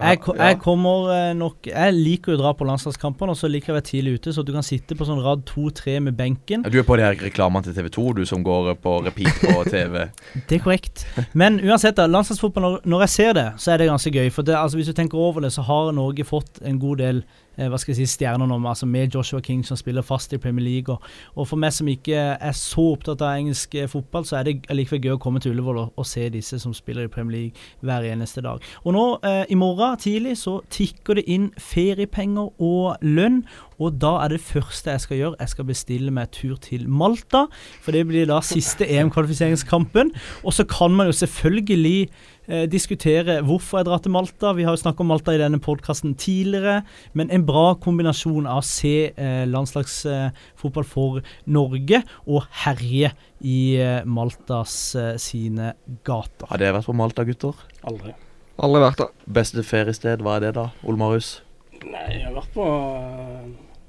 jeg, 0.00 0.18
jeg, 0.34 0.56
kommer 0.62 1.10
eh, 1.14 1.28
nok 1.38 1.68
Jeg 1.68 1.92
liker 1.94 2.34
å 2.34 2.38
dra 2.40 2.50
på 2.58 2.66
landslagskampene, 2.66 3.36
og 3.36 3.38
så 3.38 3.46
liker 3.46 3.70
jeg 3.70 3.74
å 3.74 3.76
være 3.76 3.86
tidlig 3.86 4.14
ute, 4.16 4.32
så 4.34 4.42
du 4.42 4.50
kan 4.50 4.66
sitte 4.66 4.96
på 4.98 5.06
sånn 5.06 5.20
rad 5.22 5.44
to-tre 5.46 5.94
med 6.02 6.16
benken. 6.18 6.64
Du 6.66 6.80
er 6.80 6.86
på 6.88 6.96
de 6.98 7.04
her 7.06 7.14
reklamene 7.22 7.68
til 7.68 7.76
TV 7.76 7.90
2, 7.94 8.06
du 8.18 8.24
som 8.26 8.42
går 8.42 8.72
på 8.82 8.96
repeat 9.06 9.38
på 9.44 9.62
TV? 9.74 10.08
det 10.34 10.58
er 10.58 10.64
korrekt. 10.64 11.06
Men 11.38 11.60
uansett, 11.62 11.94
da, 12.00 12.08
landslagsfotball, 12.10 12.66
når, 12.66 12.76
når, 12.82 13.06
jeg 13.06 13.14
ser 13.14 13.38
det, 13.38 13.46
så 13.62 13.76
er 13.76 13.82
det 13.84 13.90
ganske 13.92 14.14
gøy. 14.18 14.32
For 14.34 14.48
det, 14.48 14.58
altså, 14.58 14.80
hvis 14.80 14.90
du 14.90 14.98
tenker 14.98 15.22
over 15.22 15.46
det, 15.46 15.52
så 15.54 15.62
har 15.70 15.94
Norge 15.94 16.26
fått 16.26 16.58
en 16.66 16.82
god 16.82 17.04
del 17.04 17.22
eh, 17.22 17.45
hva 17.56 17.78
skal 17.80 17.94
jeg 17.94 18.02
si, 18.02 18.16
stjerner 18.16 18.48
nå, 18.48 18.58
altså 18.68 18.86
med 18.88 19.14
Joshua 19.14 19.40
King 19.40 19.62
som 19.66 19.78
spiller 19.80 20.04
fast 20.04 20.32
i 20.36 20.40
Premier 20.40 20.64
League. 20.64 20.92
Og, 20.92 21.02
og, 21.34 21.48
for 21.48 21.60
meg 21.60 21.72
som 21.72 21.88
ikke 21.88 22.16
er 22.36 22.56
så 22.56 22.84
opptatt 22.92 23.24
av 23.24 23.38
engelsk 23.40 23.74
eh, 23.74 23.88
fotball, 23.90 24.26
så 24.28 24.40
er 24.40 24.48
det 24.48 24.56
likevel 24.76 25.02
gøy 25.02 25.14
å 25.16 25.20
komme 25.22 25.42
til 25.42 25.54
Ullevål 25.54 25.80
og, 25.84 25.92
og, 25.96 26.06
se 26.06 26.28
disse 26.32 26.60
som 26.62 26.74
spiller 26.76 27.08
i 27.08 27.12
Premier 27.12 27.36
League 27.36 27.66
hver 27.86 28.06
eneste 28.06 28.44
dag. 28.44 28.62
Og 28.84 28.96
nå 28.96 29.06
eh, 29.26 29.44
i 29.52 29.58
morgen 29.58 29.96
tidlig 30.00 30.36
så 30.42 30.58
tikker 30.72 31.20
det 31.20 31.26
inn 31.32 31.50
feriepenger 31.60 32.52
og 32.62 33.02
lønn. 33.04 33.42
Og 33.82 33.98
da 34.00 34.14
er 34.22 34.32
det 34.32 34.40
første 34.40 34.94
jeg 34.94 35.04
skal 35.04 35.20
gjøre, 35.20 35.40
jeg 35.40 35.52
skal 35.52 35.68
bestille 35.68 36.14
meg 36.14 36.30
tur 36.32 36.56
til 36.62 36.86
Malta. 36.88 37.44
For 37.84 37.96
det 37.96 38.06
blir 38.08 38.28
da 38.28 38.40
siste 38.44 38.88
EM-kvalifiseringskampen. 38.94 40.14
Og 40.44 40.56
så 40.56 40.64
kan 40.68 40.96
man 40.96 41.10
jo 41.10 41.16
selvfølgelig 41.16 42.08
eh, 42.48 42.64
diskutere 42.70 43.40
hvorfor 43.46 43.80
jeg 43.80 43.88
drar 43.88 44.02
til 44.02 44.14
Malta. 44.14 44.52
Vi 44.56 44.66
har 44.66 44.76
jo 44.76 44.82
snakket 44.82 45.04
om 45.04 45.10
Malta 45.12 45.34
i 45.34 45.40
denne 45.40 45.60
podkasten 45.62 46.14
tidligere. 46.18 46.80
Men 47.18 47.30
en 47.34 47.46
bra 47.46 47.74
kombinasjon 47.82 48.48
av 48.48 48.62
å 48.62 48.66
se 48.66 49.10
eh, 49.10 49.42
landslagsfotball 49.50 50.86
eh, 50.86 50.90
for 50.90 51.20
Norge 51.46 52.02
og 52.26 52.46
herje 52.64 53.12
i 53.44 53.58
eh, 53.82 54.06
Maltas 54.08 54.78
eh, 54.98 55.12
sine 55.22 55.74
gater. 56.06 56.48
Har 56.50 56.62
dere 56.62 56.78
vært 56.78 56.90
på 56.90 56.96
Malta, 56.96 57.26
gutter? 57.28 57.66
Aldri. 57.86 58.16
Aldri 58.62 58.82
vært 58.86 59.04
der. 59.04 59.14
Beste 59.38 59.66
feriested, 59.66 60.24
hva 60.24 60.38
er 60.38 60.48
det 60.48 60.56
da, 60.56 60.70
Ole 60.86 61.00
Marius? 61.00 61.36
Nei, 61.84 62.08
jeg 62.16 62.26
har 62.30 62.36
vært 62.38 62.54
på 62.56 62.66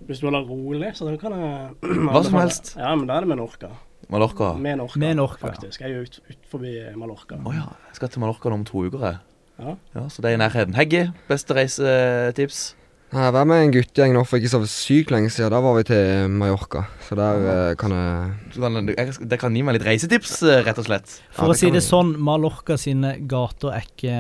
hvis 0.08 0.22
du 0.22 0.28
vil 0.30 0.38
ha 0.38 0.44
rolig, 0.46 0.94
så 0.96 1.10
kan 1.20 1.34
jeg 1.36 1.88
Hva 2.14 2.24
som 2.24 2.38
helst? 2.40 2.76
Ja, 2.80 2.94
men 2.96 3.10
da 3.10 3.18
er 3.18 3.26
det 3.26 3.32
Menorca. 3.34 3.74
Mallorca? 4.10 4.54
Menorca, 4.54 5.00
Menorca. 5.00 5.48
faktisk. 5.48 5.82
Jeg 5.82 5.92
er 5.92 5.96
jo 5.96 6.02
ut, 6.08 6.20
ut 6.30 6.52
forbi 6.52 6.74
Mallorca. 6.96 7.36
Å 7.36 7.50
oh, 7.50 7.56
ja. 7.56 7.68
Jeg 7.90 8.00
skal 8.00 8.14
til 8.14 8.24
Mallorca 8.24 8.54
om 8.56 8.64
to 8.68 8.86
uker, 8.88 9.04
jeg. 9.04 9.18
Ja. 9.58 9.76
ja. 9.98 10.08
Så 10.10 10.24
det 10.24 10.32
er 10.32 10.38
i 10.38 10.40
nærheten. 10.40 10.78
Hegge, 10.78 11.08
beste 11.28 11.58
reisetips? 11.58 12.77
Jeg 13.08 13.32
var 13.32 13.46
med 13.48 13.62
en 13.64 13.70
guttegjeng 13.72 14.12
nå 14.12 14.22
for 14.28 14.36
ikke 14.36 14.50
så 14.52 14.60
sykt 14.68 15.14
lenge 15.14 15.30
siden. 15.32 15.54
Da 15.54 15.62
var 15.64 15.78
vi 15.78 15.86
til 15.88 16.28
Mallorca. 16.28 16.82
Så 17.06 17.16
der 17.16 17.38
uh, 17.40 17.76
kan 17.80 17.94
jeg 17.96 19.14
Det 19.32 19.38
kan 19.40 19.56
gi 19.56 19.62
meg 19.64 19.78
litt 19.78 19.86
reisetips, 19.88 20.34
eh, 20.44 20.60
rett 20.66 20.82
og 20.82 20.90
slett. 20.90 21.14
For 21.32 21.48
ja, 21.48 21.56
å 21.56 21.56
si 21.56 21.72
det 21.72 21.86
sånn, 21.86 22.18
Mallorca 22.20 22.76
sine 22.76 23.14
gater 23.32 23.72
er 23.78 23.88
ikke, 23.88 24.18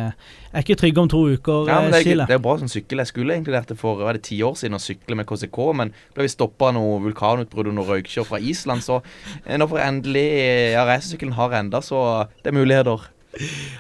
er 0.54 0.64
ikke 0.64 0.78
trygge 0.80 1.04
om 1.04 1.12
to 1.12 1.26
uker. 1.36 1.68
Ja, 1.68 1.82
men 1.84 1.92
det, 1.92 2.06
er, 2.06 2.24
det 2.32 2.38
er 2.38 2.42
bra 2.46 2.56
som 2.62 2.72
sykkel. 2.72 3.04
Jeg 3.04 3.12
skulle 3.12 3.36
egentlig 3.36 3.58
lært 3.58 3.76
det 3.76 3.78
for 3.82 4.06
var 4.08 4.16
det 4.16 4.24
ti 4.30 4.40
år 4.48 4.56
siden 4.56 4.80
å 4.80 4.82
sykle 4.82 5.20
med 5.20 5.28
KCK, 5.28 5.60
men 5.84 5.92
da 6.16 6.24
vi 6.24 6.32
stoppa 6.32 6.72
noe 6.78 7.04
vulkanutbrudd 7.10 7.74
og 7.74 7.78
noe 7.82 7.92
røykkjør 7.92 8.32
fra 8.32 8.40
Island, 8.40 8.88
så 8.88 9.02
nå 9.52 9.68
får 9.68 9.84
jeg 9.84 9.98
endelig 9.98 10.28
Ja, 10.78 10.88
reisesykkelen 10.88 11.36
har 11.36 11.60
enda, 11.60 11.84
så 11.84 12.08
det 12.40 12.54
er 12.54 12.60
muligheter. 12.62 13.10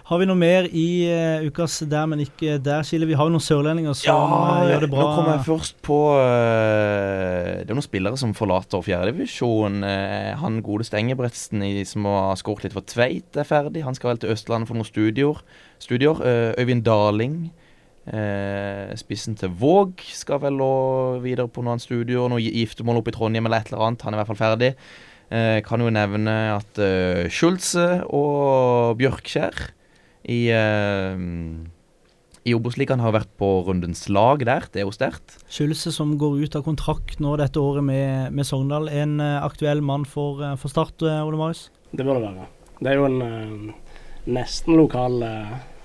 Har 0.08 0.20
vi 0.22 0.28
noe 0.28 0.38
mer 0.38 0.68
i 0.70 0.88
uh, 1.10 1.46
ukas 1.48 1.80
der, 1.90 2.06
men 2.10 2.22
ikke 2.24 2.58
der, 2.62 2.84
Skille? 2.86 3.08
Vi 3.10 3.16
har 3.18 3.28
jo 3.28 3.34
noen 3.34 3.44
sørlendinger 3.44 3.96
som 3.98 4.34
eh, 4.36 4.72
gjør 4.72 4.86
det 4.86 4.90
bra. 4.92 5.02
Nå 5.02 5.16
kommer 5.16 5.34
jeg 5.34 5.46
først 5.48 5.78
på 5.86 6.00
uh, 6.14 7.64
Det 7.64 7.72
er 7.72 7.78
noen 7.78 7.86
spillere 7.86 8.20
som 8.20 8.36
forlater 8.38 8.84
fjerdedivisjon. 8.86 9.80
Uh, 9.88 10.34
han 10.42 10.60
godeste 10.66 11.00
Engebretsen 11.00 11.64
som 11.90 12.10
har 12.12 12.38
skåret 12.40 12.68
litt 12.68 12.76
for 12.76 12.86
Tveit, 12.88 13.32
er 13.40 13.48
ferdig. 13.48 13.86
Han 13.88 13.98
skal 13.98 14.14
vel 14.14 14.22
til 14.24 14.36
Østlandet 14.36 14.70
for 14.70 14.78
noen 14.78 14.90
studier. 14.90 15.42
studier. 15.84 16.22
Uh, 16.22 16.54
Øyvind 16.62 16.86
Darling, 16.86 17.48
eh, 18.08 18.96
spissen 19.00 19.36
til 19.36 19.52
Våg, 19.60 20.00
skal 20.14 20.42
vel 20.44 20.62
videre 21.24 21.50
på 21.52 21.64
noen 21.66 21.82
studier. 21.82 22.28
Noe 22.30 22.44
giftermål 22.44 23.02
oppe 23.02 23.14
i 23.14 23.18
Trondheim 23.18 23.48
eller 23.48 23.64
et 23.64 23.72
eller 23.72 23.86
annet. 23.88 24.06
Han 24.06 24.14
er 24.14 24.18
i 24.18 24.22
hvert 24.22 24.32
fall 24.34 24.44
ferdig. 24.44 24.74
Eh, 25.28 25.60
kan 25.66 25.82
jo 25.84 25.90
nevne 25.92 26.34
at 26.56 26.78
uh, 26.80 27.26
Schulze 27.28 28.00
og 28.16 28.96
Bjørkskjær 28.96 29.58
i, 30.32 30.38
uh, 30.56 31.20
i 32.48 32.54
Obos-ligaen 32.56 33.04
har 33.04 33.12
vært 33.12 33.34
på 33.40 33.50
rundens 33.68 34.06
lag 34.08 34.46
der. 34.48 34.70
Det 34.72 34.80
er 34.80 34.88
jo 34.88 34.96
sterkt. 34.96 35.36
Schulze 35.52 35.92
som 35.92 36.14
går 36.20 36.46
ut 36.46 36.56
av 36.56 36.64
kontrakt 36.64 37.20
nå 37.24 37.36
dette 37.42 37.60
året 37.60 37.84
med, 37.84 38.32
med 38.32 38.48
Sogndal. 38.48 38.88
En 38.88 39.20
uh, 39.20 39.42
aktuell 39.44 39.84
mann 39.84 40.08
for, 40.08 40.46
for 40.62 40.72
Start, 40.72 41.04
Ole 41.04 41.40
Marius? 41.40 41.68
Det 41.92 42.08
bør 42.08 42.22
det 42.22 42.30
være. 42.30 42.48
Det 42.78 42.94
er 42.94 43.02
jo 43.02 43.10
en 43.10 43.74
nesten 44.32 44.80
lokal 44.80 45.20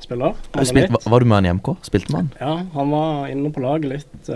spiller. 0.03 0.39
Spilt, 0.63 0.93
var, 0.93 1.03
var, 1.09 1.23
du 1.23 1.31
med 1.31 1.41
han 1.41 1.51
i 1.51 1.55
MK? 1.59 1.75
Spilte 1.89 2.15
med 2.15 2.21
han? 2.21 2.33
Ja, 2.39 2.55
han 2.77 2.95
var 2.95 3.27
inne 3.33 3.51
på 3.55 3.63
laget 3.65 3.91
litt 3.91 4.33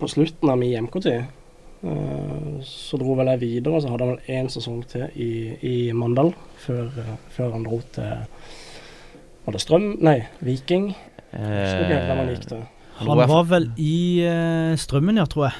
på 0.00 0.08
slutten 0.08 0.50
av 0.50 0.58
min 0.60 0.86
MK-tid. 0.86 1.39
Eh, 1.80 2.60
så 2.66 2.98
dro 3.00 3.14
vel 3.16 3.30
jeg 3.32 3.40
videre, 3.40 3.78
og 3.78 3.82
så 3.82 3.92
hadde 3.92 4.04
han 4.06 4.16
vel 4.16 4.36
én 4.36 4.50
sesong 4.52 4.82
til 4.88 5.06
i, 5.16 5.30
i 5.64 5.74
Mandal 5.96 6.34
før, 6.60 6.90
uh, 6.92 7.14
før, 7.32 7.54
han 7.54 7.64
dro 7.64 7.80
til 7.94 8.10
Var 9.46 9.56
det 9.56 9.62
Strøm? 9.64 9.86
Nei, 10.04 10.18
Viking. 10.44 10.90
Eh, 11.32 11.40
han, 12.10 12.34
han 12.98 13.22
var 13.30 13.44
vel 13.48 13.70
i 13.80 14.20
uh, 14.28 14.76
Strømmen, 14.76 15.22
ja, 15.22 15.24
tror 15.24 15.48
jeg. 15.48 15.56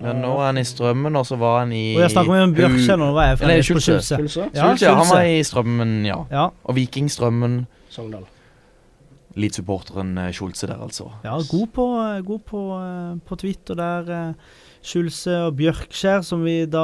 Ja, 0.00 0.14
nå 0.16 0.32
er 0.38 0.46
han 0.46 0.60
i 0.62 0.64
Strømmen, 0.64 1.16
og 1.18 1.26
så 1.28 1.36
var 1.36 1.64
han 1.64 1.72
i 1.76 1.96
Og 1.96 2.04
jeg 2.06 2.14
snakker 2.14 2.44
om 2.46 2.54
Bjørkskjær 2.56 3.00
nå, 3.00 3.10
var 3.16 3.32
jeg 3.32 3.50
Nei, 3.50 3.60
Skjulse. 3.66 3.98
Ja, 3.98 4.28
Skjulse. 4.30 4.94
Han 4.96 5.10
var 5.10 5.26
i 5.28 5.40
Strømmen, 5.44 5.96
ja. 6.06 6.22
ja. 6.30 6.46
Og 6.64 6.78
Vikingstrømmen. 6.78 7.64
Sogndal. 7.90 8.24
Leeds-supporteren 9.38 10.16
Skjulse 10.34 10.66
der, 10.66 10.80
altså. 10.82 11.10
Ja, 11.24 11.36
god 11.50 11.68
på, 11.76 11.86
god 12.26 12.42
på, 12.48 12.64
på 13.26 13.38
Twitter 13.38 13.78
der. 13.78 14.34
Skjulse 14.80 15.34
og 15.44 15.58
Bjørkskjær, 15.58 16.22
som 16.24 16.40
vi 16.46 16.64
da 16.70 16.82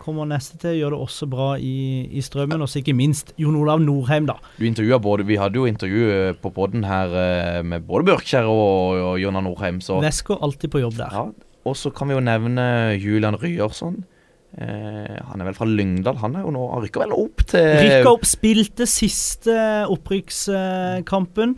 kommer 0.00 0.28
neste 0.28 0.58
til, 0.60 0.76
gjør 0.76 0.92
det 0.92 1.00
også 1.06 1.28
bra 1.30 1.48
i, 1.56 2.04
i 2.12 2.20
Strømmen. 2.24 2.60
Og 2.60 2.74
ikke 2.76 2.94
minst 2.96 3.32
Jon 3.40 3.56
Olav 3.56 3.80
Norheim, 3.80 4.28
da. 4.28 4.36
Du 4.60 4.98
både, 5.00 5.24
Vi 5.26 5.38
hadde 5.40 5.56
jo 5.56 5.64
intervju 5.64 6.10
eh, 6.12 6.34
på 6.36 6.52
poden 6.52 6.84
her 6.84 7.08
eh, 7.08 7.62
med 7.64 7.86
både 7.88 8.10
Bjørkskjær 8.10 8.44
og, 8.44 9.00
og 9.00 9.20
Jonna 9.20 9.40
Norheim. 9.40 9.80
Så. 9.80 10.00
Vesker 10.04 10.36
alltid 10.44 10.70
på 10.70 10.84
jobb 10.84 10.98
der. 10.98 11.16
Ja, 11.16 11.24
og 11.64 11.76
så 11.76 11.90
kan 11.90 12.08
vi 12.08 12.14
jo 12.14 12.20
nevne 12.20 12.96
Julian 13.00 13.36
Ryerson. 13.40 14.04
Eh, 14.58 15.18
han 15.28 15.40
er 15.40 15.46
vel 15.46 15.56
fra 15.56 15.68
Lyngdal. 15.68 16.18
Han 16.24 16.34
er 16.38 16.46
jo 16.46 16.54
nå, 16.54 16.64
han 16.72 16.82
rykker 16.84 17.04
vel 17.04 17.14
opp 17.14 17.44
til 17.52 17.68
Rykker 17.78 18.10
opp, 18.10 18.26
spilte 18.28 18.88
siste 18.90 19.54
opprykkskampen. 19.90 21.54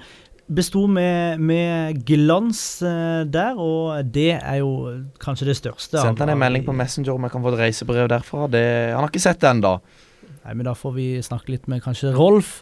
Besto 0.52 0.84
med, 0.90 1.40
med, 1.40 2.02
glans 2.04 2.60
uh, 2.84 3.22
der, 3.24 3.56
og 3.56 4.10
det 4.12 4.34
er 4.36 4.58
jo 4.60 4.72
kanskje 5.22 5.48
det 5.48 5.54
største. 5.56 5.96
Sendte 5.96 6.26
han 6.26 6.34
en 6.34 6.42
melding 6.42 6.66
på 6.66 6.74
Messenger 6.76 7.14
om 7.14 7.24
jeg 7.24 7.32
kan 7.32 7.44
få 7.44 7.52
et 7.54 7.60
reisebrev 7.62 8.10
derfra. 8.12 8.50
Det, 8.52 8.64
han 8.92 9.00
har 9.00 9.08
ikke 9.08 9.22
sett 9.22 9.40
det 9.40 9.48
ennå. 9.48 9.78
Nei, 10.42 10.56
men 10.58 10.66
da 10.68 10.74
får 10.76 10.96
vi 10.98 11.06
snakke 11.24 11.54
litt 11.54 11.70
med 11.72 11.80
kanskje 11.86 12.12
Rolf. 12.18 12.58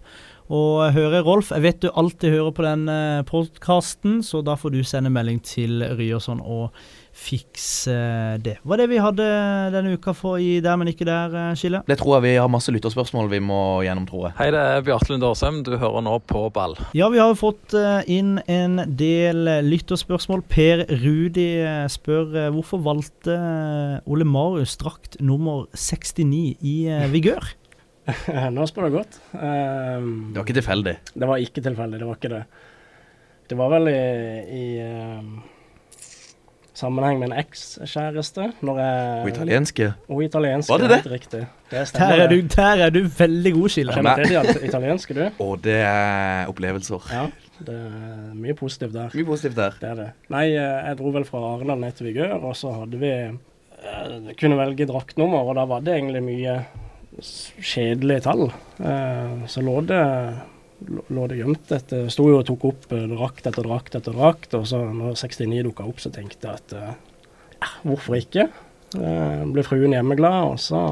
Og 0.51 0.93
høre 0.95 1.24
Rolf, 1.26 1.51
jeg 1.55 1.64
vet 1.64 1.83
du 1.83 1.89
alltid 1.91 2.37
hører 2.37 2.55
på 2.55 2.66
den 2.68 2.87
uh, 2.91 3.26
podkasten, 3.26 4.20
så 4.26 4.45
da 4.47 4.55
får 4.61 4.76
du 4.76 4.81
sende 4.87 5.11
melding 5.11 5.41
til 5.47 5.83
Ryerson 5.99 6.45
og 6.45 6.76
fikse 7.16 7.94
det. 8.42 8.56
Hva 8.64 8.76
er 8.76 8.82
det 8.82 8.88
vi 8.92 9.00
hadde 9.02 9.26
denne 9.74 9.94
uka 9.98 10.14
for 10.16 10.40
i 10.40 10.61
Der, 10.62 10.78
men 10.78 10.90
ikke 10.90 11.06
der-skillet? 11.08 11.86
Det 11.90 11.98
tror 12.00 12.16
jeg 12.16 12.26
vi 12.28 12.34
har 12.38 12.50
masse 12.52 12.72
lytterspørsmål 12.74 13.30
vi 13.32 13.42
må 13.44 13.61
gjennom, 13.84 14.06
tror 14.08 14.28
jeg. 14.28 14.36
Hei, 14.38 14.48
det 14.54 14.62
er 14.62 14.86
Bjarte 14.86 15.11
Lund 15.11 15.26
Aasheim. 15.26 15.61
Du 15.66 15.74
hører 15.74 16.04
nå 16.06 16.16
på 16.30 16.46
ball. 16.54 16.76
Ja, 16.96 17.11
vi 17.12 17.20
har 17.20 17.34
fått 17.38 17.74
eh, 17.76 18.00
inn 18.11 18.38
en 18.50 18.80
del 18.98 19.50
lytterspørsmål. 19.66 20.44
Per 20.50 20.86
Rudi 21.02 21.48
eh, 21.61 21.84
spør 21.90 22.50
hvorfor 22.54 22.82
valgte 22.86 23.36
Ole 24.11 24.26
Marius 24.28 24.76
drakt 24.80 25.18
nummer 25.20 25.66
69 25.74 26.56
i 26.61 26.76
vigør? 27.12 27.54
Nå 28.54 28.66
spør 28.66 28.88
du 28.88 28.98
godt. 28.98 29.20
Um, 29.34 30.32
det 30.32 30.40
var 30.40 30.46
ikke 30.46 30.58
tilfeldig? 30.58 30.98
Det 31.14 31.28
var 31.28 31.42
ikke 31.42 31.62
tilfeldig, 31.62 32.00
det 32.00 32.08
var 32.08 32.18
ikke 32.18 32.32
det. 32.32 32.44
Det 33.50 33.58
var 33.58 33.72
vel 33.72 33.90
i, 33.90 34.02
i 34.54 34.66
um 35.18 35.32
sammenheng 36.81 37.20
med 37.20 37.31
en 37.31 37.37
ekskjæreste. 37.43 38.51
Og 38.64 39.28
italienske? 39.28 39.93
Og 40.09 40.24
italienske, 40.24 40.72
Var 40.72 40.83
det 40.83 40.91
det? 40.91 40.99
Helt 41.03 41.12
riktig. 41.12 41.43
Det. 41.70 41.85
Der 41.95 42.24
er, 42.24 42.26
du, 42.31 42.41
der 42.57 42.85
er 42.87 42.91
du 42.91 43.01
veldig 43.18 43.53
god, 43.55 43.68
Skille. 43.70 43.95
Kjenner 43.95 44.24
til 44.24 44.35
de 44.35 44.66
italienske, 44.66 45.14
du? 45.14 45.22
Og 45.45 45.61
det 45.64 45.76
er 45.85 46.51
opplevelser. 46.51 47.07
Ja, 47.14 47.26
det 47.66 47.76
er 47.76 48.35
mye 48.35 48.57
positivt 48.59 48.97
der. 48.97 49.14
Mye 49.14 49.28
positivt 49.28 49.57
der. 49.61 49.76
Det 49.81 49.91
er 49.93 50.01
det. 50.01 50.09
Nei, 50.33 50.47
eh, 50.57 50.76
jeg 50.89 50.99
dro 50.99 51.14
vel 51.14 51.26
fra 51.28 51.45
Arendal 51.53 51.83
ned 51.83 51.99
til 51.99 52.11
Vigør, 52.11 52.39
og 52.41 52.57
så 52.59 52.72
hadde 52.81 53.01
vi 53.01 53.12
uh, 53.31 54.31
kunne 54.41 54.59
velge 54.59 54.89
draktnummer, 54.91 55.47
og 55.47 55.61
da 55.61 55.66
var 55.70 55.85
det 55.87 55.99
egentlig 55.99 56.24
mye 56.26 56.57
kjedelige 57.20 58.24
tall. 58.26 58.49
Uh, 58.81 59.47
så 59.51 59.62
lå 59.62 59.81
det 59.87 60.03
lå 60.89 61.26
det 61.28 61.39
gjemt 61.41 61.72
et 61.76 61.93
Sto 62.12 62.28
jo 62.31 62.41
og 62.41 62.47
tok 62.49 62.66
opp 62.70 62.91
eh, 62.97 63.07
drakt 63.11 63.47
etter 63.47 63.66
drakt 63.66 63.97
etter 63.99 64.16
drakt, 64.16 64.57
og 64.59 64.66
så 64.70 64.83
når 64.89 65.18
69 65.20 65.62
dukka 65.68 65.87
opp, 65.89 66.01
så 66.03 66.12
tenkte 66.14 66.49
jeg 66.49 66.62
at 66.62 66.76
ja, 67.61 67.70
hvorfor 67.85 68.16
ikke? 68.16 68.49
Eh, 68.99 69.43
ble 69.53 69.62
fruen 69.62 69.95
hjemmeglad, 69.95 70.55
og 70.55 70.59
så 70.59 70.83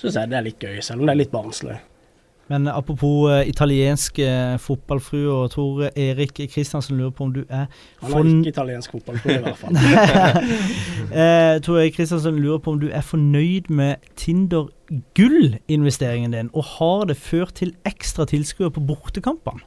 syns 0.00 0.16
jeg 0.18 0.30
det 0.32 0.38
er 0.38 0.46
litt 0.48 0.62
gøy, 0.62 0.80
selv 0.82 1.02
om 1.02 1.08
det 1.08 1.14
er 1.14 1.20
litt 1.20 1.34
barnslig. 1.34 1.78
Men 2.52 2.68
apropos 2.68 3.30
uh, 3.30 3.48
italiensk 3.48 4.18
uh, 4.20 4.58
fotballfrue, 4.60 5.32
og 5.32 5.50
Tor 5.54 5.86
Erik 5.96 6.36
Kristiansen 6.52 6.98
lurer 6.98 7.14
på 7.16 7.24
om 7.24 7.32
du 7.32 7.40
er 7.48 7.64
Han 8.02 8.12
er 8.12 8.28
ikke 8.28 8.52
italiensk 8.52 8.92
fotballfrue, 8.92 9.38
i 9.38 9.44
hvert 9.46 9.56
fall. 9.56 9.78
uh, 11.16 11.56
Tor 11.64 11.78
Erik 11.80 11.96
Kristiansen 11.96 12.36
lurer 12.36 12.60
på 12.60 12.74
om 12.74 12.80
du 12.82 12.90
er 12.92 13.00
fornøyd 13.00 13.70
med 13.72 14.04
Tinder 14.20 14.68
Gull-investeringen 15.16 16.34
din, 16.36 16.50
og 16.52 16.66
har 16.76 17.06
det 17.08 17.16
ført 17.16 17.54
til 17.62 17.72
ekstra 17.88 18.26
tilskuere 18.28 18.74
på 18.74 18.84
bortekampene? 18.84 19.64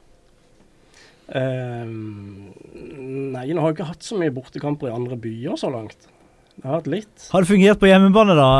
Uh, 1.26 1.90
nei, 1.90 3.48
nå 3.50 3.64
har 3.64 3.72
jeg 3.72 3.80
ikke 3.80 3.88
hatt 3.88 4.06
så 4.06 4.20
mye 4.20 4.30
bortekamper 4.30 4.92
i 4.92 4.94
andre 4.94 5.18
byer 5.18 5.58
så 5.58 5.72
langt. 5.74 6.06
Det 6.54 6.62
har 6.62 6.78
hatt 6.78 6.86
litt. 6.92 7.26
Har 7.32 7.42
det 7.42 7.50
fungert 7.50 7.82
på 7.82 7.90
hjemmebane, 7.90 8.38
da? 8.38 8.52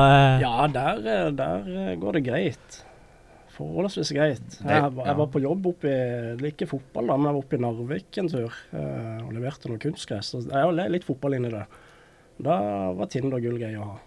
Ja, 0.42 0.66
der, 0.66 1.30
der 1.30 1.94
går 2.02 2.18
det 2.18 2.26
greit 2.26 2.82
forholdsvis 3.56 4.12
greit. 4.16 4.58
Jeg, 4.60 4.90
jeg, 5.00 5.16
var 5.20 5.30
på 5.32 5.42
jobb 5.42 5.70
oppe 5.72 5.90
i 5.90 6.50
Ikke 6.50 6.68
fotball, 6.70 7.10
da, 7.10 7.16
men 7.16 7.30
jeg 7.30 7.36
var 7.36 7.42
oppe 7.42 7.58
i 7.58 7.62
Narvik 7.64 8.20
en 8.22 8.30
tur 8.32 8.52
uh, 8.52 9.24
og 9.24 9.32
leverte 9.34 9.70
noe 9.72 9.82
kunstgress. 9.82 10.34
Jeg 10.44 10.52
har 10.52 10.92
litt 10.92 11.08
fotball 11.08 11.38
inni 11.38 11.52
det. 11.54 11.64
Da 12.46 12.60
var 12.96 13.10
Tinder 13.12 13.40
gull 13.40 13.58
gøy 13.60 13.78
å 13.80 13.90
ha. 13.94 13.98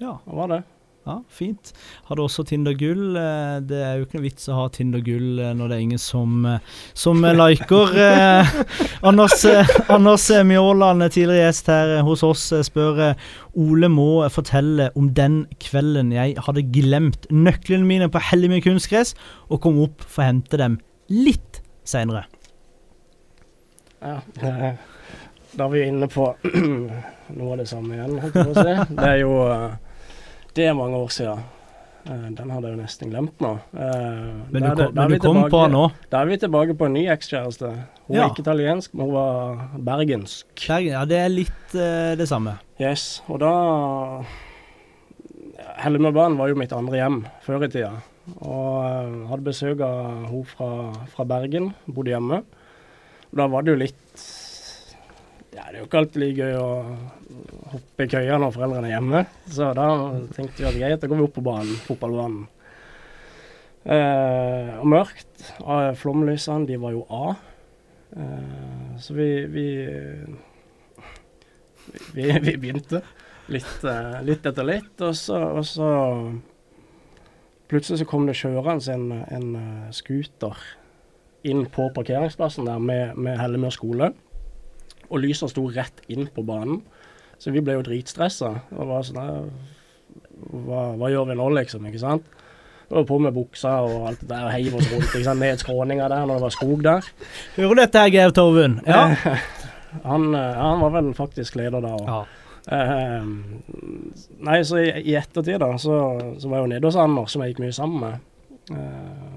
Ja. 0.00 0.14
Det 0.24 0.36
var 0.36 0.50
det. 0.50 0.62
Ja, 1.10 1.16
fint. 1.26 1.72
Har 2.06 2.16
du 2.16 2.22
også 2.22 2.44
Tinder 2.46 2.74
gull. 2.78 3.16
Eh, 3.18 3.56
det 3.66 3.78
er 3.82 3.96
jo 3.98 4.04
ikke 4.04 4.20
noe 4.20 4.26
vits 4.28 4.46
å 4.46 4.58
ha 4.60 4.66
Tinder 4.70 5.02
gull 5.02 5.40
eh, 5.42 5.54
når 5.58 5.72
det 5.72 5.76
er 5.76 5.82
ingen 5.82 6.02
som, 6.02 6.44
eh, 6.46 6.76
som 6.94 7.24
liker. 7.24 7.96
Anders, 9.10 9.42
Anders 9.90 10.28
Mjåland, 10.46 11.02
tidligere 11.10 11.48
gjest 11.48 11.72
her 11.72 11.96
hos 12.06 12.22
oss, 12.26 12.44
spør 12.68 13.02
Ole 13.58 13.90
må 13.90 14.22
fortelle 14.30 14.90
om 14.94 15.10
den 15.16 15.42
kvelden 15.62 16.14
jeg 16.14 16.38
hadde 16.46 16.66
glemt 16.70 17.26
nøklene 17.34 17.88
mine 17.88 18.10
på 18.12 18.22
Hellemyr 18.30 18.62
kunstgress, 18.68 19.16
og 19.50 19.64
kom 19.66 19.82
opp 19.82 20.06
for 20.06 20.22
å 20.22 20.30
hente 20.30 20.62
dem 20.62 20.78
litt 21.10 21.58
seinere. 21.82 22.28
Ja, 23.98 24.20
da 24.38 25.66
er 25.66 25.74
vi 25.74 25.86
inne 25.90 26.06
på 26.06 26.30
noe 27.34 27.52
av 27.52 27.62
det 27.64 27.70
samme 27.74 27.98
igjen, 27.98 28.18
holdt 28.22 28.36
jeg 28.44 28.52
på 28.52 28.54
å 28.54 28.60
si. 28.62 28.90
Det 28.94 29.14
er 29.16 29.24
jo 29.24 29.38
det 30.56 30.68
er 30.68 30.76
mange 30.78 30.98
år 30.98 31.10
siden. 31.14 31.42
Uh, 32.08 32.28
den 32.32 32.48
hadde 32.48 32.68
jeg 32.70 32.76
jo 32.76 32.80
nesten 32.80 33.10
glemt 33.12 33.42
nå. 33.44 33.52
Uh, 33.76 34.44
men 34.48 34.64
du, 34.64 34.68
kom, 34.72 34.94
men 34.96 35.12
du 35.12 35.18
kom 35.20 35.40
på 35.52 35.64
den 35.66 35.74
nå? 35.76 35.82
Da 36.12 36.22
er 36.22 36.30
vi 36.30 36.38
tilbake 36.40 36.76
på 36.78 36.88
en 36.88 36.96
ny 36.96 37.04
ekskjæreste. 37.12 37.72
Hun 38.06 38.16
ja. 38.16 38.22
var 38.22 38.32
ikke 38.32 38.44
italiensk, 38.46 38.94
men 38.94 39.10
hun 39.10 39.16
var 39.18 39.64
bergensk. 39.90 40.46
Bergen, 40.64 40.94
ja, 40.94 41.02
det 41.08 41.18
er 41.20 41.32
litt 41.32 41.74
uh, 41.76 42.12
det 42.18 42.28
samme. 42.30 42.56
Yes. 42.80 43.20
Og 43.28 43.42
da 43.42 43.52
Hellemøbanen 45.80 46.38
var 46.40 46.50
jo 46.50 46.58
mitt 46.60 46.72
andre 46.76 46.98
hjem 46.98 47.20
før 47.44 47.66
i 47.68 47.72
tida. 47.72 47.92
Og 48.40 49.28
hadde 49.30 49.44
besøk 49.46 49.80
av 49.84 50.28
hun 50.30 50.44
fra, 50.48 50.70
fra 51.12 51.26
Bergen, 51.28 51.72
bodde 51.86 52.14
hjemme. 52.14 52.42
Og 53.30 53.40
da 53.40 53.46
var 53.50 53.64
det 53.64 53.74
jo 53.74 53.82
litt 53.84 54.28
ja, 55.50 55.64
det 55.66 55.74
er 55.74 55.80
jo 55.80 55.88
ikke 55.88 56.00
alltid 56.00 56.22
like 56.22 56.46
gøy 56.46 56.58
å 56.60 56.68
hoppe 57.72 58.06
i 58.06 58.10
køya 58.10 58.38
når 58.40 58.54
foreldrene 58.54 58.90
er 58.90 58.96
hjemme. 58.96 59.24
Så 59.50 59.70
da 59.76 59.86
tenkte 60.36 60.62
vi 60.62 60.68
at 60.68 60.78
greit, 60.78 61.00
da 61.02 61.10
går 61.10 61.20
vi 61.20 61.26
opp 61.28 61.36
på 61.38 61.44
banen, 61.46 61.78
fotballbanen. 61.86 62.48
Eh, 63.84 64.74
og 64.80 64.90
mørkt. 64.92 65.46
Eh, 65.60 65.92
Flomlysene, 65.96 66.68
de 66.68 66.76
var 66.80 66.94
jo 66.96 67.06
A. 67.08 67.34
Eh, 68.16 69.00
så 69.00 69.16
vi 69.16 69.30
vi, 69.46 69.66
vi 72.14 72.30
vi 72.44 72.56
begynte 72.56 73.02
litt, 73.50 73.84
eh, 73.84 74.20
litt 74.26 74.46
etter 74.46 74.66
litt, 74.66 74.94
og 75.00 75.16
så, 75.16 75.42
og 75.60 75.66
så 75.66 75.90
Plutselig 77.70 78.00
så 78.00 78.06
kom 78.10 78.24
det 78.26 78.34
kjørende 78.34 78.90
en, 78.90 79.10
en 79.30 79.50
eh, 79.54 79.90
scooter 79.94 80.58
inn 81.46 81.68
på 81.70 81.84
parkeringsplassen 81.94 82.66
der 82.66 82.80
med, 82.82 83.14
med 83.14 83.38
Hellemør 83.38 83.70
skole. 83.76 84.08
Og 85.06 85.22
lysene 85.22 85.52
sto 85.52 85.68
rett 85.70 86.02
inn 86.10 86.26
på 86.34 86.42
banen. 86.42 86.80
Så 87.40 87.52
vi 87.54 87.62
ble 87.64 87.78
jo 87.78 87.84
dritstressa. 87.86 88.52
Og 88.76 88.90
var 88.90 89.06
sånn 89.06 89.48
hva, 90.50 90.90
hva 90.96 91.10
gjør 91.12 91.30
vi 91.30 91.36
nå, 91.38 91.48
liksom? 91.56 91.86
ikke 91.88 92.02
sant? 92.02 92.28
Vi 92.88 92.96
var 92.96 93.06
på 93.06 93.20
med 93.22 93.34
buksa 93.36 93.76
og 93.86 94.08
alt 94.10 94.22
det 94.24 94.30
der, 94.32 94.48
og 94.48 94.54
heiv 94.54 94.76
oss 94.78 94.88
rundt 94.90 95.12
ikke 95.12 95.26
sant? 95.28 95.42
ned 95.42 95.62
skråninga 95.62 96.08
der 96.10 96.26
når 96.26 96.40
det 96.40 96.46
var 96.46 96.54
skog 96.56 96.84
der. 96.86 97.10
Hører 97.56 97.76
du 97.76 97.82
dette, 97.84 98.04
Geir 98.10 98.34
Torvund? 98.34 98.80
Ja. 98.88 99.04
han, 100.10 100.30
eh, 100.34 100.58
han 100.58 100.82
var 100.82 100.94
vel 100.96 101.12
faktisk 101.18 101.58
leder 101.60 101.84
da 101.84 101.96
òg. 101.96 102.06
ja. 102.08 102.20
Eh, 102.70 103.22
nei, 104.46 104.58
så 104.68 104.78
i, 104.78 104.90
i 105.10 105.14
ettertid 105.18 105.62
da, 105.62 105.70
så, 105.80 105.94
så 106.38 106.50
var 106.50 106.60
jeg 106.60 106.66
jo 106.66 106.72
nede 106.74 106.86
hos 106.90 106.98
Anders, 107.00 107.32
som 107.32 107.42
jeg 107.42 107.54
gikk 107.54 107.62
mye 107.64 107.74
sammen 107.74 108.02
med. 108.04 108.26
Eh, 108.76 109.30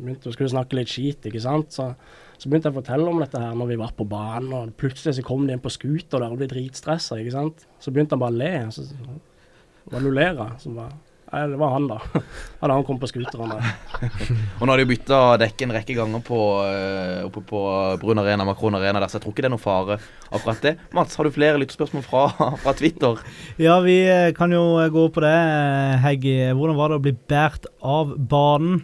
begynte 0.00 0.30
å 0.30 0.34
skulle 0.34 0.52
snakke 0.52 0.76
litt 0.78 0.92
skit, 0.92 1.24
ikke 1.30 1.42
sant. 1.42 1.72
Så, 1.74 1.88
så 2.40 2.48
begynte 2.48 2.70
jeg 2.70 2.72
å 2.72 2.80
fortelle 2.80 3.10
om 3.10 3.18
dette 3.20 3.40
her 3.42 3.56
når 3.58 3.68
vi 3.68 3.76
var 3.82 3.92
på 3.96 4.06
banen, 4.08 4.52
og 4.56 4.72
plutselig 4.80 5.18
så 5.18 5.24
kom 5.26 5.44
de 5.44 5.52
inn 5.52 5.60
på 5.60 5.72
scooter 5.74 6.22
der 6.22 6.32
og 6.32 6.40
ble 6.40 6.48
dritstressa, 6.48 7.18
ikke 7.20 7.34
sant. 7.36 7.66
Så 7.82 7.92
begynte 7.92 8.16
han 8.16 8.22
bare 8.22 8.32
å 8.32 8.40
le. 8.40 8.54
Så, 8.72 8.86
hva 9.84 10.00
det 10.00 10.06
du 10.06 10.14
ler 10.16 10.40
av? 10.40 10.56
Så 10.62 10.72
bare 10.72 10.96
Nei, 11.30 11.44
det 11.46 11.58
var 11.60 11.76
han, 11.76 11.84
da. 11.86 12.00
Hadde 12.60 12.74
han 12.74 12.84
kommet 12.86 13.04
på 13.04 13.08
scooteren. 13.12 13.52
Og 14.58 14.64
nå 14.64 14.72
har 14.72 14.80
de 14.80 14.86
bytta 14.90 15.18
dekk 15.38 15.62
en 15.62 15.74
rekke 15.76 15.94
ganger 15.94 16.24
på, 16.26 16.38
eh, 16.66 17.20
oppe 17.28 17.44
på 17.46 17.60
Brun 18.02 18.18
Arena, 18.18 18.46
Macron 18.48 18.74
Arena 18.74 18.98
der, 18.98 19.12
så 19.12 19.20
jeg 19.20 19.26
tror 19.26 19.36
ikke 19.36 19.44
det 19.46 19.50
er 19.52 19.54
noe 19.54 19.62
fare 19.62 20.00
akkurat 20.26 20.64
det. 20.64 20.74
Mats, 20.96 21.14
har 21.14 21.28
du 21.28 21.36
flere 21.36 21.60
lyttespørsmål 21.62 22.02
fra, 22.02 22.24
fra 22.64 22.74
Twitter? 22.74 23.22
Ja, 23.62 23.78
vi 23.84 24.00
eh, 24.10 24.32
kan 24.34 24.50
jo 24.50 24.64
gå 24.90 25.06
på 25.14 25.22
det, 25.22 25.36
eh, 25.36 26.00
Heggy. 26.02 26.34
Hvordan 26.58 26.80
var 26.80 26.90
det 26.90 26.98
å 26.98 27.04
bli 27.06 27.14
båret 27.30 27.70
av 27.78 28.16
banen 28.18 28.82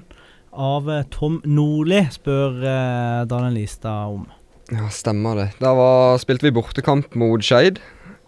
av 0.57 0.89
eh, 0.91 1.05
Tom 1.13 1.39
Nordli, 1.45 2.01
spør 2.13 2.59
eh, 2.65 3.21
Daniel 3.29 3.61
Listad 3.61 4.13
om. 4.17 4.25
Ja, 4.73 4.89
stemmer 4.91 5.39
det. 5.39 5.51
Da 5.61 5.71
var, 5.77 6.17
spilte 6.19 6.49
vi 6.49 6.55
bortekamp 6.57 7.15
mot 7.19 7.45
Skeid. 7.45 7.79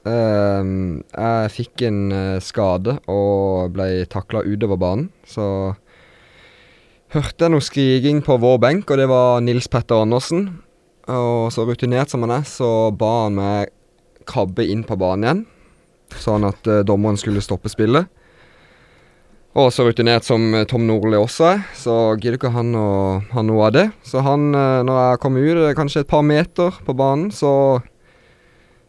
Uh, 0.08 1.02
jeg 1.10 1.50
fikk 1.52 1.82
en 1.88 1.98
uh, 2.14 2.36
skade 2.40 2.94
og 3.10 3.74
ble 3.74 4.06
takla 4.08 4.44
utover 4.46 4.78
banen. 4.80 5.08
Så 5.28 5.74
hørte 7.12 7.44
jeg 7.44 7.52
noe 7.52 7.64
skriking 7.64 8.22
på 8.24 8.38
vår 8.40 8.60
benk, 8.62 8.88
og 8.88 9.02
det 9.02 9.08
var 9.10 9.42
Nils 9.44 9.68
Petter 9.68 9.98
Andersen. 10.04 10.46
Og 11.10 11.50
så 11.52 11.66
rutinert 11.66 12.12
som 12.12 12.24
han 12.24 12.36
er, 12.38 12.46
så 12.48 12.92
ba 12.94 13.12
han 13.24 13.36
meg 13.40 13.74
krabbe 14.28 14.64
inn 14.68 14.86
på 14.86 14.96
banen 15.00 15.26
igjen. 15.26 15.44
Sånn 16.22 16.46
at 16.48 16.70
uh, 16.70 16.84
dommeren 16.86 17.18
skulle 17.20 17.42
stoppe 17.44 17.72
spillet. 17.72 18.08
Og 19.58 19.72
så 19.74 19.86
rutinert 19.88 20.26
som 20.26 20.52
eh, 20.54 20.66
Tom 20.70 20.84
Nordli 20.86 21.18
også 21.18 21.46
er, 21.54 21.62
så 21.74 21.94
gidder 22.20 22.36
ikke 22.38 22.52
han 22.54 22.68
å 22.78 22.88
ha 23.32 23.42
noe 23.42 23.64
av 23.66 23.72
det. 23.74 23.86
Så 24.06 24.22
han, 24.22 24.52
eh, 24.54 24.80
når 24.86 24.98
jeg 25.00 25.20
kom 25.24 25.38
ut, 25.40 25.60
eh, 25.64 25.74
kanskje 25.78 26.04
et 26.04 26.10
par 26.10 26.22
meter 26.26 26.76
på 26.86 26.94
banen, 26.98 27.32
så 27.34 27.50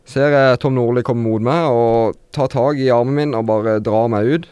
ser 0.09 0.33
jeg 0.35 0.59
Tom 0.61 0.75
Nordli 0.77 1.01
komme 1.05 1.25
mot 1.25 1.41
meg 1.45 1.69
og 1.73 2.17
tar 2.35 2.51
tak 2.53 2.77
i 2.81 2.89
armen 2.93 3.17
min 3.17 3.35
og 3.37 3.47
bare 3.49 3.79
drar 3.85 4.09
meg 4.13 4.29
ut. 4.35 4.47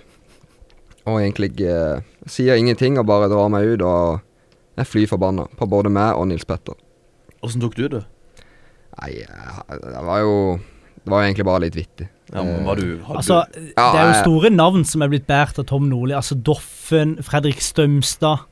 Og 1.08 1.20
egentlig 1.22 1.54
eh, 1.64 2.02
sier 2.28 2.58
ingenting 2.60 2.98
og 3.00 3.06
bare 3.10 3.30
drar 3.32 3.52
meg 3.54 3.76
ut, 3.76 3.86
og 3.86 4.24
jeg 4.78 4.90
flyr 4.90 5.12
forbanna 5.14 5.46
på 5.58 5.70
både 5.70 5.92
meg 5.94 6.18
og 6.18 6.28
Nils 6.32 6.46
Petter. 6.50 6.76
Åssen 7.46 7.62
tok 7.62 7.78
du 7.78 7.86
det? 7.94 8.04
Nei, 8.98 9.12
jeg- 9.22 9.82
det 9.86 10.02
var 10.08 10.24
jo 10.26 10.34
Det 11.08 11.14
var 11.14 11.24
egentlig 11.24 11.46
bare 11.48 11.64
litt 11.64 11.76
vittig. 11.78 12.10
Ja, 12.34 12.42
men 12.44 12.66
var 12.68 12.76
du, 12.76 12.98
hadde 13.06 13.22
Altså, 13.22 13.36
du 13.56 13.70
det 13.72 13.86
er 14.02 14.10
jo 14.10 14.16
store 14.26 14.50
navn 14.52 14.82
som 14.84 15.06
er 15.06 15.12
blitt 15.14 15.24
båret 15.30 15.56
av 15.62 15.64
Tom 15.70 15.86
Nordli. 15.88 16.12
Altså 16.18 16.36
Doffen, 16.36 17.14
Fredrik 17.24 17.62
Stømstad. 17.64 18.44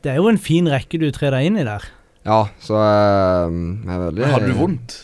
Det 0.00 0.14
er 0.14 0.16
jo 0.22 0.30
en 0.30 0.40
fin 0.40 0.70
rekke 0.72 0.96
du 1.02 1.04
trer 1.12 1.36
deg 1.36 1.50
inn 1.50 1.58
i 1.60 1.66
der. 1.68 1.84
Ja, 2.24 2.46
så 2.64 2.80
eh, 2.80 3.52
jeg 3.52 3.92
er 3.92 4.02
veldig 4.06 4.24
Men 4.24 4.32
Hadde 4.32 4.48
du 4.48 4.56
vondt? 4.56 4.96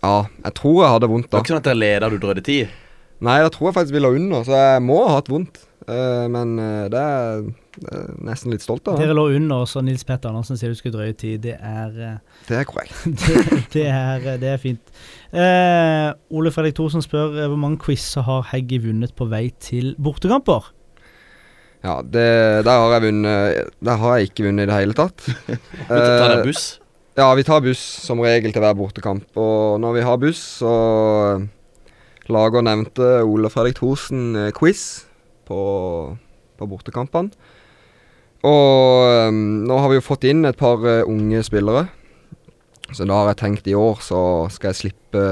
Ja, 0.00 0.14
jeg 0.46 0.56
tror 0.56 0.80
jeg 0.80 0.94
hadde 0.94 1.12
vondt 1.12 1.28
da. 1.28 1.34
Det 1.34 1.36
var 1.36 1.44
ikke 1.44 1.52
sånn 1.52 1.60
at 1.60 1.68
dere 1.68 1.80
leda 1.82 2.08
du 2.08 2.16
drøyde 2.22 2.46
tid? 2.48 2.72
Nei, 3.26 3.36
da 3.44 3.52
tror 3.52 3.68
jeg 3.68 3.76
faktisk 3.76 3.98
vi 3.98 4.02
lå 4.06 4.14
under, 4.16 4.48
så 4.48 4.56
jeg 4.56 4.82
må 4.88 5.02
ha 5.04 5.18
hatt 5.18 5.28
vondt. 5.32 5.65
Eh, 5.86 6.26
men 6.32 6.58
eh, 6.58 6.86
det 6.90 7.00
er 7.00 7.20
jeg 7.22 8.14
nesten 8.24 8.54
litt 8.54 8.64
stolt 8.64 8.88
av. 8.88 8.98
Dere 9.00 9.14
lå 9.14 9.26
under, 9.36 9.62
og 9.62 9.68
så 9.70 9.82
Nils 9.84 10.04
Petter 10.06 10.32
Andersen 10.32 10.58
sier 10.58 10.72
du 10.72 10.78
skulle 10.78 10.96
drøye 10.96 11.14
tid. 11.18 11.42
Det 11.44 11.56
er 11.56 11.98
eh, 12.02 12.40
Det 12.48 12.58
er 12.60 12.68
korrekt. 12.68 12.96
det, 13.26 13.42
det, 13.74 13.84
er, 13.92 14.24
det 14.42 14.50
er 14.54 14.62
fint. 14.62 14.94
Eh, 15.30 16.08
Ole 16.34 16.52
Fredrik 16.54 16.78
Thorsen 16.78 17.04
spør 17.04 17.36
eh, 17.36 17.50
hvor 17.50 17.60
mange 17.60 17.78
quizer 17.82 18.26
har 18.26 18.48
Heggy 18.52 18.80
vunnet 18.88 19.14
på 19.16 19.28
vei 19.30 19.50
til 19.62 19.94
bortekamper? 20.02 20.72
Ja, 21.84 22.00
det, 22.02 22.26
der 22.66 22.80
har 22.82 22.96
jeg 22.96 23.02
vunnet 23.04 23.74
Der 23.84 23.98
har 24.00 24.16
jeg 24.16 24.30
ikke 24.30 24.46
vunnet 24.48 24.64
i 24.64 24.70
det 24.72 24.78
hele 24.80 24.96
tatt. 24.96 25.22
Måtte 25.86 26.00
tar 26.02 26.32
deg 26.32 26.40
Eh, 26.40 26.46
buss? 26.48 26.64
Ja, 27.16 27.30
vi 27.36 27.44
tar 27.46 27.62
buss 27.64 27.82
som 28.04 28.20
regel 28.24 28.52
til 28.52 28.64
hver 28.64 28.74
bortekamp. 28.76 29.28
Og 29.38 29.78
når 29.80 30.00
vi 30.00 30.06
har 30.08 30.18
buss, 30.20 30.40
så 30.64 30.72
lager 32.32 32.64
nevnte 32.66 33.20
Ole 33.22 33.52
Fredrik 33.52 33.78
Thorsen 33.78 34.32
eh, 34.34 34.54
quiz 34.56 35.05
på, 35.46 35.58
på 36.58 36.68
bortekampene. 36.70 37.32
Og 38.46 39.28
um, 39.30 39.38
nå 39.66 39.78
har 39.80 39.90
vi 39.90 39.98
jo 39.98 40.04
fått 40.04 40.26
inn 40.28 40.44
et 40.46 40.58
par 40.58 40.82
uh, 40.84 41.02
unge 41.08 41.40
spillere. 41.46 41.86
Så 42.94 43.06
da 43.08 43.16
har 43.22 43.32
jeg 43.32 43.40
tenkt 43.40 43.66
i 43.70 43.74
år 43.74 44.02
så 44.04 44.20
skal 44.54 44.70
jeg 44.74 44.80
slippe, 44.84 45.22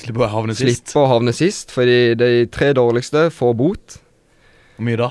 Slippe 0.00 0.24
å 0.24 0.30
havne 0.32 0.54
sist. 0.56 0.88
slippe 0.88 1.00
å 1.00 1.08
havne 1.12 1.32
sist. 1.36 1.72
Fordi 1.72 2.14
de 2.20 2.30
tre 2.52 2.72
dårligste 2.76 3.28
får 3.32 3.54
bot. 3.56 3.98
Hvor 4.76 4.88
mye 4.88 5.00
da? 5.00 5.10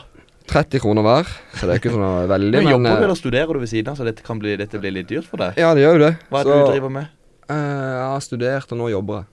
30 0.51 0.81
kroner 0.83 1.05
hver. 1.05 1.29
Så 1.55 1.65
det 1.65 1.75
er 1.75 1.81
ikke 1.81 1.93
sånn 1.93 2.05
veldig, 2.33 2.57
Men 2.59 2.71
jobber 2.73 2.89
du 2.89 2.97
eh, 2.99 3.03
eller 3.07 3.17
studerer 3.19 3.55
du 3.57 3.61
ved 3.63 3.71
siden 3.71 3.93
av, 3.93 3.99
så 3.99 4.05
dette 4.07 4.25
kan 4.25 4.41
bli, 4.41 4.57
dette 4.59 4.81
blir 4.81 4.93
litt 4.97 5.07
dyrt 5.09 5.29
for 5.29 5.39
deg? 5.41 5.57
Ja, 5.61 5.71
det 5.77 5.85
gjør 5.85 5.97
jo 5.97 6.03
det. 6.07 6.13
Hva 6.29 6.41
er 6.41 6.49
det 6.49 6.53
Så- 6.57 6.59
du 6.65 6.73
driver 6.73 6.93
med? 6.99 7.19
Uh, 7.43 7.55
jeg 7.55 8.03
har 8.07 8.21
studert, 8.23 8.71
og 8.71 8.79
nå 8.79 8.85
jobber 8.93 9.21
jeg. 9.21 9.29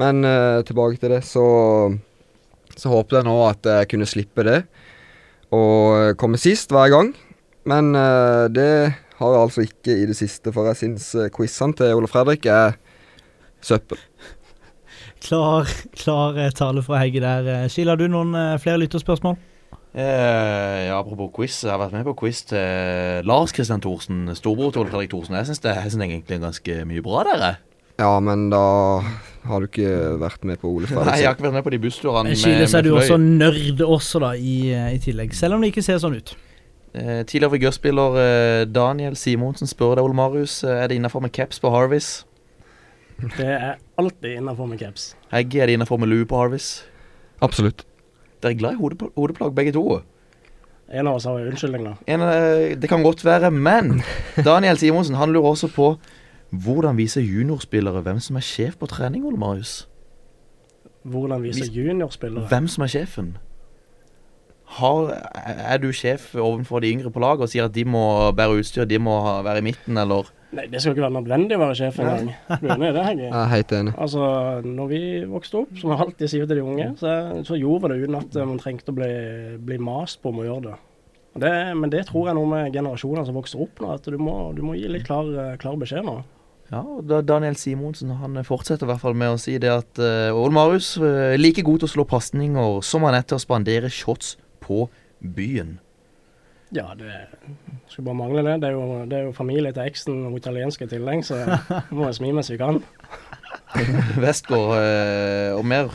Men 0.00 0.24
uh, 0.24 0.62
tilbake 0.64 0.96
til 1.00 1.12
det, 1.12 1.20
så 1.28 1.42
Så 2.76 2.92
håpet 2.92 3.20
jeg 3.20 3.28
nå 3.28 3.36
at 3.48 3.68
jeg 3.68 3.90
kunne 3.92 4.08
slippe 4.08 4.46
det. 4.46 4.62
Og 5.52 6.16
komme 6.20 6.40
sist 6.40 6.72
hver 6.72 6.92
gang. 6.92 7.12
Men 7.68 7.94
eh, 7.94 8.48
det 8.50 8.70
har 9.22 9.34
jeg 9.34 9.42
altså 9.42 9.66
ikke 9.66 9.96
i 10.02 10.06
det 10.08 10.16
siste, 10.18 10.52
for 10.54 10.66
jeg 10.70 10.80
syns 10.80 11.12
uh, 11.14 11.28
quizene 11.30 11.76
til 11.78 11.94
Ole 11.94 12.10
Fredrik 12.10 12.46
er 12.50 12.74
søppel. 13.62 14.00
Klar, 15.22 15.68
klar 15.94 16.34
eh, 16.34 16.50
tale 16.50 16.82
fra 16.82 16.98
Hegge 16.98 17.20
der. 17.22 17.46
Eh, 17.46 17.68
Sheila, 17.70 17.94
har 17.94 18.00
du 18.00 18.08
noen 18.10 18.34
eh, 18.34 18.56
flere 18.58 18.80
lytterspørsmål? 18.82 19.36
Eh, 19.94 20.78
ja, 20.88 20.96
apropos 20.96 21.30
quiz. 21.36 21.60
Jeg 21.62 21.70
har 21.70 21.78
vært 21.78 21.94
med 21.94 22.08
på 22.08 22.16
quiz 22.24 22.40
til 22.50 23.28
Lars 23.30 23.54
Kristian 23.54 23.84
Thorsen, 23.84 24.24
storbror 24.34 24.72
til 24.74 24.82
Ole 24.82 24.90
Fredrik 24.90 25.12
Thorsen. 25.12 25.36
Jeg 25.38 25.52
syns 25.52 25.62
egentlig 25.62 26.40
er 26.40 26.42
ganske 26.42 26.78
mye 26.90 27.04
bra, 27.06 27.22
dere. 27.28 27.52
Ja, 28.02 28.16
men 28.24 28.48
da 28.50 28.64
har 29.42 29.60
du 29.62 29.66
ikke 29.66 29.92
vært 30.22 30.44
med 30.46 30.60
på 30.62 30.70
Ole 30.70 30.86
Nei, 30.86 31.18
jeg 31.18 31.26
har 31.26 31.34
ikke 31.34 31.48
vært 31.48 31.56
med 31.56 31.64
på 31.66 31.72
de 31.74 31.78
bussturene 31.82 32.28
Men 32.28 32.36
med, 32.36 32.38
Sheila, 32.38 32.66
så 32.70 32.78
er 32.78 32.86
du 32.86 32.92
også 32.94 33.18
nerd 33.18 33.82
også, 33.82 34.20
da, 34.22 34.32
i, 34.38 34.56
eh, 34.70 34.92
i 34.94 35.00
tillegg. 35.02 35.34
Selv 35.34 35.56
om 35.56 35.64
det 35.64 35.72
ikke 35.72 35.84
ser 35.84 35.98
sånn 36.02 36.14
ut. 36.14 36.34
Eh, 36.92 37.22
tidligere 37.24 37.56
vigørspiller 37.56 38.18
eh, 38.20 38.64
Daniel 38.68 39.16
Simonsen 39.16 39.70
spør 39.70 39.96
deg, 39.96 40.04
Ole 40.06 40.14
Marius, 40.18 40.60
eh, 40.62 40.82
er 40.84 40.92
det 40.92 41.00
innafor 41.00 41.24
med 41.24 41.32
caps 41.34 41.58
på 41.62 41.72
Harvis? 41.72 42.12
Det 43.22 43.48
er 43.48 43.76
alltid 43.98 44.36
innafor 44.36 44.68
med 44.70 44.82
caps. 44.82 45.12
Hegge, 45.32 45.62
er 45.62 45.70
det 45.70 45.78
innafor 45.78 45.98
med 46.02 46.10
lue 46.12 46.28
på 46.28 46.38
Harvis? 46.38 46.82
Absolutt. 47.42 47.86
Dere 48.42 48.54
er 48.54 48.58
glad 48.58 48.76
i 48.76 48.82
hodepl 48.82 49.10
hodeplagg, 49.16 49.54
begge 49.56 49.74
to? 49.74 50.02
En 50.92 51.08
av 51.08 51.16
oss 51.16 51.24
har 51.24 51.40
unnskyldning, 51.40 51.86
da. 51.86 51.94
En, 52.06 52.22
eh, 52.28 52.76
det 52.76 52.90
kan 52.90 53.02
godt 53.02 53.24
være, 53.24 53.50
men 53.50 54.02
Daniel 54.44 54.78
Simonsen 54.78 55.16
han 55.16 55.32
lurer 55.32 55.54
også 55.54 55.70
på 55.72 55.94
hvordan 56.52 56.96
viser 56.98 57.24
juniorspillere 57.24 58.02
hvem 58.04 58.20
som 58.20 58.36
er 58.36 58.44
sjef 58.44 58.76
på 58.80 58.86
trening, 58.90 59.24
Ole 59.24 59.38
Marius? 59.40 59.86
Hvordan 61.02 61.42
viser 61.42 61.72
juniorspillere. 61.72 62.46
Hvem 62.52 62.68
som 62.68 62.84
er 62.84 62.92
sjefen? 62.92 63.32
Har, 64.72 65.10
er 65.44 65.80
du 65.82 65.90
sjef 65.92 66.30
overfor 66.40 66.80
de 66.80 66.92
yngre 66.94 67.10
på 67.12 67.20
laget 67.20 67.42
og 67.44 67.50
sier 67.52 67.66
at 67.68 67.74
de 67.74 67.82
må 67.84 68.02
bære 68.36 68.60
utstyr, 68.62 68.86
de 68.88 68.96
må 69.02 69.18
ha- 69.20 69.42
være 69.44 69.60
i 69.60 69.66
midten, 69.66 69.98
eller 70.00 70.30
Nei, 70.52 70.66
det 70.68 70.80
skal 70.82 70.92
ikke 70.94 71.04
være 71.06 71.16
nødvendig 71.16 71.56
å 71.56 71.60
være 71.62 71.76
sjef 71.78 71.98
engang. 72.00 72.26
Du 72.60 72.66
er 72.68 72.74
enig 72.76 72.88
i 72.90 72.92
det, 72.92 73.02
Hegge? 73.06 73.28
Er 73.32 73.46
helt 73.48 73.70
enig. 73.72 73.92
Altså, 74.04 74.24
når 74.64 74.88
vi 74.90 75.00
vokste 75.28 75.60
opp, 75.62 75.70
som 75.80 75.92
vi 75.92 75.96
alltid 76.04 76.28
sier 76.28 76.44
til 76.48 76.58
de 76.60 76.64
unge, 76.64 76.88
så, 77.00 77.12
så 77.48 77.56
gjorde 77.56 77.88
vi 77.88 77.92
det 77.94 78.02
uten 78.04 78.18
at 78.18 78.36
eh, 78.36 78.48
man 78.50 78.60
trengte 78.60 78.92
å 78.92 78.96
bli, 78.98 79.08
bli 79.64 79.78
mast 79.80 80.20
på 80.20 80.28
om 80.28 80.42
å 80.42 80.44
gjøre 80.44 80.66
det. 80.66 80.74
Det. 81.40 81.52
Men 81.80 81.88
det 81.94 82.02
tror 82.10 82.26
jeg 82.28 82.34
er 82.34 82.36
noe 82.36 82.50
med 82.52 82.76
generasjoner 82.76 83.24
som 83.24 83.38
vokser 83.40 83.64
opp 83.64 83.80
nå, 83.80 83.94
at 83.96 84.04
du 84.12 84.18
må, 84.20 84.34
du 84.52 84.60
må 84.68 84.74
gi 84.76 84.88
litt 84.92 85.06
klar, 85.08 85.24
eh, 85.32 85.54
klar 85.60 85.80
beskjed 85.80 86.04
nå. 86.04 86.18
Ja, 86.72 86.80
og 86.80 87.04
da 87.04 87.20
Daniel 87.20 87.56
Simonsen 87.60 88.14
han 88.16 88.38
fortsetter 88.48 88.86
i 88.86 88.92
hvert 88.92 89.02
fall 89.02 89.16
med 89.18 89.34
å 89.34 89.40
si 89.40 89.58
det 89.60 89.68
at 89.68 90.00
uh, 90.00 90.32
Ole 90.32 90.54
Marius 90.56 90.94
er 90.96 91.36
like 91.36 91.64
god 91.66 91.82
til 91.82 91.90
å 91.90 91.92
slå 91.98 92.06
pasninger 92.08 92.78
som 92.86 93.04
han 93.04 93.16
er 93.18 93.26
til 93.28 93.36
å 93.36 93.42
spandere 93.42 93.90
shots 93.92 94.38
på 94.64 94.86
byen. 95.20 95.76
Ja, 96.72 96.94
det 96.96 97.26
skulle 97.92 98.06
bare 98.06 98.16
mangle 98.22 98.46
det. 98.46 98.54
Det 98.62 98.70
er 98.70 98.78
jo, 98.78 99.02
det 99.04 99.18
er 99.18 99.26
jo 99.26 99.34
familie 99.36 99.74
til 99.76 99.84
eksen 99.84 100.22
og 100.30 100.38
italienske 100.38 100.88
i 100.88 100.94
tillegg, 100.94 101.20
så 101.28 101.42
vi 101.44 101.96
må 101.98 102.08
jo 102.08 102.14
smi 102.16 102.32
mens 102.32 102.48
vi 102.48 102.56
kan. 102.62 102.80
Westgård 104.24 104.72
uh, 104.72 105.58
og 105.58 105.68
mer. 105.68 105.92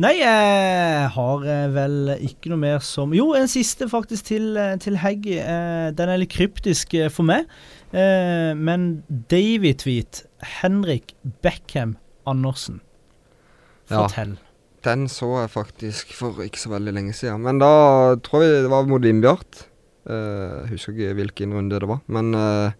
Nei, 0.00 0.14
jeg 0.22 1.08
har 1.12 1.42
eh, 1.44 1.66
vel 1.74 2.12
ikke 2.24 2.52
noe 2.52 2.60
mer 2.62 2.78
som 2.84 3.10
Jo, 3.12 3.34
en 3.36 3.50
siste 3.50 3.84
faktisk 3.90 4.30
til, 4.30 4.54
eh, 4.56 4.78
til 4.80 4.96
Heggy. 4.96 5.34
Eh, 5.42 5.90
den 5.96 6.12
er 6.12 6.20
litt 6.22 6.32
kryptisk 6.32 6.94
eh, 6.96 7.10
for 7.12 7.26
meg. 7.28 7.50
Eh, 7.90 8.52
men 8.54 9.02
Davy-tweet 9.08 10.24
Henrik 10.60 11.14
Beckham 11.42 11.96
Andersen. 12.28 12.80
Ja. 13.90 14.06
Den 14.84 15.08
så 15.12 15.28
jeg 15.42 15.50
faktisk 15.52 16.14
for 16.16 16.38
ikke 16.44 16.60
så 16.60 16.70
veldig 16.72 16.94
lenge 16.94 17.14
siden. 17.16 17.42
Men 17.44 17.58
da 17.60 18.16
tror 18.24 18.44
jeg 18.46 18.64
det 18.64 18.72
var 18.72 18.86
mot 18.88 19.02
Vindbjart. 19.02 19.66
Eh, 20.08 20.52
jeg 20.62 20.76
husker 20.76 20.94
ikke 20.94 21.16
hvilken 21.18 21.56
runde 21.56 21.80
det 21.82 21.90
var. 21.90 22.00
Men 22.06 22.32
eh, 22.38 22.76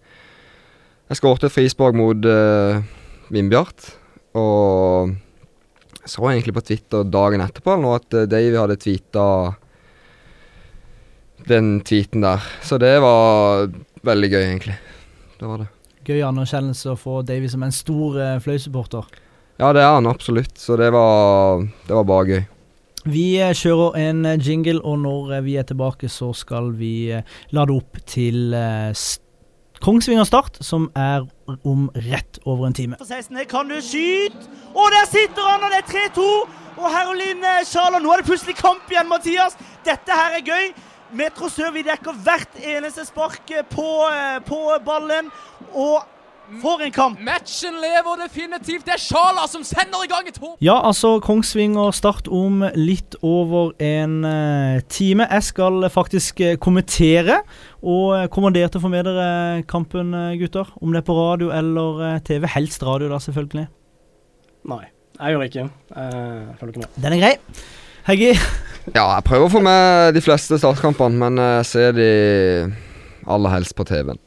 jeg 1.11 1.19
skåret 1.19 1.43
et 1.43 1.51
frispark 1.51 1.95
mot 1.99 2.23
uh, 2.23 2.79
Vindbjart. 3.35 3.89
Og 4.39 5.11
så 6.07 6.29
egentlig 6.29 6.55
på 6.55 6.63
Twitter 6.63 7.03
dagen 7.03 7.43
etterpå 7.43 7.75
nå 7.81 7.91
at 7.97 8.15
uh, 8.15 8.23
Davy 8.31 8.55
hadde 8.55 8.77
tweeta 8.79 9.25
den 11.51 11.81
tweeten 11.83 12.23
der. 12.23 12.47
Så 12.63 12.79
det 12.79 12.93
var 13.03 13.67
veldig 14.07 14.31
gøy, 14.31 14.39
egentlig. 14.45 14.77
Det 15.41 15.49
var 15.49 15.63
det. 15.63 15.67
Gøy 16.05 16.21
anerkjennelse 16.25 16.93
å 16.93 16.97
få 16.97 17.19
Davy 17.25 17.49
som 17.49 17.65
en 17.65 17.73
stor 17.73 18.17
uh, 18.17 18.39
fløysupporter. 18.41 19.09
Ja, 19.61 19.69
det 19.73 19.81
er 19.83 19.93
han 19.93 20.09
absolutt. 20.09 20.55
Så 20.57 20.77
det 20.77 20.89
var, 20.93 21.61
det 21.87 21.93
var 21.93 22.05
bare 22.09 22.27
gøy. 22.29 22.41
Vi 23.09 23.25
eh, 23.41 23.53
kjører 23.57 23.97
en 23.97 24.25
eh, 24.29 24.37
jingle, 24.37 24.77
og 24.85 24.99
når 25.01 25.33
eh, 25.39 25.43
vi 25.45 25.55
er 25.57 25.65
tilbake, 25.65 26.09
så 26.09 26.31
skal 26.37 26.71
vi 26.77 27.09
eh, 27.13 27.25
lade 27.53 27.73
opp 27.73 27.97
til 28.09 28.53
eh, 28.53 28.91
st 28.93 29.25
Kongsvinger 29.81 30.27
Start, 30.29 30.59
som 30.61 30.83
er 30.93 31.23
om 31.65 31.87
rett 32.05 32.37
over 32.45 32.67
en 32.67 32.75
time. 32.77 32.99
For 32.99 33.09
16 33.09 33.39
her 33.39 33.47
kan 33.49 33.65
du 33.65 33.79
skyte, 33.81 34.43
og 34.77 34.93
der 34.93 35.07
sitter 35.09 35.47
han, 35.47 35.65
og 35.65 35.73
det 35.73 35.79
er 35.79 35.87
3-2. 36.13 36.25
Og 36.75 36.85
Herolin 36.93 37.41
Sjaler, 37.65 37.97
nå 37.97 38.11
er 38.13 38.21
det 38.21 38.27
plutselig 38.29 38.53
kamp 38.59 38.93
igjen, 38.93 39.09
Mathias. 39.09 39.57
Dette 39.85 40.13
her 40.13 40.37
er 40.37 40.45
gøy. 40.45 40.69
Metro 41.17 41.49
Sør 41.51 41.73
vi 41.75 41.83
dekker 41.87 42.15
hvert 42.23 42.57
eneste 42.63 43.05
spark 43.07 43.51
på, 43.73 43.89
eh, 44.11 44.39
på 44.47 44.59
ballen. 44.85 45.29
Og 45.73 46.01
for 46.61 46.81
en 46.83 46.91
kamp! 46.91 47.19
Matchen 47.23 47.77
lever 47.79 48.17
definitivt. 48.25 48.83
Det 48.87 48.95
er 48.97 48.99
Sjala 48.99 49.45
som 49.47 49.63
sender 49.63 50.03
i 50.03 50.09
gang 50.11 50.27
et 50.27 50.39
håp. 50.41 50.57
Ja, 50.63 50.77
altså 50.83 51.13
Kongsvinger 51.23 51.93
Start 51.95 52.27
om 52.27 52.65
litt 52.75 53.15
over 53.23 53.71
en 53.79 54.17
eh, 54.27 54.81
time. 54.91 55.27
Jeg 55.31 55.47
skal 55.47 55.87
faktisk 55.93 56.41
eh, 56.43 56.57
kommentere, 56.59 57.41
og 57.81 58.17
eh, 58.17 58.25
kommer 58.33 58.51
dere 58.55 58.71
til 58.71 58.81
å 58.81 58.85
få 58.85 58.91
med 58.91 59.07
dere 59.07 59.63
kampen, 59.71 60.11
eh, 60.17 60.33
gutter? 60.41 60.73
Om 60.81 60.91
det 60.91 61.03
er 61.03 61.07
på 61.07 61.15
radio 61.19 61.53
eller 61.55 62.03
eh, 62.09 62.19
TV. 62.27 62.49
Helst 62.57 62.83
radio, 62.87 63.11
da, 63.13 63.21
selvfølgelig. 63.23 63.69
Nei, 64.71 64.83
jeg 65.21 65.37
gjør 65.37 65.47
ikke. 65.47 65.69
Jeg 65.95 66.59
følger 66.59 66.75
ikke 66.75 66.83
med. 66.83 66.99
Den 67.07 67.15
er 67.15 67.23
grei. 67.23 67.33
Heggy? 68.11 68.35
Ja, 68.89 69.05
jeg 69.15 69.25
prøver 69.27 69.45
å 69.45 69.53
få 69.53 69.61
med 69.63 70.15
de 70.17 70.23
fleste 70.25 70.57
startkampene, 70.57 71.19
men 71.21 71.37
jeg 71.37 71.67
ser 71.69 71.95
de 71.95 72.11
aller 73.29 73.53
helst 73.53 73.75
på 73.77 73.85
TV-en. 73.87 74.19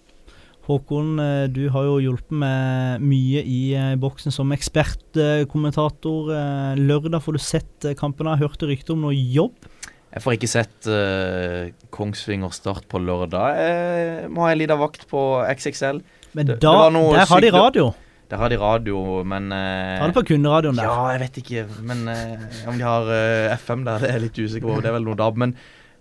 Håkon, 0.64 1.18
eh, 1.20 1.46
du 1.52 1.66
har 1.74 1.84
jo 1.84 1.98
hjulpet 2.00 2.32
meg 2.40 3.02
mye 3.04 3.42
i 3.44 3.74
eh, 3.76 3.90
boksen 4.00 4.32
som 4.32 4.52
ekspertkommentator. 4.54 6.30
Eh, 6.32 6.78
lørdag 6.80 7.20
får 7.20 7.36
du 7.36 7.42
sett 7.42 7.84
eh, 7.84 7.96
kampene. 7.98 8.38
Hørte 8.40 8.70
rykter 8.70 8.96
om 8.96 9.04
noe 9.04 9.12
jobb. 9.12 9.68
Jeg 10.14 10.22
får 10.22 10.36
ikke 10.36 10.46
sett 10.46 10.86
uh, 10.86 11.72
Kongsvinger 11.90 12.52
Start 12.54 12.84
på 12.86 13.00
lørdag. 13.02 13.56
Jeg 13.58 14.28
må 14.30 14.44
ha 14.44 14.52
en 14.52 14.60
liten 14.60 14.78
vakt 14.78 15.08
på 15.10 15.20
XXL. 15.42 15.98
Men 16.38 16.52
da, 16.52 16.54
det 16.54 16.70
det 16.70 16.92
noe 16.94 17.16
der 17.16 17.26
har 17.26 17.42
de 17.42 17.48
sykdom- 17.50 17.64
radio. 17.64 17.86
Der 18.30 18.40
har 18.40 18.48
de 18.48 18.56
radio, 18.58 18.98
men 19.28 19.52
eh, 19.52 20.00
Ta 20.00 20.08
det 20.08 20.16
på 20.16 20.24
kunderadioen 20.32 20.78
der. 20.78 20.88
Ja, 20.88 21.08
jeg 21.12 21.20
vet 21.26 21.40
ikke. 21.42 21.64
Men 21.84 22.04
eh, 22.08 22.44
om 22.70 22.78
de 22.80 22.86
har 22.86 23.10
eh, 23.12 23.54
FM 23.60 23.84
der, 23.84 24.00
det 24.00 24.10
er 24.10 24.18
jeg 24.18 24.24
litt 24.28 24.40
usikker 24.40 24.70
på. 24.70 24.78
Det 24.80 24.90
er 24.90 24.96
vel 24.96 25.04
noe 25.04 25.18
DAB. 25.20 25.40
Men 25.42 25.52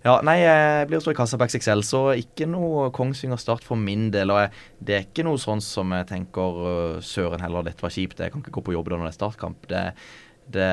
ja, 0.04 0.16
nei, 0.24 0.38
jeg 0.40 0.88
blir 0.88 1.00
å 1.00 1.04
stå 1.04 1.12
i 1.12 1.18
kassa 1.18 1.38
på 1.40 1.48
XXL, 1.48 1.84
så 1.84 2.00
ikke 2.20 2.48
noe 2.48 2.88
Kongsvinger 2.96 3.40
Start 3.40 3.64
for 3.64 3.80
min 3.80 4.08
del. 4.14 4.32
Og 4.32 4.40
jeg, 4.40 4.64
det 4.80 4.96
er 4.96 5.06
ikke 5.06 5.26
noe 5.28 5.40
sånn 5.40 5.62
som 5.64 5.92
jeg 5.96 6.08
tenker 6.10 6.58
søren 7.04 7.44
heller, 7.44 7.66
dette 7.68 7.84
var 7.84 7.92
kjipt. 7.92 8.24
Jeg 8.24 8.32
kan 8.32 8.44
ikke 8.44 8.56
gå 8.56 8.64
på 8.70 8.76
jobb 8.76 8.88
da 8.92 8.98
når 8.98 9.10
det 9.10 9.12
er 9.12 9.18
startkamp. 9.20 9.68
Det, 9.70 9.84
det 10.56 10.72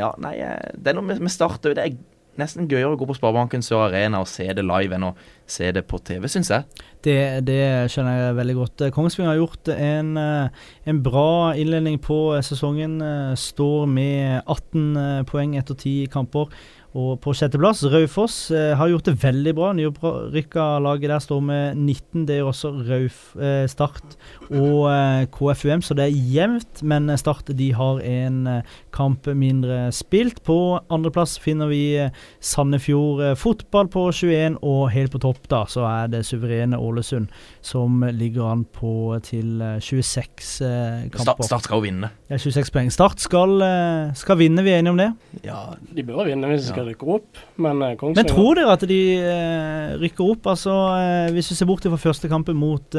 Ja, 0.00 0.12
nei, 0.20 0.36
det 0.76 0.92
er 0.92 1.00
noe 1.00 1.08
med, 1.08 1.24
med 1.24 1.32
Start 1.32 1.64
òg. 1.64 1.76
Det 1.76 1.88
er 1.88 1.98
nesten 2.38 2.68
gøyere 2.70 2.94
å 2.94 3.00
gå 3.00 3.08
på 3.08 3.16
Sparebanken 3.18 3.64
Sør 3.64 3.88
Arena 3.88 4.22
og 4.22 4.30
se 4.30 4.46
det 4.54 4.64
live 4.64 4.96
enn 4.96 5.08
å 5.10 5.14
se 5.48 5.70
det 5.72 5.84
på 5.88 5.98
TV, 6.04 6.26
syns 6.28 6.50
jeg. 6.52 6.64
Det, 7.04 7.16
det 7.46 7.60
skjønner 7.92 8.18
jeg 8.18 8.36
veldig 8.38 8.56
godt. 8.58 8.82
Kongsvinger 8.94 9.30
har 9.32 9.38
gjort 9.40 9.70
en, 9.74 10.10
eh, 10.20 10.64
en 10.90 11.02
bra 11.02 11.54
innledning 11.56 11.98
på 12.04 12.18
eh, 12.36 12.42
sesongen. 12.44 12.98
eh, 13.02 13.34
Står 13.38 13.86
med 13.90 14.42
18 14.46 14.96
eh, 14.96 15.22
poeng 15.28 15.56
etter 15.60 15.78
10 15.78 16.10
kamper. 16.12 16.50
Og 16.96 17.18
på 17.20 17.34
sjetteplass, 17.36 17.82
Raufoss 17.92 18.36
eh, 18.54 18.72
har 18.78 18.88
gjort 18.88 19.10
det 19.10 19.18
veldig 19.20 19.52
bra. 19.58 19.72
Nyopprykka 19.76 20.78
laget 20.80 21.12
der 21.12 21.20
står 21.20 21.42
med 21.44 21.76
19. 21.76 22.24
Det 22.28 22.38
gjør 22.38 22.48
også 22.48 22.70
Rauf, 22.88 23.18
eh, 23.36 23.66
Start 23.68 24.16
og 24.48 24.86
eh, 24.88 25.26
KFUM, 25.34 25.82
så 25.84 25.96
det 25.98 26.06
er 26.06 26.16
jevnt. 26.32 26.80
Men 26.88 27.10
eh, 27.12 27.20
Start 27.20 27.52
de 27.58 27.68
har 27.76 28.00
en 28.00 28.38
eh, 28.48 28.78
kamp 28.96 29.28
mindre 29.36 29.90
spilt. 29.92 30.40
På 30.48 30.78
andreplass 30.88 31.36
finner 31.42 31.68
vi 31.68 31.82
eh, 32.00 32.16
Sandefjord 32.40 33.22
eh, 33.26 33.36
fotball 33.36 33.92
på 33.92 34.06
21, 34.08 34.56
og 34.64 34.88
helt 34.94 35.12
på 35.12 35.20
topp 35.26 35.44
da 35.52 35.66
så 35.68 35.84
er 35.90 36.08
det 36.14 36.24
suverene 36.26 36.80
Ålesund 36.80 37.28
som 37.60 38.00
ligger 38.16 38.48
an 38.48 38.64
på 38.64 39.12
til 39.28 39.60
eh, 39.60 39.76
26 39.84 40.56
eh, 40.64 41.04
kamper. 41.12 41.26
Start, 41.28 41.44
start 41.52 41.68
skal 41.68 41.82
jo 41.82 41.86
vinne. 41.90 42.12
Ja, 42.32 42.40
26 42.40 42.72
poeng. 42.72 42.90
Start 42.94 43.20
skal, 43.20 43.58
eh, 43.60 44.16
skal 44.16 44.40
vinne, 44.40 44.64
vi 44.64 44.72
er 44.72 44.80
enige 44.80 44.96
om 44.96 45.04
det? 45.04 45.12
Ja, 45.44 45.60
de 45.92 46.08
bør 46.08 46.24
vinne 46.32 46.48
hvis 46.48 46.64
de 46.64 46.72
skal 46.72 46.77
rykke 46.86 47.08
opp, 47.14 47.38
men 47.60 47.82
eh, 47.82 48.00
Men 48.02 48.28
tror 48.28 48.58
dere 48.58 48.74
at 48.76 48.84
de 48.88 49.00
eh, 49.18 49.92
rykker 50.00 50.32
opp? 50.34 50.48
Altså, 50.52 50.72
eh, 50.98 51.32
Hvis 51.34 51.50
vi 51.52 51.58
ser 51.58 51.68
bort 51.68 51.84
fra 51.84 52.00
første 52.00 52.30
kampen 52.30 52.56
mot 52.58 52.96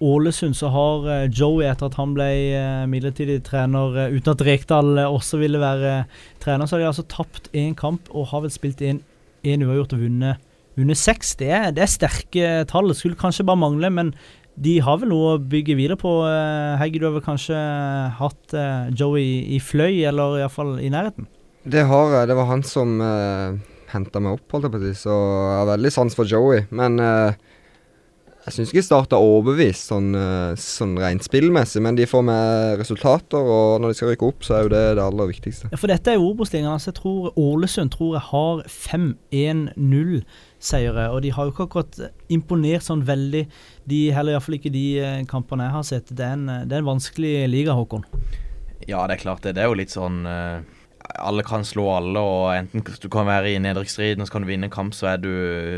Ålesund, 0.00 0.56
så 0.56 0.70
har 0.72 1.08
Joey, 1.28 1.66
etter 1.68 1.90
at 1.90 1.96
han 2.00 2.14
ble 2.16 2.28
midlertidig 2.88 3.42
trener, 3.44 3.98
uten 4.14 4.32
at 4.32 4.44
Rekdal 4.46 5.02
også 5.04 5.40
ville 5.42 5.60
være 5.60 6.04
trener, 6.40 6.64
så 6.64 6.76
har 6.76 6.84
de 6.84 6.90
altså 6.92 7.04
tapt 7.04 7.50
én 7.52 7.74
kamp 7.76 8.08
og 8.10 8.30
har 8.32 8.46
vel 8.46 8.54
spilt 8.54 8.80
én 8.80 9.02
uavgjort 9.44 9.96
og 9.96 10.04
vunnet, 10.06 10.46
under 10.80 10.96
seks. 10.96 11.34
Det 11.36 11.50
det 11.76 11.84
er 11.84 11.90
sterke 11.90 12.52
tall. 12.70 12.88
Det 12.88 12.96
skulle 12.96 13.18
kanskje 13.20 13.44
bare 13.44 13.60
mangle, 13.60 13.90
men 13.92 14.14
de 14.56 14.78
har 14.80 15.02
vel 15.02 15.12
noe 15.12 15.34
å 15.34 15.42
bygge 15.52 15.76
videre 15.76 15.98
på. 16.00 16.14
Hegge, 16.80 17.02
du 17.02 17.10
har 17.10 17.18
vel 17.18 17.26
kanskje 17.26 17.60
hatt 18.16 18.56
Joey 18.96 19.52
i 19.52 19.60
fløy, 19.60 20.00
eller 20.08 20.40
iallfall 20.40 20.78
i 20.80 20.88
nærheten? 20.92 21.28
Det 21.62 21.82
har 21.90 22.14
jeg. 22.14 22.28
Det 22.30 22.36
var 22.38 22.46
han 22.48 22.62
som 22.64 23.00
uh, 23.04 23.52
henta 23.92 24.20
meg 24.22 24.32
opp, 24.38 24.46
holdt 24.54 24.64
jeg 24.68 24.74
på 24.74 24.80
å 24.80 24.82
si. 24.86 24.94
Så 25.02 25.12
jeg 25.12 25.58
har 25.58 25.72
veldig 25.74 25.90
sans 25.92 26.14
for 26.16 26.24
Joey. 26.28 26.60
Men 26.72 26.92
uh, 27.02 27.32
jeg 28.46 28.52
syns 28.54 28.68
ikke 28.70 28.80
jeg 28.80 28.86
starta 28.86 29.16
overbevist 29.20 29.90
sånn, 29.90 30.14
uh, 30.16 30.56
sånn 30.56 30.94
rent 31.00 31.24
spillmessig. 31.26 31.82
Men 31.84 31.96
de 31.98 32.06
får 32.08 32.22
med 32.24 32.78
resultater, 32.80 33.36
og 33.36 33.80
når 33.82 33.88
de 33.92 33.96
skal 33.98 34.08
rykke 34.14 34.28
opp, 34.30 34.40
så 34.46 34.50
er 34.56 34.62
jo 34.64 34.70
det 34.72 34.84
det 34.96 35.04
aller 35.04 35.26
viktigste. 35.28 35.68
Ja, 35.68 35.76
for 35.82 35.88
dette 35.92 36.08
er 36.08 36.16
jo 36.16 36.28
Obos-ligaen. 36.30 36.72
Altså, 36.72 36.88
jeg 36.94 36.98
tror 37.02 37.20
Ålesund 37.44 37.90
tror 37.92 38.10
jeg 38.16 38.24
har 38.30 38.56
5-1-0-seiere. 38.78 41.04
Og 41.12 41.18
de 41.26 41.30
har 41.36 41.42
jo 41.44 41.52
ikke 41.52 41.68
akkurat 41.68 41.94
imponert 42.32 42.82
sånn 42.88 43.04
veldig, 43.04 43.44
de 43.92 44.00
heller 44.16 44.32
iallfall 44.38 44.56
ikke 44.56 44.72
de 44.72 45.04
eh, 45.04 45.28
kampene 45.28 45.68
jeg 45.68 45.76
har 45.76 45.84
sett. 45.92 46.08
Det 46.08 46.24
er 46.24 46.32
en, 46.38 46.48
eh, 46.48 46.64
det 46.64 46.72
er 46.78 46.82
en 46.86 46.92
vanskelig 46.94 47.34
liga, 47.52 47.76
Håkon. 47.76 48.08
Ja, 48.88 49.04
det 49.04 49.12
er 49.18 49.24
klart 49.28 49.44
det. 49.44 49.52
Det 49.58 49.62
er 49.62 49.68
jo 49.68 49.76
litt 49.76 49.92
sånn 49.92 50.24
eh, 50.24 50.64
Alle 51.20 51.44
kan 51.46 51.64
slå 51.66 51.86
alle, 51.94 52.20
og 52.20 52.50
enten 52.54 52.84
du 52.84 53.08
kan 53.12 53.28
være 53.28 53.54
i 53.54 53.62
nedrykksstriden 53.62 54.22
og 54.22 54.28
så 54.28 54.34
kan 54.34 54.44
du 54.44 54.50
vinne 54.50 54.68
en 54.68 54.74
kamp, 54.74 54.94
så 54.96 55.14
er 55.14 55.22
du, 55.22 55.32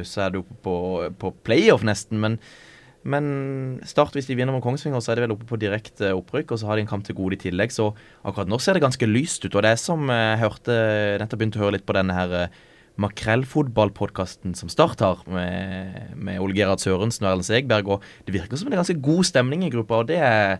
så 0.07 0.27
er 0.27 0.37
du 0.37 0.43
på, 0.65 0.75
på 1.19 1.33
playoff 1.47 1.85
nesten. 1.87 2.21
Men, 2.23 2.39
men 3.03 3.29
Start, 3.89 4.17
hvis 4.19 4.29
de 4.31 4.37
vinner 4.39 4.55
mot 4.55 4.65
Kongsvinger, 4.65 5.03
så 5.03 5.13
er 5.13 5.21
de 5.21 5.27
vel 5.27 5.37
oppe 5.37 5.47
på 5.49 5.61
direkte 5.63 6.13
opprykk, 6.17 6.53
og 6.55 6.61
så 6.61 6.71
har 6.71 6.79
de 6.79 6.85
en 6.87 6.91
kamp 6.91 7.07
til 7.07 7.19
gode 7.19 7.39
i 7.39 7.43
tillegg. 7.45 7.75
Så 7.75 7.93
akkurat 8.23 8.51
nå 8.51 8.59
ser 8.63 8.79
det 8.79 8.85
ganske 8.85 9.09
lyst 9.11 9.47
ut. 9.47 9.55
Og 9.55 9.63
det 9.65 9.73
er 9.73 9.81
som 9.81 10.11
jeg 10.11 10.43
hørte 10.43 10.77
Nettopp 11.23 11.43
begynte 11.43 11.63
å 11.63 11.67
høre 11.67 11.79
litt 11.79 11.89
på 11.89 11.97
denne 11.97 12.19
her 12.19 12.37
eh, 12.45 12.61
makrellfotballpodkasten 13.03 14.55
som 14.59 14.71
Start 14.73 15.01
har, 15.01 15.23
med, 15.31 16.13
med 16.17 16.43
Ole 16.43 16.57
Gerhard 16.57 16.83
Sørensen 16.83 17.27
og 17.27 17.33
Erlend 17.33 17.49
Segberg. 17.49 17.89
Og 17.97 18.27
det 18.27 18.37
virker 18.37 18.61
som 18.61 18.71
en 18.71 18.79
ganske 18.81 19.01
god 19.03 19.27
stemning 19.31 19.65
i 19.67 19.73
gruppa, 19.73 20.03
og 20.03 20.11
det 20.11 20.21
er 20.21 20.59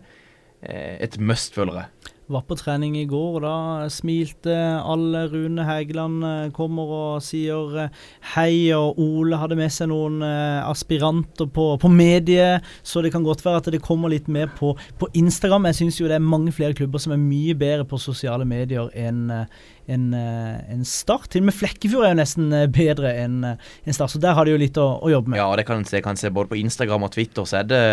eh, 0.61 0.97
et 1.03 1.19
must, 1.21 1.53
føler 1.55 1.83
jeg. 1.83 2.12
Var 2.31 2.43
på 2.47 2.55
trening 2.55 2.95
i 2.97 3.05
går, 3.09 3.37
og 3.37 3.43
da 3.43 3.89
smilte 3.91 4.53
alle. 4.79 5.25
Rune 5.31 5.65
Hægeland 5.67 6.23
eh, 6.27 6.51
kommer 6.55 6.93
og 6.97 7.23
sier 7.25 7.77
eh, 7.85 8.03
hei, 8.33 8.71
og 8.75 8.99
Ole 9.01 9.39
hadde 9.41 9.57
med 9.59 9.73
seg 9.73 9.89
noen 9.91 10.21
eh, 10.25 10.61
aspiranter 10.63 11.49
på, 11.51 11.73
på 11.81 11.91
mediet, 11.91 12.63
så 12.83 13.03
det 13.03 13.13
kan 13.13 13.25
godt 13.25 13.43
være 13.45 13.63
at 13.63 13.71
det 13.75 13.83
kommer 13.83 14.13
litt 14.13 14.29
mer 14.31 14.51
på, 14.55 14.73
på 14.99 15.09
Instagram. 15.19 15.67
Jeg 15.71 15.81
syns 15.81 15.99
jo 15.99 16.09
det 16.09 16.17
er 16.19 16.23
mange 16.33 16.53
flere 16.55 16.77
klubber 16.77 17.03
som 17.03 17.15
er 17.15 17.21
mye 17.21 17.57
bedre 17.59 17.87
på 17.87 17.99
sosiale 18.01 18.47
medier 18.47 18.91
enn 18.95 19.27
en, 19.33 20.03
en 20.15 20.85
Start. 20.87 21.27
Til 21.33 21.43
og 21.43 21.49
med 21.49 21.57
Flekkefjord 21.57 22.05
er 22.07 22.13
jo 22.13 22.21
nesten 22.21 22.53
bedre 22.71 23.11
enn 23.19 23.41
en 23.43 23.95
Start, 23.95 24.13
så 24.13 24.21
der 24.23 24.37
har 24.37 24.47
de 24.47 24.55
jo 24.55 24.61
litt 24.61 24.79
å, 24.79 24.87
å 25.03 25.11
jobbe 25.11 25.33
med. 25.33 25.41
Ja, 25.41 25.49
det 25.59 25.67
kan 25.67 25.83
jeg 25.83 26.05
kan 26.05 26.19
se 26.19 26.31
både 26.31 26.53
på 26.53 26.59
Instagram 26.61 27.09
og 27.09 27.15
Twitter, 27.15 27.43
så 27.47 27.59
er 27.59 27.67
det 27.67 27.83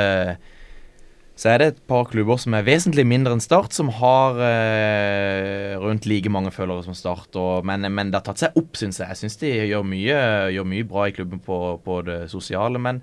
så 1.40 1.48
er 1.48 1.62
det 1.62 1.66
et 1.70 1.78
par 1.88 2.04
klubber 2.10 2.36
som 2.36 2.52
er 2.52 2.66
vesentlig 2.66 3.06
mindre 3.08 3.32
enn 3.32 3.40
Start, 3.40 3.72
som 3.72 3.88
har 3.96 4.36
eh, 4.44 5.72
rundt 5.80 6.04
like 6.04 6.28
mange 6.28 6.52
følgere 6.52 6.84
som 6.84 6.96
Start. 6.96 7.32
Og, 7.40 7.64
men, 7.64 7.86
men, 7.88 8.10
det 8.12 8.18
har 8.18 8.26
tatt 8.26 8.42
seg 8.42 8.58
opp, 8.60 8.76
syns 8.76 9.00
jeg. 9.00 9.08
Jeg 9.08 9.20
syns 9.22 9.40
de 9.40 9.54
gjør 9.70 9.86
mye, 9.88 10.18
gjør 10.52 10.68
mye, 10.68 10.88
bra 10.90 11.06
i 11.08 11.14
klubben 11.16 11.40
på, 11.40 11.60
på 11.80 12.02
det 12.04 12.18
sosiale. 12.28 12.82
Men, 12.82 13.00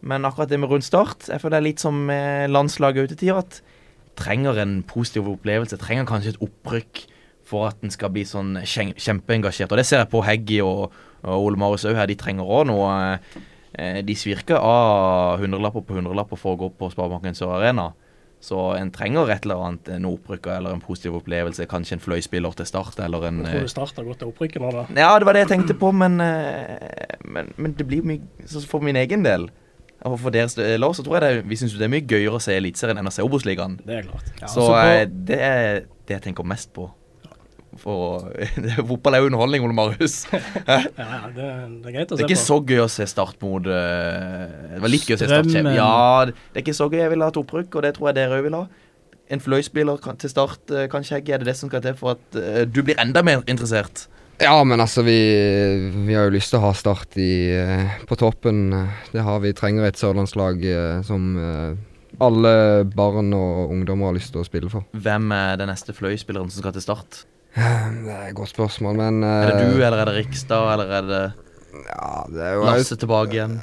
men, 0.00 0.24
akkurat 0.24 0.48
det 0.48 0.62
med 0.62 0.72
rundt 0.72 0.88
Start 0.88 1.28
Jeg 1.28 1.42
føler 1.42 1.58
det 1.58 1.60
er 1.60 1.68
litt 1.68 1.84
som 1.84 2.00
landslaget 2.56 3.04
ute 3.10 3.18
i 3.18 3.22
tida. 3.26 3.44
At 3.44 3.60
trenger 4.16 4.62
en 4.62 4.78
positiv 4.88 5.28
opplevelse. 5.34 5.76
Trenger 5.82 6.08
kanskje 6.08 6.38
et 6.38 6.44
opprykk 6.44 7.04
for 7.44 7.68
at 7.68 7.84
en 7.84 7.92
skal 7.92 8.14
bli 8.14 8.24
sånn 8.24 8.62
kjempeengasjert. 8.64 9.68
Og 9.68 9.76
det 9.76 9.84
ser 9.84 10.00
jeg 10.00 10.12
på 10.14 10.24
Heggy 10.24 10.62
og, 10.64 10.94
og 11.20 11.50
Ole 11.50 11.60
Marius 11.60 11.84
òg 11.84 12.00
her. 12.00 12.08
De 12.08 12.16
trenger 12.16 12.48
òg 12.48 12.70
noe 12.70 12.94
Eh, 12.94 13.42
de 13.74 14.14
svirker 14.14 14.56
av 14.60 15.40
hundrelapper 15.42 15.82
på 15.82 15.96
hundrelapper 15.96 16.38
for 16.38 16.54
å 16.54 16.60
gå 16.60 16.68
på 16.78 16.90
Sparebanken 16.92 17.34
Sør 17.34 17.56
Arena. 17.56 17.88
Så 18.44 18.58
en 18.76 18.90
trenger 18.92 19.30
et 19.32 19.46
eller 19.46 19.62
annet, 19.64 19.88
en 19.94 20.06
opprykk 20.10 20.50
eller 20.52 20.76
en 20.76 20.82
positiv 20.84 21.16
opplevelse. 21.16 21.64
Kanskje 21.70 21.96
en 21.96 22.02
fløyspiller 22.04 22.52
til 22.58 22.68
Start 22.68 23.00
eller 23.00 23.24
en 23.30 23.40
Jeg 23.40 23.54
tror 23.54 23.66
du 23.66 23.72
Start 23.72 23.96
har 23.96 24.04
gått 24.04 24.20
til 24.20 24.30
opprykket 24.30 24.62
nå, 24.62 24.72
da. 24.74 24.84
Ja, 25.00 25.14
det 25.18 25.26
var 25.26 25.36
det 25.36 25.46
jeg 25.46 25.52
tenkte 25.54 25.76
på, 25.80 25.90
men, 25.96 26.20
eh, 26.20 27.16
men, 27.24 27.54
men 27.56 27.76
det 27.78 27.86
blir 27.88 28.04
mye 28.04 28.46
Så 28.46 28.62
for 28.68 28.84
min 28.84 29.00
egen 29.00 29.24
del 29.24 29.48
og 30.04 30.18
for 30.20 30.34
deres 30.34 30.52
del 30.58 30.84
så 30.92 31.04
tror 31.04 31.16
jeg 31.16 31.24
det, 31.24 31.44
vi 31.48 31.56
syns 31.56 31.78
det 31.78 31.86
er 31.86 31.92
mye 31.94 32.04
gøyere 32.04 32.36
å 32.36 32.42
se 32.42 32.52
Eliteserien 32.52 32.98
enn 33.00 33.08
å 33.08 33.12
se 33.14 33.24
Obos-ligaen. 33.24 33.78
Det 33.86 33.94
er 34.02 34.04
klart. 34.04 34.26
Ja, 34.42 34.50
så 34.52 34.66
eh, 34.82 35.06
det 35.08 35.38
er 35.40 35.78
det 36.04 36.18
jeg 36.18 36.24
tenker 36.26 36.44
mest 36.44 36.74
på. 36.76 36.90
For 37.80 38.30
fotball 38.90 39.16
er 39.16 39.22
jo 39.22 39.28
underholdning, 39.30 39.64
Ole 39.66 39.76
Marius. 39.76 40.16
ja, 40.32 40.78
ja 40.84 41.20
det, 41.34 41.48
det, 41.82 41.90
er 41.90 41.96
greit 41.96 42.12
å 42.12 42.16
se 42.16 42.16
på. 42.16 42.20
Det 42.20 42.24
er 42.24 42.30
ikke 42.30 42.42
så 42.44 42.58
gøy 42.60 42.82
å 42.84 42.88
se 42.92 43.06
Start 43.10 43.44
mot 43.44 43.68
uh, 43.68 44.46
Det 44.74 44.80
var 44.84 44.92
litt 44.92 45.06
gøy 45.08 45.16
å 45.16 45.20
se 45.20 45.28
Start 45.30 45.50
kjempe. 45.50 45.74
Ja, 45.76 46.24
det 46.30 46.60
er 46.60 46.64
ikke 46.64 46.76
så 46.76 46.88
gøy. 46.90 47.00
Jeg 47.02 47.12
vil 47.14 47.24
ha 47.26 47.30
et 47.32 47.38
opprykk, 47.40 47.70
og 47.78 47.86
det 47.86 47.94
tror 47.98 48.10
jeg 48.10 48.18
dere 48.20 48.40
òg 48.40 48.48
vil 48.48 48.58
ha. 48.60 48.64
En 49.32 49.40
fløyspiller 49.40 50.02
til 50.20 50.32
Start, 50.32 50.60
kanskje 50.68 50.90
kanskje, 50.92 51.22
Er 51.34 51.42
det 51.42 51.48
det 51.50 51.56
som 51.58 51.72
skal 51.72 51.84
til 51.84 51.96
for 51.98 52.16
at 52.18 52.38
uh, 52.38 52.62
du 52.68 52.82
blir 52.84 53.00
enda 53.02 53.24
mer 53.26 53.42
interessert? 53.46 54.06
Ja, 54.42 54.56
men 54.66 54.82
altså, 54.82 55.04
vi, 55.06 55.18
vi 56.08 56.14
har 56.14 56.26
jo 56.26 56.34
lyst 56.34 56.50
til 56.50 56.58
å 56.58 56.66
ha 56.66 56.72
Start 56.76 57.18
i, 57.22 57.32
på 58.08 58.18
toppen. 58.18 58.66
Det 59.12 59.22
har 59.22 59.42
vi. 59.44 59.54
trenger 59.54 59.86
et 59.86 60.00
sørlandslag 60.00 60.64
som 61.06 61.36
alle 62.22 62.84
barn 62.94 63.32
og 63.34 63.70
ungdommer 63.74 64.10
har 64.10 64.18
lyst 64.18 64.34
til 64.34 64.42
å 64.42 64.46
spille 64.46 64.70
for. 64.70 64.86
Hvem 64.94 65.30
er 65.34 65.60
den 65.60 65.70
neste 65.70 65.94
fløyspilleren 65.96 66.50
som 66.50 66.62
skal 66.62 66.74
til 66.76 66.84
Start? 66.84 67.24
Det 67.54 68.10
er 68.10 68.28
et 68.28 68.36
godt 68.36 68.50
spørsmål, 68.50 68.96
men 68.98 69.24
Er 69.24 69.52
det 69.52 69.66
du, 69.70 69.78
eller 69.78 70.00
er 70.02 70.10
det 70.10 70.14
Rikstad, 70.20 70.72
eller 70.74 70.94
er 70.98 71.08
det 71.08 71.24
ja, 71.74 72.24
det 72.30 72.42
er 72.42 72.54
jo 72.56 72.64
Lasse 72.66 72.96
tilbake 72.98 73.36
igjen? 73.36 73.56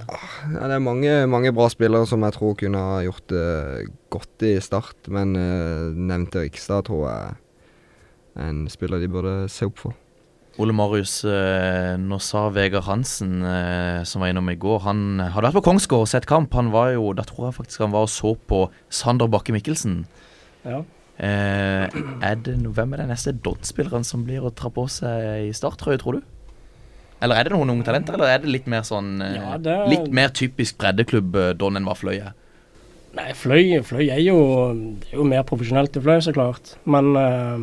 Ja, 0.52 0.68
det 0.68 0.76
er 0.76 0.84
mange, 0.84 1.14
mange, 1.32 1.54
bra 1.56 1.68
spillere 1.72 2.08
som 2.10 2.24
jeg 2.26 2.36
tror 2.36 2.58
kunne 2.60 2.82
ha 2.82 3.00
gjort 3.06 3.26
det 3.32 3.48
godt 4.14 4.46
i 4.48 4.54
Start, 4.64 5.10
men 5.14 5.36
uh, 5.38 5.92
nevnte 5.96 6.44
Rikstad 6.46 6.88
tror 6.90 7.06
jeg 7.08 7.34
er 8.36 8.48
en 8.52 8.64
spiller 8.72 9.02
de 9.02 9.12
burde 9.12 9.36
se 9.52 9.68
opp 9.68 9.82
for. 9.82 9.98
Ole 10.62 10.76
Marius, 10.76 11.22
uh, 11.24 11.96
nå 12.00 12.20
sa 12.24 12.48
Vegard 12.54 12.88
Hansen, 12.90 13.40
uh, 13.46 14.04
som 14.08 14.24
var 14.24 14.34
innom 14.34 14.52
i 14.52 14.60
går, 14.60 14.82
han 14.88 15.22
hadde 15.24 15.48
vært 15.48 15.62
på 15.62 15.68
Kongsgård 15.70 16.08
og 16.08 16.12
sett 16.12 16.28
kamp. 16.30 16.56
Han 16.58 16.74
var 16.76 16.94
jo, 16.96 17.14
Da 17.18 17.26
tror 17.28 17.50
jeg 17.50 17.60
faktisk 17.62 17.86
han 17.86 17.96
var 17.96 18.10
og 18.10 18.12
så 18.12 18.36
på 18.36 18.66
Sander 18.92 19.32
Bakke 19.32 19.56
Mikkelsen. 19.56 20.04
Ja. 20.68 20.84
Eh, 21.22 21.86
er 22.26 22.38
det, 22.42 22.56
hvem 22.74 22.96
er 22.96 23.04
den 23.04 23.12
neste 23.14 23.34
Dodd-spilleren 23.46 24.06
som 24.08 24.24
blir 24.26 24.42
å 24.42 24.50
tra 24.58 24.72
på 24.74 24.88
seg 24.90 25.52
i 25.52 25.52
starttrøye, 25.54 26.00
tror 26.02 26.18
du? 26.18 26.24
Eller 27.22 27.38
er 27.38 27.46
det 27.46 27.54
noen 27.54 27.70
unge 27.76 27.86
talenter, 27.86 28.18
eller 28.18 28.32
er 28.34 28.42
det 28.42 28.50
litt 28.50 28.70
mer 28.72 28.82
sånn 28.88 29.22
eh, 29.22 29.36
ja, 29.38 29.60
er... 29.60 29.84
Litt 29.92 30.10
mer 30.18 30.34
typisk 30.34 30.80
breddeklubb 30.82 31.38
eh, 31.38 31.52
Don 31.54 31.78
enn 31.78 31.86
hva 31.86 31.94
Fløy 32.00 32.18
er? 32.18 32.34
Nei, 33.14 33.28
Fløy, 33.38 33.78
Fløy 33.86 34.08
er, 34.08 34.22
jo, 34.24 34.40
det 35.04 35.12
er 35.12 35.20
jo 35.20 35.28
mer 35.30 35.46
profesjonelt 35.46 36.00
i 36.00 36.02
Fløy, 36.02 36.18
så 36.26 36.34
klart. 36.34 36.74
Men 36.90 37.12
uh, 37.20 37.60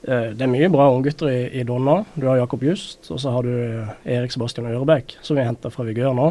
det 0.00 0.40
er 0.40 0.50
mye 0.50 0.70
bra 0.72 0.88
unggutter 0.90 1.28
i, 1.28 1.40
i 1.60 1.66
Don 1.68 1.84
nå. 1.84 1.98
Du 2.16 2.24
har 2.24 2.40
Jakob 2.40 2.64
Just, 2.64 3.04
og 3.12 3.20
så 3.20 3.36
har 3.36 3.44
du 3.44 3.52
Erik 4.08 4.32
Sebastian 4.32 4.70
Ørebekk, 4.72 5.18
som 5.20 5.36
vi 5.36 5.44
henter 5.44 5.74
fra 5.74 5.84
Vigør 5.84 6.16
nå. 6.16 6.30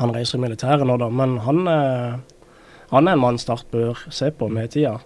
Han 0.00 0.14
reiser 0.16 0.40
i 0.40 0.46
militæret 0.46 0.88
nå, 0.88 0.96
da, 0.96 1.10
men 1.12 1.36
han 1.44 1.62
uh, 1.68 2.16
han 2.92 3.08
er 3.08 3.16
en 3.16 3.24
mann 3.24 3.40
Start 3.40 3.70
bør 3.72 4.04
se 4.12 4.30
på 4.36 4.48
med 4.52 4.74
tida. 4.74 4.98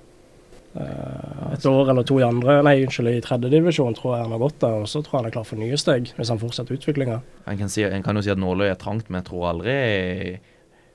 Uh, 0.76 1.52
et 1.54 1.64
år 1.64 1.88
eller 1.88 2.04
to 2.04 2.18
i 2.20 2.24
andre, 2.26 2.58
nei 2.66 2.82
unnskyld, 2.82 3.08
i 3.08 3.22
tredjedivisjon 3.24 3.94
tror 3.96 4.16
jeg 4.16 4.26
han 4.26 4.34
har 4.34 4.42
gått 4.42 4.58
der. 4.64 4.82
Og 4.82 4.90
så 4.90 5.00
tror 5.00 5.16
jeg 5.16 5.22
han 5.22 5.30
er 5.30 5.36
klar 5.38 5.46
for 5.48 5.62
nye 5.62 5.78
steg, 5.80 6.10
hvis 6.18 6.32
han 6.32 6.42
fortsetter 6.42 6.76
utviklinga. 6.76 7.22
En 7.48 7.72
si, 7.72 7.86
kan 8.04 8.18
jo 8.18 8.26
si 8.26 8.34
at 8.34 8.42
nåløyet 8.42 8.74
er 8.74 8.82
trangt, 8.82 9.08
men 9.08 9.22
jeg 9.22 9.30
tror 9.30 9.48
aldri 9.54 9.78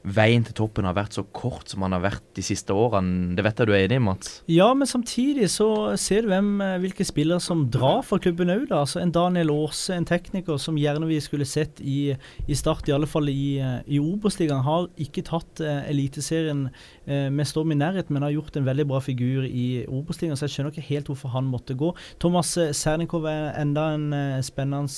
veien 0.01 0.41
til 0.45 0.55
toppen 0.57 0.87
har 0.87 0.95
vært 0.97 1.15
så 1.17 1.23
kort 1.35 1.69
som 1.69 1.83
han 1.85 1.93
har 1.93 2.01
vært 2.03 2.23
de 2.37 2.43
siste 2.45 2.73
årene. 2.73 3.35
Det 3.37 3.43
vet 3.45 3.61
jeg 3.61 3.69
du 3.69 3.73
er 3.75 3.85
enig 3.85 3.99
i, 3.99 4.03
Mats? 4.03 4.31
Ja, 4.49 4.71
men 4.77 4.89
samtidig 4.89 5.49
så 5.53 5.67
ser 6.01 6.25
du 6.25 6.31
hvem, 6.31 6.49
eh, 6.63 6.77
hvilke 6.81 7.05
spillere 7.05 7.41
som 7.43 7.67
drar 7.71 8.01
for 8.07 8.21
klubben 8.21 8.49
òg. 8.49 8.71
Altså 8.73 9.01
en 9.01 9.13
Daniel 9.13 9.53
Aase, 9.53 9.93
en 9.93 10.07
tekniker 10.07 10.57
som 10.61 10.79
gjerne 10.79 11.09
vi 11.09 11.19
skulle 11.21 11.45
sett 11.45 11.81
i, 11.81 12.15
i 12.47 12.57
Start, 12.57 12.89
i 12.89 12.95
alle 12.95 13.09
fall 13.09 13.29
i, 13.29 13.59
eh, 13.61 13.77
i 13.85 14.01
Obos-ligaen. 14.01 14.63
Har 14.65 14.89
ikke 15.01 15.23
tatt 15.25 15.61
uh, 15.61 15.81
Eliteserien 15.89 16.67
uh, 16.69 17.29
med 17.29 17.47
storm 17.49 17.71
i 17.73 17.77
nærheten, 17.77 18.13
men 18.13 18.25
har 18.25 18.33
gjort 18.33 18.57
en 18.57 18.65
veldig 18.65 18.87
bra 18.89 19.01
figur 19.03 19.45
i 19.45 19.85
Obos-ligaen, 19.87 20.37
så 20.37 20.47
jeg 20.47 20.55
skjønner 20.55 20.73
ikke 20.73 20.89
helt 20.89 21.11
hvorfor 21.11 21.33
han 21.35 21.49
måtte 21.49 21.77
gå. 21.77 21.93
Thomas 22.21 22.53
Sernikov 22.77 23.25
er 23.29 23.53
enda 23.61 23.91
en 23.95 24.09
uh, 24.13 24.41
spennende 24.45 24.89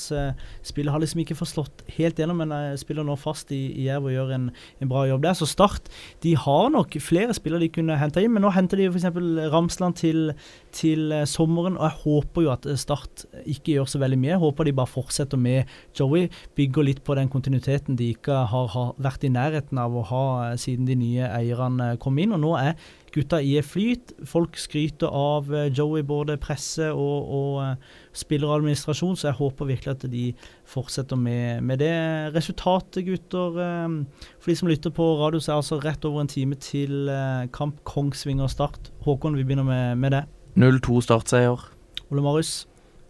spiller. 0.63 0.93
Har 0.93 1.03
liksom 1.03 1.23
ikke 1.23 1.37
forslått 1.37 1.83
helt 1.97 2.19
gjennom, 2.19 2.39
men 2.39 2.77
spiller 2.79 3.05
nå 3.05 3.15
fast 3.19 3.51
i, 3.55 3.65
i 3.83 3.87
Jerv 3.89 4.07
og 4.07 4.15
gjør 4.15 4.33
en, 4.35 4.49
en 4.79 4.92
bra 4.93 5.05
jobb 5.09 5.25
der. 5.25 5.37
Så 5.37 5.49
Start 5.49 5.89
de 6.23 6.35
har 6.39 6.69
nok 6.73 6.95
flere 7.01 7.35
spillere 7.35 7.65
de 7.65 7.71
kunne 7.73 7.97
henta 7.99 8.23
inn, 8.23 8.33
men 8.35 8.45
nå 8.45 8.53
henter 8.53 8.79
de 8.79 8.87
f.eks. 8.91 9.09
Ramsland 9.53 9.97
til, 9.99 10.33
til 10.75 11.11
uh, 11.13 11.23
sommeren. 11.29 11.77
Og 11.79 11.87
jeg 11.89 11.99
håper 12.05 12.47
jo 12.47 12.53
at 12.53 12.67
eh, 12.69 12.79
Start 12.79 13.25
ikke 13.43 13.77
gjør 13.77 13.89
så 13.89 14.01
veldig 14.03 14.19
mye. 14.21 14.33
Jeg 14.35 14.43
håper 14.43 14.69
de 14.69 14.75
bare 14.77 14.93
fortsetter 14.93 15.41
med 15.41 15.71
Joey. 15.97 16.29
Bygger 16.57 16.89
litt 16.89 17.03
på 17.05 17.17
den 17.19 17.31
kontinuiteten 17.33 17.99
de 17.99 18.13
ikke 18.13 18.43
har, 18.53 18.69
har 18.75 18.93
vært 19.01 19.25
i 19.25 19.33
nærheten 19.33 19.81
av 19.81 19.95
å 19.97 20.05
ha 20.13 20.25
uh, 20.53 20.57
siden 20.59 20.89
de 20.89 20.99
nye 20.99 21.31
eierne 21.33 21.93
kom 22.03 22.19
inn. 22.21 22.35
Og 22.37 22.43
nå 22.45 22.55
er 22.61 22.77
gutta 23.13 23.39
i 23.41 23.55
flyt. 23.61 24.13
Folk 24.27 24.57
skryter 24.57 25.13
av 25.13 25.51
Joey, 25.69 26.03
både 26.07 26.37
presse 26.41 26.89
og, 26.91 27.29
og 27.37 28.17
spilleradministrasjon, 28.17 29.15
så 29.19 29.29
jeg 29.29 29.37
håper 29.39 29.69
virkelig 29.69 29.93
at 29.93 30.05
de 30.11 30.25
fortsetter 30.69 31.19
med, 31.19 31.61
med 31.61 31.81
det. 31.81 31.93
Resultatet, 32.35 33.05
gutter, 33.07 33.59
eh, 33.61 34.25
for 34.39 34.51
de 34.51 34.57
som 34.59 34.71
lytter 34.71 34.93
på 34.93 35.07
radio, 35.21 35.41
så 35.41 35.53
er 35.53 35.61
altså 35.61 35.79
rett 35.83 36.09
over 36.09 36.25
en 36.25 36.31
time 36.31 36.57
til 36.57 37.09
eh, 37.13 37.45
kamp 37.53 37.81
Kongsvinger 37.87 38.51
Start. 38.51 38.91
Håkon, 39.05 39.37
vi 39.37 39.45
begynner 39.45 39.67
med, 39.67 39.95
med 40.01 40.17
det. 40.17 40.25
0-2 40.57 41.01
startseier. 41.05 41.69
Ole 42.09 42.21
Marius? 42.21 42.67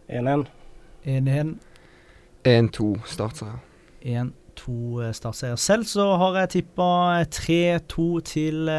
1-1. 0.09 0.47
1-1. 1.05 1.57
1-2 2.47 2.95
startseier. 3.07 3.59
1-2 4.03 4.42
startseier. 4.59 5.55
Selv 5.55 5.85
så 5.89 6.15
har 6.21 6.37
jeg 6.41 6.49
tippa 6.49 7.23
3-2 7.31 8.09
til, 8.29 8.69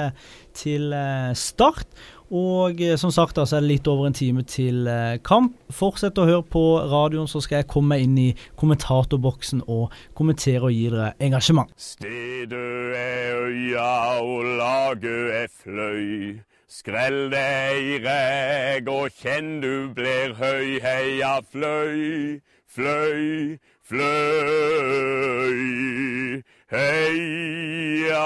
til 0.55 0.95
Start. 1.35 1.89
Og 2.35 2.81
eh, 2.81 2.97
som 2.99 3.13
sagt, 3.15 3.39
altså 3.39 3.61
litt 3.61 3.87
over 3.89 4.09
en 4.09 4.17
time 4.17 4.43
til 4.49 4.89
eh, 4.89 5.19
kamp. 5.25 5.55
Fortsett 5.71 6.19
å 6.19 6.27
høre 6.27 6.45
på 6.49 6.63
radioen, 6.91 7.29
så 7.31 7.43
skal 7.45 7.61
jeg 7.61 7.71
komme 7.71 8.01
inn 8.03 8.17
i 8.19 8.31
kommentatorboksen 8.61 9.63
og 9.69 9.93
kommentere 10.19 10.65
og 10.67 10.75
gi 10.75 10.89
dere 10.91 11.13
engasjement. 11.23 11.71
Stedet 11.77 12.97
er 12.99 13.45
øya 13.45 13.93
og 14.25 14.51
laget 14.59 15.37
er 15.43 15.53
fløy. 15.53 16.41
Skrell 16.75 17.29
deg 17.31 17.93
i 17.93 18.01
reg 18.03 18.89
og 18.91 19.15
kjenn 19.21 19.61
du 19.63 19.93
blir 19.95 20.35
høy. 20.41 20.81
Heia 20.83 21.37
fløy, 21.53 22.41
fløy, 22.67 23.61
fløy. 23.89 24.05
Heia 26.73 28.23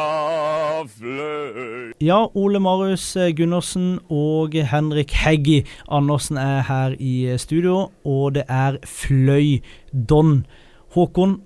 fløy. 0.87 1.93
Ja, 2.01 2.27
Ole 2.35 2.61
Marius 2.63 3.17
Gundersen 3.37 3.99
og 4.11 4.55
Henrik 4.71 5.11
Heggi 5.25 5.67
Andersen 5.91 6.37
er 6.39 6.63
her 6.69 6.95
i 6.99 7.39
studio, 7.39 7.91
og 8.05 8.35
det 8.39 8.45
er 8.49 8.79
Fløy 8.87 9.59
Don. 9.93 10.47
Håkon, 10.95 11.43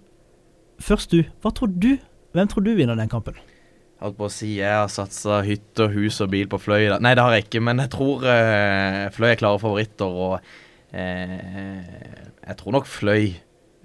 først 0.80 1.12
du. 1.12 1.22
Hva 1.40 1.50
tror 1.50 1.66
du? 1.72 1.96
Hvem 2.32 2.48
tror 2.48 2.62
du 2.64 2.74
vinner 2.76 2.94
den 2.94 3.08
kampen? 3.08 3.34
holdt 4.02 4.18
på 4.18 4.26
å 4.26 4.32
si 4.32 4.56
jeg 4.56 4.74
har 4.74 4.90
satsa 4.90 5.40
hytte, 5.46 5.86
hus 5.94 6.20
og 6.24 6.32
bil 6.32 6.48
på 6.50 6.58
Fløy. 6.60 6.88
da. 6.90 6.98
Nei, 7.02 7.14
det 7.14 7.22
har 7.22 7.36
jeg 7.36 7.46
ikke, 7.46 7.62
men 7.62 7.82
jeg 7.84 7.92
tror 7.94 8.26
eh, 8.26 9.06
Fløy 9.14 9.30
er 9.30 9.40
klare 9.40 9.62
favoritter. 9.62 10.16
Og 10.26 10.34
eh, 10.90 11.80
jeg 12.48 12.58
tror 12.58 12.76
nok 12.78 12.90
Fløy 12.90 13.28
eh, 13.30 13.40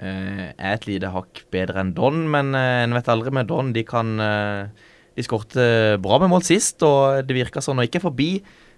er 0.05 0.75
et 0.75 0.85
lite 0.85 1.09
hakk 1.13 1.43
bedre 1.53 1.81
enn 1.81 1.95
Don, 1.97 2.27
men 2.29 2.53
eh, 2.57 2.83
en 2.85 2.93
vet 2.97 3.09
aldri 3.09 3.33
med 3.33 3.49
Don. 3.49 3.73
De 3.73 3.83
kan 3.87 4.19
eh, 4.21 4.85
De 5.17 5.25
skårte 5.25 5.97
bra 6.03 6.19
med 6.21 6.29
mål 6.29 6.45
sist, 6.45 6.83
og 6.85 7.25
det 7.25 7.37
virka 7.37 7.63
sånn. 7.63 7.81
Og 7.81 7.89
ikke 7.89 8.03
forbi 8.03 8.29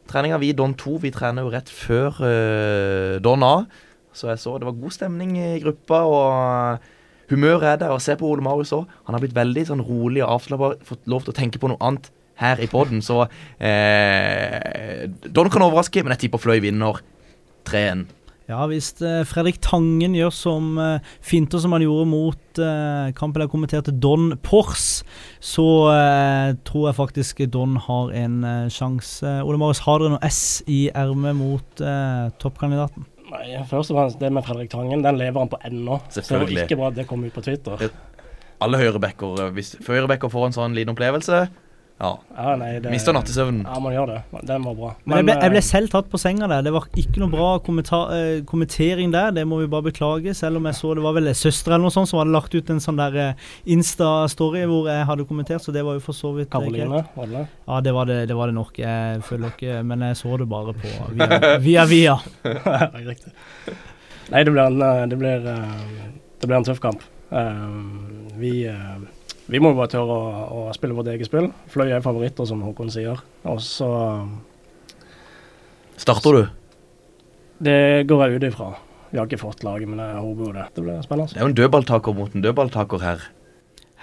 treninga 0.09 0.39
vi 0.39 0.53
i 0.53 0.57
Don 0.57 0.74
2. 0.80 0.95
Vi 1.03 1.11
trener 1.11 1.43
jo 1.43 1.51
rett 1.53 1.72
før 1.74 2.22
eh, 2.24 3.17
Don 3.24 3.43
A. 3.43 3.67
Så 4.15 4.32
jeg 4.32 4.41
så 4.41 4.55
det 4.57 4.67
var 4.67 4.80
god 4.80 4.95
stemning 4.95 5.36
i 5.38 5.59
gruppa. 5.63 6.05
og 6.07 6.88
humøret 7.30 7.67
er 7.74 7.82
der. 7.84 7.93
Og 7.93 8.01
se 8.01 8.15
på 8.17 8.28
Ole 8.28 8.43
Marius 8.45 8.74
òg. 8.76 8.88
Han 9.07 9.15
har 9.15 9.24
blitt 9.24 9.38
veldig 9.38 9.65
sånn 9.70 9.84
rolig 9.86 10.24
og 10.26 10.38
avslappa. 10.38 10.74
Fått 10.88 11.09
lov 11.11 11.26
til 11.26 11.36
å 11.36 11.39
tenke 11.39 11.61
på 11.61 11.72
noe 11.72 11.82
annet 11.84 12.09
her 12.39 12.61
i 12.63 12.70
poden. 12.72 13.03
Så 13.05 13.26
eh, 13.59 15.05
Don 15.28 15.51
kan 15.51 15.65
overraske, 15.65 16.03
men 16.03 16.15
jeg 16.15 16.26
tipper 16.26 16.41
Fløy 16.41 16.59
vinner 16.63 17.01
3-1. 17.70 18.07
Ja, 18.50 18.64
hvis 18.66 18.95
eh, 19.06 19.22
Fredrik 19.30 19.60
Tangen 19.62 20.16
gjør 20.18 20.32
som 20.34 20.72
eh, 20.82 21.04
finter 21.22 21.62
som 21.62 21.76
han 21.76 21.84
gjorde 21.86 22.08
mot 22.10 22.62
eh, 22.64 23.12
kampen 23.14 23.43
jeg 23.43 23.52
kommenterte 23.52 23.93
Don 23.93 24.32
Pors, 24.41 25.04
så 25.38 25.66
eh, 25.93 26.56
tror 26.66 26.88
jeg 26.89 26.97
faktisk 26.97 27.43
Don 27.54 27.78
har 27.86 28.10
en 28.18 28.41
sjanse. 28.74 29.36
Ole 29.45 29.62
Marius, 29.62 29.84
har 29.86 30.02
dere 30.02 30.16
noe 30.16 30.32
S 30.34 30.64
i 30.66 30.88
ermet 30.97 31.38
mot 31.38 31.86
eh, 31.86 32.26
toppkandidaten? 32.41 33.06
Nei, 33.30 33.54
først 33.70 33.93
og 33.93 34.00
fremst 34.00 34.18
det 34.24 34.34
med 34.34 34.47
Fredrik 34.47 34.74
Tangen, 34.74 35.06
den 35.06 35.22
lever 35.22 35.43
han 35.43 35.54
på 35.54 35.62
ennå. 35.70 36.02
Så 36.10 36.26
det 36.26 36.41
var 36.41 36.66
ikke 36.66 36.82
bra 36.82 36.89
at 36.89 36.97
det 36.97 37.06
kom 37.12 37.22
ut 37.28 37.36
på 37.36 37.45
Twitter. 37.45 37.86
Alle 38.60 38.80
høyrebacker 38.82 39.54
Hvis 39.56 39.76
høyrebacker 39.86 40.32
får 40.34 40.50
en 40.50 40.58
sånn 40.58 40.74
liten 40.76 40.97
opplevelse, 40.97 41.45
ja. 42.00 42.10
Ja, 42.38 42.56
nei, 42.56 42.80
det- 42.80 42.91
Mister 42.93 43.12
nattesøvnen. 43.14 43.66
Ja, 43.68 43.80
man 43.84 43.91
gjør 43.93 44.08
det. 44.14 44.20
Den 44.47 44.64
var 44.64 44.76
bra. 44.78 44.91
Men 45.04 45.18
jeg 45.18 45.26
ble, 45.26 45.34
jeg 45.43 45.52
ble 45.52 45.60
eh, 45.60 45.66
selv 45.68 45.89
tatt 45.91 46.08
på 46.10 46.20
senga 46.22 46.47
der. 46.47 46.62
Det 46.64 46.72
var 46.72 46.86
ikke 46.95 47.20
noe 47.20 47.30
bra 47.34 47.50
eh, 48.16 48.41
kommentering 48.47 49.12
der. 49.12 49.32
Det 49.36 49.43
må 49.47 49.60
vi 49.60 49.68
bare 49.68 49.84
beklage. 49.89 50.34
Selv 50.38 50.58
om 50.62 50.66
jeg 50.70 50.78
så 50.80 50.93
det 50.95 51.04
var 51.04 51.14
vel 51.18 51.28
søster 51.36 51.74
eller 51.76 51.84
noe 51.89 51.91
sånt 51.91 52.08
som 52.08 52.22
hadde 52.22 52.32
lagt 52.32 52.56
ut 52.56 52.70
en 52.72 52.80
sånn 52.80 53.02
der 53.02 53.18
eh, 53.26 53.34
Insta-story 53.76 54.64
hvor 54.70 54.88
jeg 54.88 55.06
hadde 55.12 55.28
kommentert, 55.28 55.62
så 55.66 55.76
det 55.76 55.84
var 55.84 56.00
jo 56.00 56.06
for 56.08 56.16
så 56.16 56.32
vidt 56.38 56.50
Karoline, 56.54 56.88
greit. 56.88 57.12
var 57.20 57.26
det 57.28 57.36
det? 57.41 57.45
Ja, 57.68 57.82
det 57.89 57.93
var 58.00 58.06
det, 58.10 58.20
det 58.32 58.39
var 58.39 58.47
det 58.47 58.56
nok. 58.56 58.80
Jeg 58.80 59.22
føler 59.28 59.52
ikke 59.54 59.84
Men 59.84 60.00
jeg 60.08 60.16
så 60.24 60.38
det 60.39 60.47
bare 60.50 60.74
på 60.80 60.95
via 61.16 61.60
via. 61.60 61.86
via. 61.91 62.18
Riktig. 63.12 63.32
Nei, 64.32 64.43
det 64.45 64.52
blir 64.56 64.64
en, 64.70 64.80
det 65.10 65.18
blir, 65.20 65.39
det 66.39 66.47
blir 66.47 66.58
en 66.62 66.64
tøff 66.64 66.80
kamp. 66.80 67.04
Vi, 68.39 68.54
vi 69.50 69.62
må 69.62 69.74
jo 69.74 69.80
bare 69.80 69.91
tørre 69.91 70.16
å, 70.16 70.43
å 70.54 70.76
spille 70.76 70.95
vårt 70.97 71.10
eget 71.14 71.30
spill. 71.30 71.50
Fløy 71.74 71.89
er 71.89 72.06
favoritter, 72.06 72.45
som 72.50 72.62
Håkon 72.66 72.91
sier. 72.93 73.22
Og 73.50 73.62
så 73.66 73.89
Starter 76.00 76.38
du? 76.38 76.43
Det 77.60 78.08
går 78.08 78.22
jeg 78.24 78.38
ut 78.38 78.45
ifra. 78.47 78.70
Vi 79.10 79.18
har 79.18 79.26
ikke 79.28 79.41
fått 79.41 79.66
laget, 79.66 79.89
men 79.89 80.00
jeg 80.00 80.22
håper 80.22 80.45
jo 80.45 80.54
det. 80.56 80.68
Det 80.76 80.84
blir 80.86 81.02
spennende. 81.04 81.34
Det 81.34 81.41
er 81.41 81.43
jo 81.43 81.52
en 81.52 81.58
dødballtaker 81.58 82.16
mot 82.16 82.36
en 82.38 82.45
dødballtaker 82.45 83.04
her. 83.04 83.26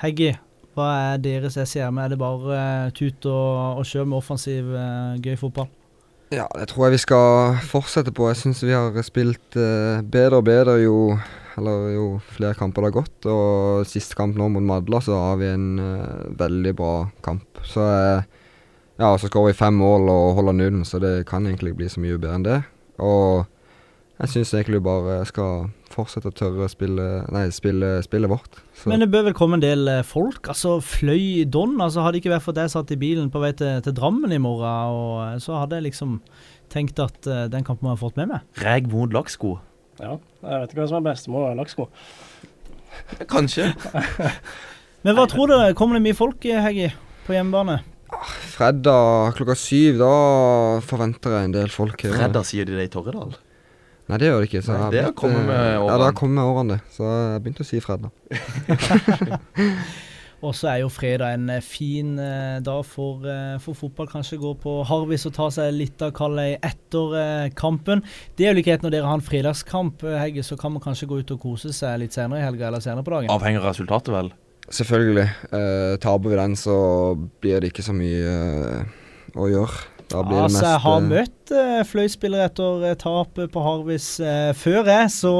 Heggy, 0.02 0.34
hva 0.76 0.90
er 1.14 1.22
deres 1.24 1.56
SCM? 1.56 2.02
Er 2.02 2.12
det 2.12 2.18
bare 2.20 2.58
eh, 2.58 2.92
tut 2.96 3.24
og, 3.30 3.80
og 3.80 3.86
kjør 3.88 4.10
med 4.10 4.18
offensiv, 4.18 4.74
eh, 4.76 5.16
gøy 5.24 5.38
fotball? 5.40 5.70
Ja, 6.34 6.44
det 6.58 6.66
tror 6.72 6.88
jeg 6.88 6.96
vi 6.96 7.02
skal 7.06 7.56
fortsette 7.70 8.12
på. 8.12 8.26
Jeg 8.28 8.42
syns 8.42 8.64
vi 8.66 8.74
har 8.74 8.98
spilt 9.06 9.56
eh, 9.56 10.02
bedre 10.02 10.42
og 10.42 10.48
bedre 10.50 10.76
jo, 10.82 10.98
eller, 11.60 11.90
jo 11.94 12.06
flere 12.36 12.56
kamper 12.58 12.84
det 12.84 12.90
har 12.90 12.98
gått. 13.00 13.28
Og 13.32 13.88
siste 13.88 14.18
kamp 14.18 14.38
nå 14.38 14.48
mot 14.52 14.64
Madla, 14.64 15.00
så 15.04 15.18
har 15.30 15.40
vi 15.40 15.50
en 15.52 15.68
uh, 15.80 16.26
veldig 16.38 16.74
bra 16.78 16.94
kamp. 17.24 17.62
Så 17.66 17.84
uh, 17.84 18.22
ja, 18.96 19.10
så 19.18 19.28
skårer 19.28 19.52
vi 19.52 19.58
fem 19.58 19.76
mål 19.76 20.08
og 20.08 20.38
holder 20.38 20.56
nullen, 20.56 20.86
så 20.88 21.00
det 21.02 21.26
kan 21.28 21.46
egentlig 21.46 21.74
bli 21.76 21.88
så 21.92 22.00
mye 22.00 22.16
bedre 22.16 22.38
enn 22.38 22.46
det. 22.46 22.60
Og 23.04 23.44
jeg 24.16 24.32
syns 24.32 24.54
egentlig 24.56 24.80
bare 24.84 25.18
jeg 25.18 25.28
skal 25.28 25.66
fortsette 25.92 26.30
å 26.30 26.36
tørre 26.36 26.64
å 26.64 26.72
spille, 26.72 27.04
nei, 27.32 27.44
spille 27.52 27.98
spillet 28.04 28.32
vårt. 28.32 28.62
Så. 28.72 28.88
Men 28.88 29.04
det 29.04 29.10
bør 29.12 29.26
vel 29.28 29.36
komme 29.36 29.58
en 29.58 29.64
del 29.64 29.84
eh, 29.92 30.02
folk? 30.06 30.48
Altså 30.48 30.78
Fløy 30.84 31.44
Don? 31.52 31.76
Altså 31.84 32.04
Hadde 32.04 32.22
ikke 32.22 32.32
vært 32.32 32.46
for 32.46 32.56
at 32.56 32.64
jeg 32.64 32.72
satt 32.72 32.94
i 32.96 33.00
bilen 33.00 33.28
på 33.32 33.42
vei 33.44 33.52
til, 33.56 33.82
til 33.84 33.96
Drammen 33.96 34.32
i 34.32 34.40
morgen, 34.40 34.96
og 34.96 35.44
så 35.44 35.60
hadde 35.60 35.78
jeg 35.78 35.90
liksom 35.90 36.18
tenkt 36.72 36.98
at 36.98 37.28
uh, 37.28 37.44
den 37.52 37.64
kampen 37.64 37.84
må 37.86 37.92
jeg 37.92 38.00
ha 38.00 38.04
fått 38.06 38.16
med 38.18 38.32
meg. 38.32 38.46
Reg 38.64 38.88
mot 38.90 39.12
Laksko. 39.12 39.58
Ja, 40.00 40.16
jeg 40.44 40.60
vet 40.62 40.72
ikke 40.72 40.82
hva 40.82 40.88
som 40.90 40.98
er 41.00 41.06
best. 41.10 41.26
Det 41.26 41.32
må 41.32 41.42
være 41.46 41.56
lakksko. 41.60 41.88
Kanskje. 43.30 43.70
Men 45.06 45.16
hva 45.18 45.26
tror 45.30 45.50
dere? 45.52 45.74
Kommer 45.78 45.98
det 45.98 46.04
mye 46.06 46.16
folk, 46.18 46.44
eh, 46.48 46.60
Heggy, 46.64 46.88
på 47.26 47.36
hjemmebane? 47.36 47.78
Fredag 48.56 49.34
klokka 49.36 49.56
syv, 49.58 49.98
da 50.00 50.10
forventer 50.86 51.34
jeg 51.36 51.48
en 51.50 51.56
del 51.56 51.72
folk. 51.72 52.00
her. 52.06 52.14
Fredag, 52.16 52.46
sier 52.48 52.64
de 52.68 52.76
det 52.78 52.88
i 52.88 52.92
Torredal? 52.92 53.34
Nei, 54.06 54.18
det 54.22 54.28
gjør 54.30 54.42
det 54.44 54.48
ikke. 54.50 54.62
Så 54.62 54.74
Nei, 54.76 54.90
det 54.94 55.00
har 55.02 55.14
kommet 55.18 55.42
med 55.42 55.48
med 55.50 55.64
Ja, 55.66 55.72
det 55.72 55.86
årene. 55.90 56.04
har 56.06 56.12
kommet 56.20 56.36
med 56.38 56.50
årene. 56.52 56.76
Så 56.94 57.08
jeg 57.10 57.42
begynte 57.42 57.64
å 57.64 57.70
si 57.72 57.80
fredag. 57.82 58.10
Og 60.44 60.52
så 60.56 60.68
er 60.68 60.80
jo 60.82 60.90
fredag 60.92 61.36
en 61.36 61.48
eh, 61.52 61.64
fin 61.64 62.18
eh, 62.20 62.58
dag 62.64 62.82
for, 62.84 63.24
eh, 63.30 63.56
for 63.62 63.78
fotball. 63.78 64.08
Kanskje 64.10 64.40
gå 64.42 64.52
på 64.60 64.74
Harvis 64.88 65.24
og 65.28 65.36
ta 65.38 65.48
seg 65.54 65.72
litt 65.74 66.02
av 66.04 66.12
Kallei 66.16 66.50
etter 66.60 67.16
eh, 67.20 67.48
kampen. 67.56 68.04
Det 68.36 68.44
er 68.44 68.52
jo 68.52 68.58
like 68.58 68.68
greit 68.68 68.84
når 68.84 68.96
dere 68.98 69.08
har 69.08 69.16
en 69.16 69.24
fredagskamp, 69.24 70.04
Hegge, 70.20 70.44
så 70.44 70.58
kan 70.60 70.74
man 70.74 70.84
kanskje 70.84 71.08
gå 71.08 71.22
ut 71.22 71.32
og 71.32 71.40
kose 71.42 71.72
seg 71.76 72.02
litt 72.02 72.16
senere 72.16 72.42
i 72.42 72.46
helga 72.46 72.68
eller 72.68 72.84
senere 72.84 73.06
på 73.06 73.14
dagen. 73.14 73.32
Avhenger 73.32 73.64
av 73.64 73.72
resultatet, 73.72 74.12
vel? 74.12 74.32
Selvfølgelig. 74.66 75.26
Eh, 75.54 75.96
taper 76.02 76.32
vi 76.32 76.40
den, 76.40 76.56
så 76.58 76.78
blir 77.40 77.62
det 77.62 77.70
ikke 77.70 77.86
så 77.86 77.94
mye 77.96 78.32
eh, 78.32 78.96
å 79.38 79.48
gjøre. 79.50 79.84
Da 80.06 80.22
blir 80.22 80.36
det 80.38 80.44
Altså, 80.44 80.60
mest 80.60 80.68
jeg 80.68 80.82
har 80.84 81.00
eh, 81.00 81.08
møtt 81.10 81.52
uh, 81.56 81.80
fløyspillere 81.90 82.46
etter 82.50 82.84
uh, 82.86 82.94
tap 83.00 83.40
på 83.52 83.64
Harvis 83.64 84.08
uh, 84.22 84.52
før, 84.54 84.86
jeg, 84.86 85.10
så, 85.10 85.32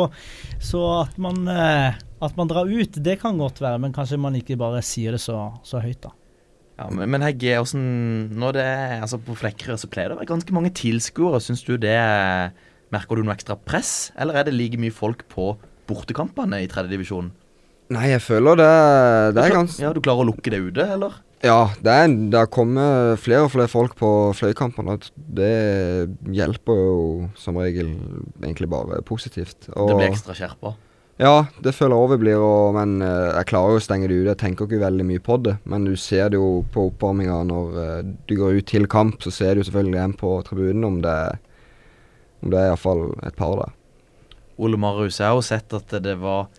så 0.59 0.83
at 1.05 1.19
man 1.23 1.45
uh, 1.47 1.95
at 2.25 2.37
man 2.39 2.49
drar 2.49 2.69
ut, 2.69 2.97
det 3.05 3.19
kan 3.21 3.37
godt 3.39 3.61
være, 3.61 3.81
men 3.83 3.93
kanskje 3.95 4.19
man 4.21 4.37
ikke 4.39 4.57
bare 4.59 4.81
sier 4.85 5.17
det 5.17 5.21
så, 5.23 5.37
så 5.67 5.83
høyt, 5.85 6.01
da. 6.07 6.15
Ja, 6.77 6.89
men, 6.93 7.09
men 7.13 7.25
Hegge, 7.25 7.55
hvordan 7.57 8.37
Når 8.37 8.57
det 8.57 8.65
er 8.69 8.99
altså 9.01 9.17
på 9.23 9.37
Flekkerøy, 9.39 9.79
så 9.81 9.89
pleier 9.89 10.11
det 10.13 10.17
å 10.17 10.21
være 10.21 10.29
ganske 10.29 10.53
mange 10.53 10.73
tilskuere. 10.77 11.41
Syns 11.41 11.63
du 11.65 11.77
det 11.81 11.95
er- 11.97 12.53
Merker 12.95 13.19
du 13.19 13.25
noe 13.27 13.35
ekstra 13.35 13.57
press, 13.59 14.13
eller 14.15 14.37
er 14.39 14.45
det 14.47 14.53
like 14.55 14.79
mye 14.79 14.95
folk 14.95 15.25
på 15.33 15.57
bortekampene 15.89 16.61
i 16.63 16.69
tredjedivisjonen? 16.71 17.33
Nei, 17.91 18.05
jeg 18.13 18.23
føler 18.23 18.59
det, 18.61 18.69
det 19.35 19.43
er 19.43 19.55
ganske 19.57 19.83
Ja, 19.83 19.91
du 19.95 19.99
klarer 20.05 20.23
å 20.23 20.29
lukke 20.29 20.53
det 20.53 20.61
ute, 20.63 20.87
eller? 20.95 21.17
Ja, 21.45 21.69
det, 21.85 21.93
er, 21.93 22.09
det 22.33 22.39
har 22.39 22.49
kommet 22.49 23.21
flere 23.21 23.45
og 23.45 23.53
flere 23.53 23.69
folk 23.69 23.97
på 23.99 24.09
fløykampene. 24.39 24.97
Det 25.15 25.53
hjelper 26.33 26.81
jo 26.81 26.97
som 27.39 27.59
regel 27.61 27.93
egentlig 28.41 28.71
bare 28.73 29.03
positivt. 29.07 29.69
Og, 29.75 29.93
Det 29.93 29.99
blir 29.99 30.09
ekstra 30.09 30.37
skjerpa. 30.37 30.73
Ja, 31.21 31.47
det 31.65 31.73
føler 31.73 31.97
jeg 31.97 32.05
òg 32.05 32.21
blir, 32.21 32.43
og, 32.45 32.75
men 32.77 32.99
eh, 33.01 33.31
jeg 33.39 33.49
klarer 33.49 33.73
jo 33.73 33.81
å 33.81 33.85
stenge 33.85 34.09
det 34.11 34.19
ute. 34.19 34.33
Jeg 34.35 34.41
tenker 34.43 34.69
ikke 34.69 34.83
veldig 34.83 35.07
mye 35.09 35.23
på 35.25 35.39
det, 35.45 35.55
men 35.65 35.87
du 35.89 35.95
ser 35.97 36.29
det 36.33 36.41
jo 36.41 36.61
på 36.75 36.91
oppvarminga 36.91 37.39
når 37.49 37.79
eh, 37.81 38.11
du 38.29 38.35
går 38.37 38.59
ut 38.61 38.69
til 38.69 38.89
kamp, 38.93 39.17
så 39.25 39.33
ser 39.33 39.57
du 39.57 39.65
selvfølgelig 39.65 40.03
en 40.03 40.17
på 40.21 40.35
tribunen 40.45 40.85
om 40.89 41.01
det 41.05 41.17
om 42.45 42.53
det 42.53 42.61
er 42.61 42.71
iallfall 42.71 43.07
et 43.25 43.37
par 43.37 43.57
der. 43.63 43.73
Ole 44.61 44.77
Marius, 44.81 45.21
jeg 45.21 45.29
har 45.29 45.39
jo 45.39 45.45
sett 45.45 45.73
at 45.77 45.95
det 46.05 46.19
var 46.21 46.51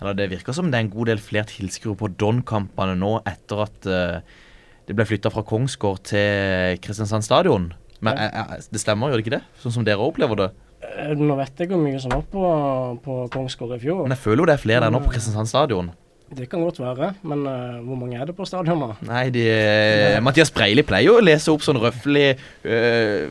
Eller 0.00 0.16
det 0.18 0.30
virker 0.32 0.56
som 0.56 0.70
det 0.70 0.78
er 0.78 0.86
en 0.86 0.92
god 0.94 1.12
del 1.12 1.22
flere 1.22 1.46
tilskuere 1.48 1.98
på 1.98 2.10
Don-kampene 2.20 2.96
nå 2.98 3.16
etter 3.30 3.62
at 3.64 3.88
eh, 3.88 4.34
det 4.88 4.96
ble 4.96 5.06
flytta 5.08 5.32
fra 5.32 5.44
Kongsgård 5.46 6.02
til 6.10 6.80
Kristiansand 6.84 7.24
stadion. 7.26 7.70
Men 8.04 8.18
eh, 8.20 8.40
eh, 8.42 8.54
det 8.72 8.82
stemmer, 8.82 9.12
gjør 9.12 9.20
det 9.20 9.26
ikke 9.26 9.36
det? 9.38 9.44
Sånn 9.62 9.76
som 9.78 9.86
dere 9.86 10.04
opplever 10.04 10.40
det? 10.42 10.50
Nå 11.16 11.36
vet 11.38 11.62
jeg 11.62 11.70
hvor 11.70 11.80
mye 11.80 12.00
som 12.02 12.12
var 12.12 12.24
på, 12.28 12.48
på 13.04 13.20
Kongsgård 13.32 13.78
i 13.78 13.82
fjor. 13.86 14.02
Men 14.04 14.16
jeg 14.16 14.24
føler 14.26 14.42
jo 14.42 14.48
det 14.50 14.58
er 14.58 14.64
flere 14.66 14.84
der 14.84 14.92
nå 14.92 15.00
på 15.04 15.14
Kristiansand 15.14 15.50
stadion. 15.50 15.92
Det 16.34 16.46
kan 16.50 16.62
godt 16.64 16.78
være, 16.80 17.10
men 17.28 17.42
uh, 17.46 17.82
hvor 17.84 17.98
mange 18.00 18.16
er 18.18 18.24
det 18.26 18.34
på 18.34 18.46
stadion 18.48 18.80
da? 18.80 18.94
Nei, 19.06 19.26
de, 19.34 19.42
uh, 19.44 20.20
Mathias 20.24 20.50
Breili 20.50 20.82
pleier 20.82 21.10
jo 21.10 21.18
å 21.20 21.22
lese 21.22 21.52
opp 21.52 21.62
sånn 21.62 21.78
røffelig 21.82 22.30
uh, 22.64 23.28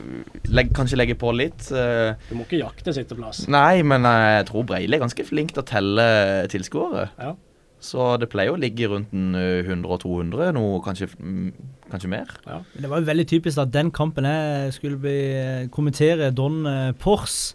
legg, 0.54 0.70
Kanskje 0.76 0.96
legge 1.00 1.16
på 1.18 1.32
litt. 1.34 1.66
eh. 1.74 2.14
Du 2.30 2.36
må 2.38 2.46
ikke 2.46 2.62
jakte 2.62 2.94
sitteplass. 2.94 3.44
nei, 3.50 3.82
men 3.82 4.06
eh, 4.08 4.28
jeg 4.38 4.46
tror 4.52 4.64
Breili 4.70 4.96
er 4.96 5.02
ganske 5.02 5.26
flink 5.26 5.52
til 5.56 5.64
å 5.64 5.66
telle 5.68 6.06
tilskuere. 6.54 7.08
Ja. 7.18 7.34
Så 7.84 8.14
det 8.16 8.30
pleier 8.32 8.54
å 8.54 8.60
ligge 8.60 8.88
rundt 8.88 9.10
eh, 9.12 9.66
100 9.66 9.84
og 9.90 10.00
200, 10.06 10.52
noe 10.56 10.78
kanskje, 10.86 11.10
mm, 11.18 11.50
kanskje 11.92 12.08
mer. 12.14 12.30
Ja. 12.46 12.62
Det 12.78 12.88
var 12.88 13.02
jo 13.02 13.10
veldig 13.10 13.26
typisk 13.28 13.60
at 13.60 13.74
den 13.74 13.90
kampen 13.92 14.24
jeg 14.30 14.72
skulle 14.78 14.96
bli, 15.02 15.18
kommentere, 15.74 16.30
Don 16.32 16.62
eh, 16.70 16.92
Pors 17.02 17.52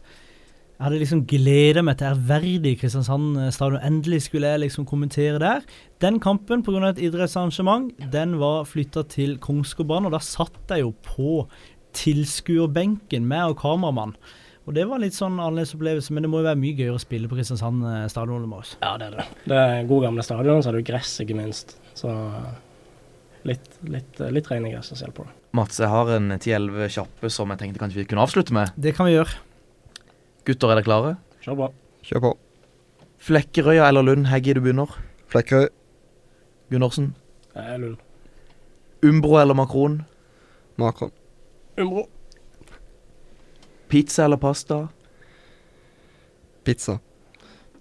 Jeg 0.80 0.86
hadde 0.86 1.00
liksom 1.02 1.22
gleda 1.28 1.82
meg 1.84 1.98
til 2.00 2.08
ærverdig 2.08 2.72
Kristiansand 2.80 3.34
eh, 3.36 3.48
stadion. 3.52 3.82
Endelig 3.84 4.22
skulle 4.30 4.48
jeg 4.48 4.62
liksom 4.62 4.86
kommentere 4.88 5.42
der. 5.44 5.66
Den 6.00 6.22
kampen, 6.24 6.62
pga. 6.64 6.80
et 6.88 7.02
idrettsarrangement, 7.04 7.90
den 8.14 8.38
var 8.40 8.64
flytta 8.64 9.04
til 9.12 9.36
Kongsgårdbanen, 9.44 10.08
og 10.08 10.14
da 10.16 10.22
satt 10.24 10.72
jeg 10.72 10.86
jo 10.86 10.94
på 11.04 11.34
tilskuerbenken 12.00 13.28
med 13.28 13.52
og 13.52 13.58
kameramann. 13.60 14.16
Og 14.70 14.78
det 14.78 14.86
var 14.88 15.04
litt 15.04 15.18
sånn 15.18 15.36
annerledes 15.36 15.76
opplevelse, 15.76 16.16
men 16.16 16.24
det 16.24 16.32
må 16.32 16.40
jo 16.40 16.48
være 16.48 16.62
mye 16.62 16.80
gøyere 16.80 16.96
å 16.96 17.04
spille 17.04 17.28
på 17.28 17.42
Kristiansand 17.42 17.84
eh, 17.84 18.08
stadion. 18.16 18.48
med 18.48 18.62
oss. 18.62 18.78
Ja, 18.80 18.94
det 18.96 19.10
er 19.10 19.20
det. 19.20 19.28
Det 19.52 19.60
er 19.60 19.92
gode 19.92 20.08
gamle 20.08 20.24
stadion, 20.24 20.64
så 20.64 20.72
er 20.72 20.80
det 20.80 20.86
jo 20.86 20.90
gress, 20.94 21.12
ikke 21.26 21.40
minst. 21.42 21.76
Så 21.92 22.16
litt, 23.44 23.68
litt, 23.84 24.24
litt 24.32 24.48
trening 24.48 24.78
er 24.78 24.80
essensielt 24.80 25.18
på 25.20 25.28
det. 25.28 25.36
Mats, 25.60 25.84
jeg 25.84 25.92
har 25.92 26.16
en 26.16 26.40
10-11 26.40 26.96
kjappe 26.96 27.36
som 27.36 27.52
jeg 27.52 27.66
tenkte 27.66 27.84
kanskje 27.84 28.06
vi 28.06 28.10
kunne 28.14 28.24
avslutte 28.24 28.56
med. 28.56 28.72
Det 28.80 28.96
kan 28.96 29.12
vi 29.12 29.18
gjøre. 29.18 29.42
Gutter, 30.48 30.70
er 30.72 30.80
dere 30.80 30.86
klare? 30.88 31.16
Kjør 31.44 31.56
på. 31.60 31.68
Kjør 32.08 32.24
på. 32.26 32.32
Flekkerøya 33.20 33.88
eller 33.92 34.06
Lund? 34.08 34.28
Heggy, 34.32 34.54
du 34.56 34.62
begynner. 34.64 34.94
Flekkerøy. 35.32 35.68
Gundersen. 36.72 37.12
Eh, 37.56 37.76
Lund. 37.82 37.98
Umbro 39.04 39.38
eller 39.42 39.54
Makron? 39.56 40.02
Makron. 40.78 41.12
Umbro. 41.80 42.06
Pizza 43.90 44.24
eller 44.24 44.38
pasta? 44.38 44.88
Pizza. 46.64 46.98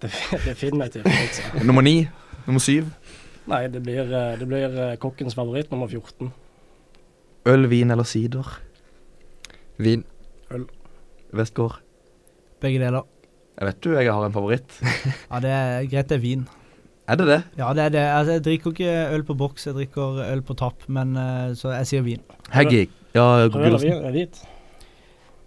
Def- 0.01 0.45
Definitivt 0.45 1.05
pizza. 1.05 1.43
Nummer 1.67 1.81
ni? 1.81 2.07
Nummer 2.47 2.59
syv? 2.63 2.85
Nei, 3.49 3.65
det 3.67 3.81
blir, 3.83 4.05
eh, 4.05 4.37
det 4.39 4.47
blir 4.47 4.77
eh, 4.79 4.95
kokkens 5.01 5.35
favoritt, 5.35 5.71
nummer 5.71 5.87
14. 5.91 6.31
Øl, 7.49 7.67
vin 7.71 7.91
eller 7.91 8.03
sider? 8.07 8.47
Vin. 9.77 10.03
Øl. 10.51 10.65
Vestgård. 11.33 11.79
Begge 12.59 12.81
deler. 12.81 13.07
Jeg 13.59 13.67
vet 13.67 13.81
du 13.83 13.91
jeg 13.95 14.07
har 14.11 14.25
en 14.25 14.35
favoritt. 14.35 14.79
Ja, 15.31 15.39
det 15.43 15.51
er 15.51 15.89
greit, 15.91 16.09
det 16.11 16.17
er 16.19 16.23
vin. 16.23 16.47
Er 17.09 17.17
det 17.17 17.25
det? 17.25 17.39
Ja, 17.57 17.73
det 17.73 17.83
er 17.87 17.89
det. 17.95 18.05
Altså, 18.05 18.35
jeg 18.37 18.43
drikker 18.45 18.73
ikke 18.75 18.93
øl 19.15 19.23
på 19.25 19.35
boks, 19.39 19.65
jeg 19.65 19.75
drikker 19.75 20.21
øl 20.27 20.41
på 20.45 20.53
tapp, 20.53 20.85
men 20.87 21.15
eh, 21.17 21.55
så 21.57 21.73
jeg 21.73 21.89
sier 21.89 22.05
vin. 22.05 22.21
Heggy. 22.53 22.85
Ja, 23.15 23.25
eller 23.39 23.49
Gundersen. 23.49 24.11
hvit? 24.13 24.41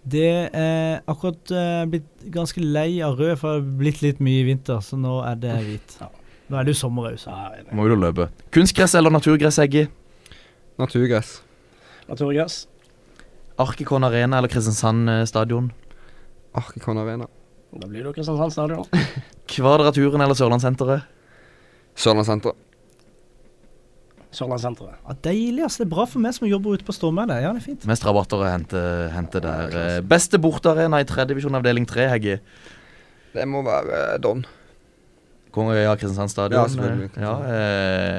Det 0.03 0.49
er 0.51 0.99
akkurat 1.07 1.53
uh, 1.55 1.85
blitt 1.87 2.25
ganske 2.33 2.59
lei 2.59 2.99
av 3.05 3.15
rød, 3.15 3.37
for 3.39 3.55
det 3.55 3.61
har 3.61 3.77
blitt 3.79 4.01
litt 4.03 4.19
mye 4.19 4.41
i 4.41 4.47
vinter, 4.49 4.81
så 4.83 4.99
nå 4.99 5.21
er 5.23 5.39
det 5.39 5.53
hvit. 5.63 5.95
Nå 6.51 6.59
er 6.59 6.67
det 6.67 6.75
jo 6.75 6.79
sommer 6.81 7.13
òg, 7.13 7.15
så. 7.21 7.31
Må 7.71 7.87
jo 7.87 7.95
løpe. 7.95 8.27
Kunstgress 8.51 8.97
eller 8.99 9.13
naturgress, 9.15 9.61
Heggy? 9.63 9.85
Naturgress. 10.81 11.37
Naturgress. 12.09 12.65
Arkikon 13.63 14.03
Arena 14.03 14.41
eller 14.41 14.51
Kristiansand 14.51 15.09
eh, 15.09 15.23
stadion? 15.29 15.71
Arkikon 16.57 16.99
Arena. 17.01 17.29
Da 17.73 17.87
blir 17.89 18.03
det 18.03 18.11
jo 18.11 18.17
Kristiansand 18.17 18.53
stadion. 18.53 18.85
Kvadraturen 19.53 20.21
eller 20.21 20.37
Sørlandssenteret? 20.37 21.07
Sørlandssenteret. 21.97 22.69
Sørlandssenteret. 24.33 24.97
Ja, 25.05 25.15
deilig, 25.25 25.63
altså. 25.65 25.83
Det 25.83 25.87
er 25.87 25.93
bra 25.93 26.05
for 26.09 26.21
meg 26.23 26.33
som 26.33 26.47
jobber 26.49 26.77
ute 26.77 26.85
på 26.85 26.95
Stormøy. 26.95 27.27
Ja, 27.29 27.51
det 27.53 27.61
er 27.61 27.65
fint. 27.65 27.85
Mest 27.89 28.05
rabatter 28.05 28.41
å 28.41 28.49
hente, 28.49 28.81
hente 29.13 29.41
der. 29.43 29.75
Beste 30.09 30.39
bortearena 30.41 31.01
i 31.03 31.07
tredjedivisjon 31.09 31.57
avdeling 31.59 31.85
tre, 31.89 32.07
Hegge? 32.09 32.39
Det 33.33 33.45
må 33.49 33.61
være 33.65 33.99
eh, 33.99 34.19
Don. 34.21 34.41
Ja, 35.53 35.93
Kristiansand 35.93 36.31
stadion. 36.33 36.63
Ja, 36.63 36.69
selvfølgelig. 36.71 37.09
Ja, 37.21 37.33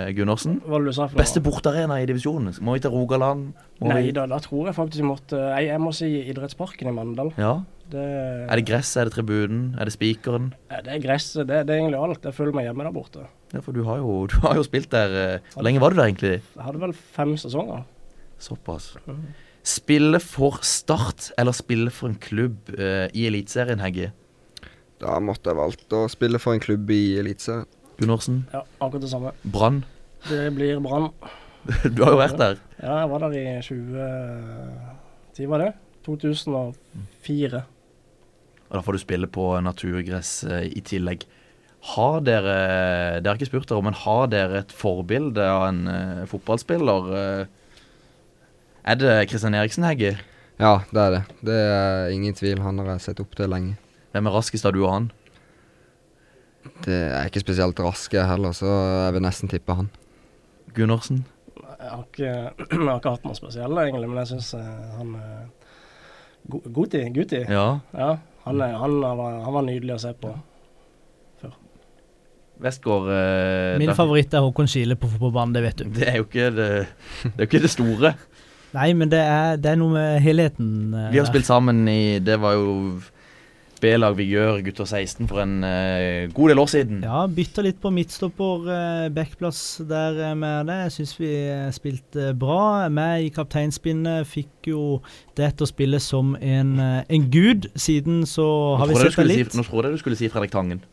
eh, 0.06 0.10
Gunnarsen. 0.14 0.60
Hva 0.62 0.78
du 0.78 0.92
sa 0.94 1.08
for? 1.08 1.18
Beste 1.18 1.42
bortearena 1.42 1.96
i 1.98 2.06
divisjonen? 2.06 2.54
Må 2.62 2.76
vi 2.76 2.82
til 2.84 2.94
Rogaland? 2.94 3.48
Må 3.80 3.90
Nei 3.90 4.04
vi... 4.06 4.12
da, 4.14 4.28
da 4.30 4.38
tror 4.38 4.68
jeg 4.70 4.76
faktisk 4.76 5.02
vi 5.02 5.08
måtte 5.08 5.40
Jeg, 5.40 5.66
jeg 5.72 5.80
må 5.82 5.90
si 5.96 6.10
Idrettsparken 6.30 6.92
i 6.92 6.94
Mandal. 6.94 7.32
Ja. 7.40 7.56
Det, 7.90 8.04
Er 8.48 8.56
det 8.56 8.64
gress, 8.68 8.94
er 8.96 9.10
det 9.10 9.16
tribunen, 9.16 9.74
er 9.78 9.90
det 9.90 9.96
spikeren? 9.96 10.52
Ja, 10.70 10.78
det 10.86 10.94
er 10.94 11.02
gresset, 11.02 11.42
det, 11.50 11.64
det 11.66 11.74
er 11.74 11.82
egentlig 11.82 12.00
alt. 12.00 12.22
Jeg 12.24 12.36
føler 12.38 12.54
meg 12.56 12.68
hjemme 12.68 12.86
der 12.86 12.94
borte. 12.94 13.26
Ja, 13.52 13.60
for 13.66 13.76
du 13.76 13.82
har 13.88 13.98
jo, 14.00 14.14
du 14.30 14.38
har 14.46 14.56
jo 14.58 14.64
spilt 14.66 14.90
der 14.94 15.18
eh, 15.18 15.52
Hvor 15.56 15.66
lenge 15.66 15.82
var 15.82 15.90
du 15.92 15.98
der 16.00 16.08
egentlig? 16.08 16.36
Jeg 16.54 16.64
hadde 16.68 16.80
vel 16.86 16.94
fem 16.94 17.34
sesonger. 17.40 17.82
Såpass. 18.40 18.92
Spille 19.64 20.20
for 20.20 20.62
Start 20.62 21.32
eller 21.38 21.56
spille 21.56 21.90
for 21.94 22.10
en 22.12 22.18
klubb 22.20 22.70
eh, 22.78 23.08
i 23.16 23.26
Eliteserien, 23.26 23.82
Hegge? 23.82 24.12
Da 25.04 25.18
måtte 25.20 25.52
jeg 25.52 25.58
valgt 25.58 25.92
å 25.92 26.06
spille 26.08 26.40
for 26.40 26.56
en 26.56 26.62
klubb 26.64 26.88
i 26.94 27.18
Eliteserien. 27.20 27.68
Gunnarsen? 27.98 28.40
Ja, 28.50 28.64
akkurat 28.80 29.04
det 29.04 29.10
samme. 29.12 29.34
Brann? 29.44 29.82
Det 30.26 30.48
blir 30.56 30.80
Brann. 30.82 31.10
Du 31.94 32.02
har 32.04 32.12
jo 32.12 32.20
vært 32.20 32.40
der. 32.40 32.58
Ja, 32.76 32.98
jeg 33.02 33.10
var 33.12 33.22
der 33.24 33.36
i 33.38 33.44
2010, 33.64 35.46
var 35.48 35.62
det? 35.62 35.70
2004. 36.04 37.62
Og 38.68 38.76
da 38.76 38.82
får 38.84 38.96
du 38.96 39.00
spille 39.00 39.30
på 39.32 39.46
naturgress 39.64 40.32
eh, 40.48 40.66
i 40.76 40.82
tillegg. 40.84 41.24
Har 41.94 42.20
dere 42.24 42.56
Det 43.20 43.28
har 43.28 43.36
jeg 43.36 43.44
ikke 43.44 43.50
spurt 43.52 43.68
dere 43.70 43.80
om, 43.80 43.88
men 43.88 43.96
har 43.96 44.28
dere 44.32 44.62
et 44.62 44.72
forbilde 44.72 45.44
av 45.44 45.66
en 45.68 45.80
uh, 45.88 46.24
fotballspiller? 46.28 47.10
eh? 47.20 47.46
er 48.84 49.00
det 49.00 49.16
Kristian 49.28 49.56
Eriksen, 49.56 49.84
Hegge? 49.84 50.14
Ja, 50.60 50.78
det 50.90 51.00
er 51.00 51.16
det. 51.16 51.22
Det 51.44 51.58
er 51.60 52.12
ingen 52.14 52.36
tvil. 52.36 52.60
Han 52.64 52.80
har 52.80 52.94
jeg 52.94 53.04
sett 53.08 53.20
opp 53.20 53.36
til 53.36 53.52
lenge. 53.52 53.76
Hvem 54.14 54.30
er 54.30 54.34
raskest 54.36 54.66
av 54.68 54.74
du 54.76 54.80
og 54.84 54.92
han? 54.92 55.10
Det 56.86 56.96
er 57.10 57.26
ikke 57.28 57.42
spesielt 57.42 57.80
rask 57.82 58.14
jeg 58.14 58.24
heller, 58.28 58.54
så 58.56 58.70
jeg 58.70 59.16
vil 59.16 59.24
nesten 59.26 59.50
tippe 59.52 59.74
han. 59.76 59.90
Gunnarsen? 60.76 61.24
Jeg 61.58 61.90
har 61.90 62.06
ikke, 62.06 62.30
jeg 62.70 62.86
har 62.88 63.00
ikke 63.02 63.14
hatt 63.18 63.26
noe 63.28 63.36
spesielt 63.36 63.82
egentlig, 63.82 64.08
men 64.08 64.22
jeg 64.22 64.30
syns 64.32 64.54
han 64.54 65.12
er 65.18 65.44
god 66.54 66.70
Guti. 66.78 67.02
Guti. 67.14 67.42
Ja. 67.50 67.66
han, 67.92 68.60
er, 68.64 68.78
han, 68.80 68.96
var, 69.02 69.40
han 69.44 69.56
var 69.58 69.66
nydelig 69.66 69.96
å 69.98 70.02
se 70.06 70.14
på. 70.22 70.32
Vestgård 72.64 73.08
eh, 73.10 73.74
Min 73.82 73.90
favoritt 73.98 74.34
er 74.34 74.44
Håkon 74.44 74.68
Kile 74.70 74.94
på 74.94 75.08
fotballbanen, 75.10 75.54
det 75.56 75.62
vet 75.64 75.80
du. 75.82 75.88
Det 75.96 76.06
er 76.06 76.20
jo 76.20 76.26
ikke 76.28 76.50
det, 76.54 76.68
det, 77.24 77.32
er 77.34 77.48
ikke 77.48 77.60
det 77.64 77.70
store. 77.72 78.12
Nei, 78.74 78.92
men 78.94 79.10
det 79.10 79.20
er, 79.22 79.58
det 79.58 79.72
er 79.72 79.80
noe 79.80 79.94
med 79.94 80.20
helheten. 80.22 80.68
eh, 80.94 81.08
Vi 81.10 81.18
har 81.18 81.26
der. 81.26 81.32
spilt 81.32 81.48
sammen 81.50 81.82
i 81.90 82.20
Det 82.22 82.38
var 82.42 82.54
jo 82.54 82.68
B-lag 83.82 84.16
vi 84.18 84.26
gjør, 84.30 84.60
gutter 84.64 84.86
16, 84.88 85.26
for 85.30 85.42
en 85.42 85.58
uh, 85.64 86.30
god 86.34 86.52
del 86.52 86.62
år 86.62 86.70
siden. 86.70 87.02
Ja, 87.06 87.24
bytta 87.30 87.64
litt 87.66 87.80
på 87.82 87.92
midtstopper, 87.94 88.68
uh, 88.68 89.08
backplass 89.14 89.60
der 89.88 90.20
eh, 90.30 90.34
med 90.38 90.70
det. 90.70 90.78
Jeg 90.86 90.94
syns 90.98 91.14
vi 91.18 91.32
spilte 91.76 92.30
bra. 92.38 92.86
Meg 92.92 93.28
i 93.28 93.30
kapteinspinnet 93.34 94.28
fikk 94.30 94.70
jo 94.72 94.84
det 95.38 95.52
til 95.58 95.66
å 95.66 95.70
spille 95.70 96.00
som 96.02 96.34
en, 96.40 96.74
en 96.80 97.30
gud. 97.32 97.70
Siden 97.74 98.24
så 98.28 98.48
har 98.80 98.88
Nå 98.88 98.94
vi 98.94 99.02
sett 99.02 99.20
det 99.20 99.30
litt. 99.30 99.54
Si, 99.54 99.60
nå 99.60 99.66
trodde 99.68 99.90
jeg 99.90 99.98
du 99.98 100.04
skulle 100.04 100.20
si 100.20 100.32
Fredrik 100.32 100.54
Tangen. 100.54 100.84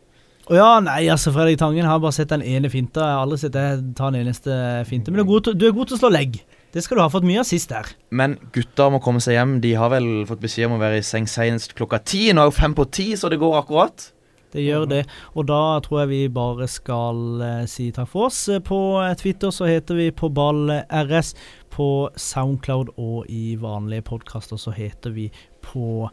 Å 0.51 0.57
ja, 0.57 0.71
nei, 0.83 1.05
altså 1.13 1.31
Fredrik 1.31 1.59
Tangen 1.61 1.85
har 1.87 2.01
bare 2.01 2.15
sett 2.17 2.31
den 2.33 2.43
ene 2.43 2.71
finta. 2.73 3.05
Jeg 3.05 3.17
har 3.17 3.27
aldri 3.27 3.43
sett 3.43 3.53
deg 3.55 3.91
ta 3.95 4.09
en 4.09 4.17
eneste 4.19 4.55
finte. 4.89 5.13
Men 5.13 5.21
du 5.21 5.25
er, 5.25 5.29
god 5.29 5.47
til, 5.47 5.61
er 5.69 5.77
god 5.77 5.91
til 5.91 5.99
å 5.99 6.01
slå 6.01 6.11
legg. 6.11 6.41
Det 6.71 6.83
skal 6.85 6.97
du 6.97 7.03
ha 7.03 7.11
fått 7.11 7.27
mye 7.27 7.41
av 7.41 7.47
sist 7.47 7.73
her. 7.75 7.89
Men 8.15 8.37
gutta 8.55 8.87
må 8.93 9.01
komme 9.03 9.19
seg 9.23 9.35
hjem. 9.35 9.57
De 9.63 9.73
har 9.75 9.91
vel 9.91 10.23
fått 10.29 10.43
beskjed 10.43 10.69
om 10.69 10.77
å 10.77 10.81
være 10.81 11.01
i 11.01 11.05
seng 11.05 11.27
senest 11.27 11.75
klokka 11.75 11.99
ti. 11.99 12.29
Nå 12.31 12.45
er 12.45 12.51
jo 12.51 12.55
fem 12.55 12.75
på 12.77 12.87
ti, 12.87 13.11
så 13.19 13.31
det 13.31 13.41
går 13.41 13.57
akkurat. 13.59 14.07
Det 14.51 14.63
gjør 14.63 14.87
det. 14.91 15.01
Og 15.35 15.47
da 15.47 15.79
tror 15.83 16.01
jeg 16.01 16.11
vi 16.11 16.21
bare 16.31 16.67
skal 16.71 17.43
eh, 17.43 17.65
si 17.71 17.89
takk 17.95 18.09
for 18.11 18.29
oss. 18.29 18.39
På 18.67 19.01
eh, 19.03 19.15
Twitter 19.19 19.51
så 19.51 19.67
heter 19.67 19.99
vi 19.99 20.09
på 20.15 20.31
ball 20.31 20.71
RS. 20.87 21.35
På 21.71 22.09
Soundcloud 22.19 22.95
og 22.99 23.27
i 23.31 23.55
vanlige 23.59 24.07
podkaster 24.11 24.59
så 24.59 24.75
heter 24.75 25.15
vi 25.15 25.29
på 25.63 26.07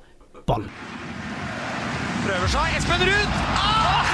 ball. 0.47 0.67
Prøver 2.27 2.55
seg. 2.55 2.79
Espen 2.79 3.07
Ruud! 3.07 3.43
Ah! 3.55 4.08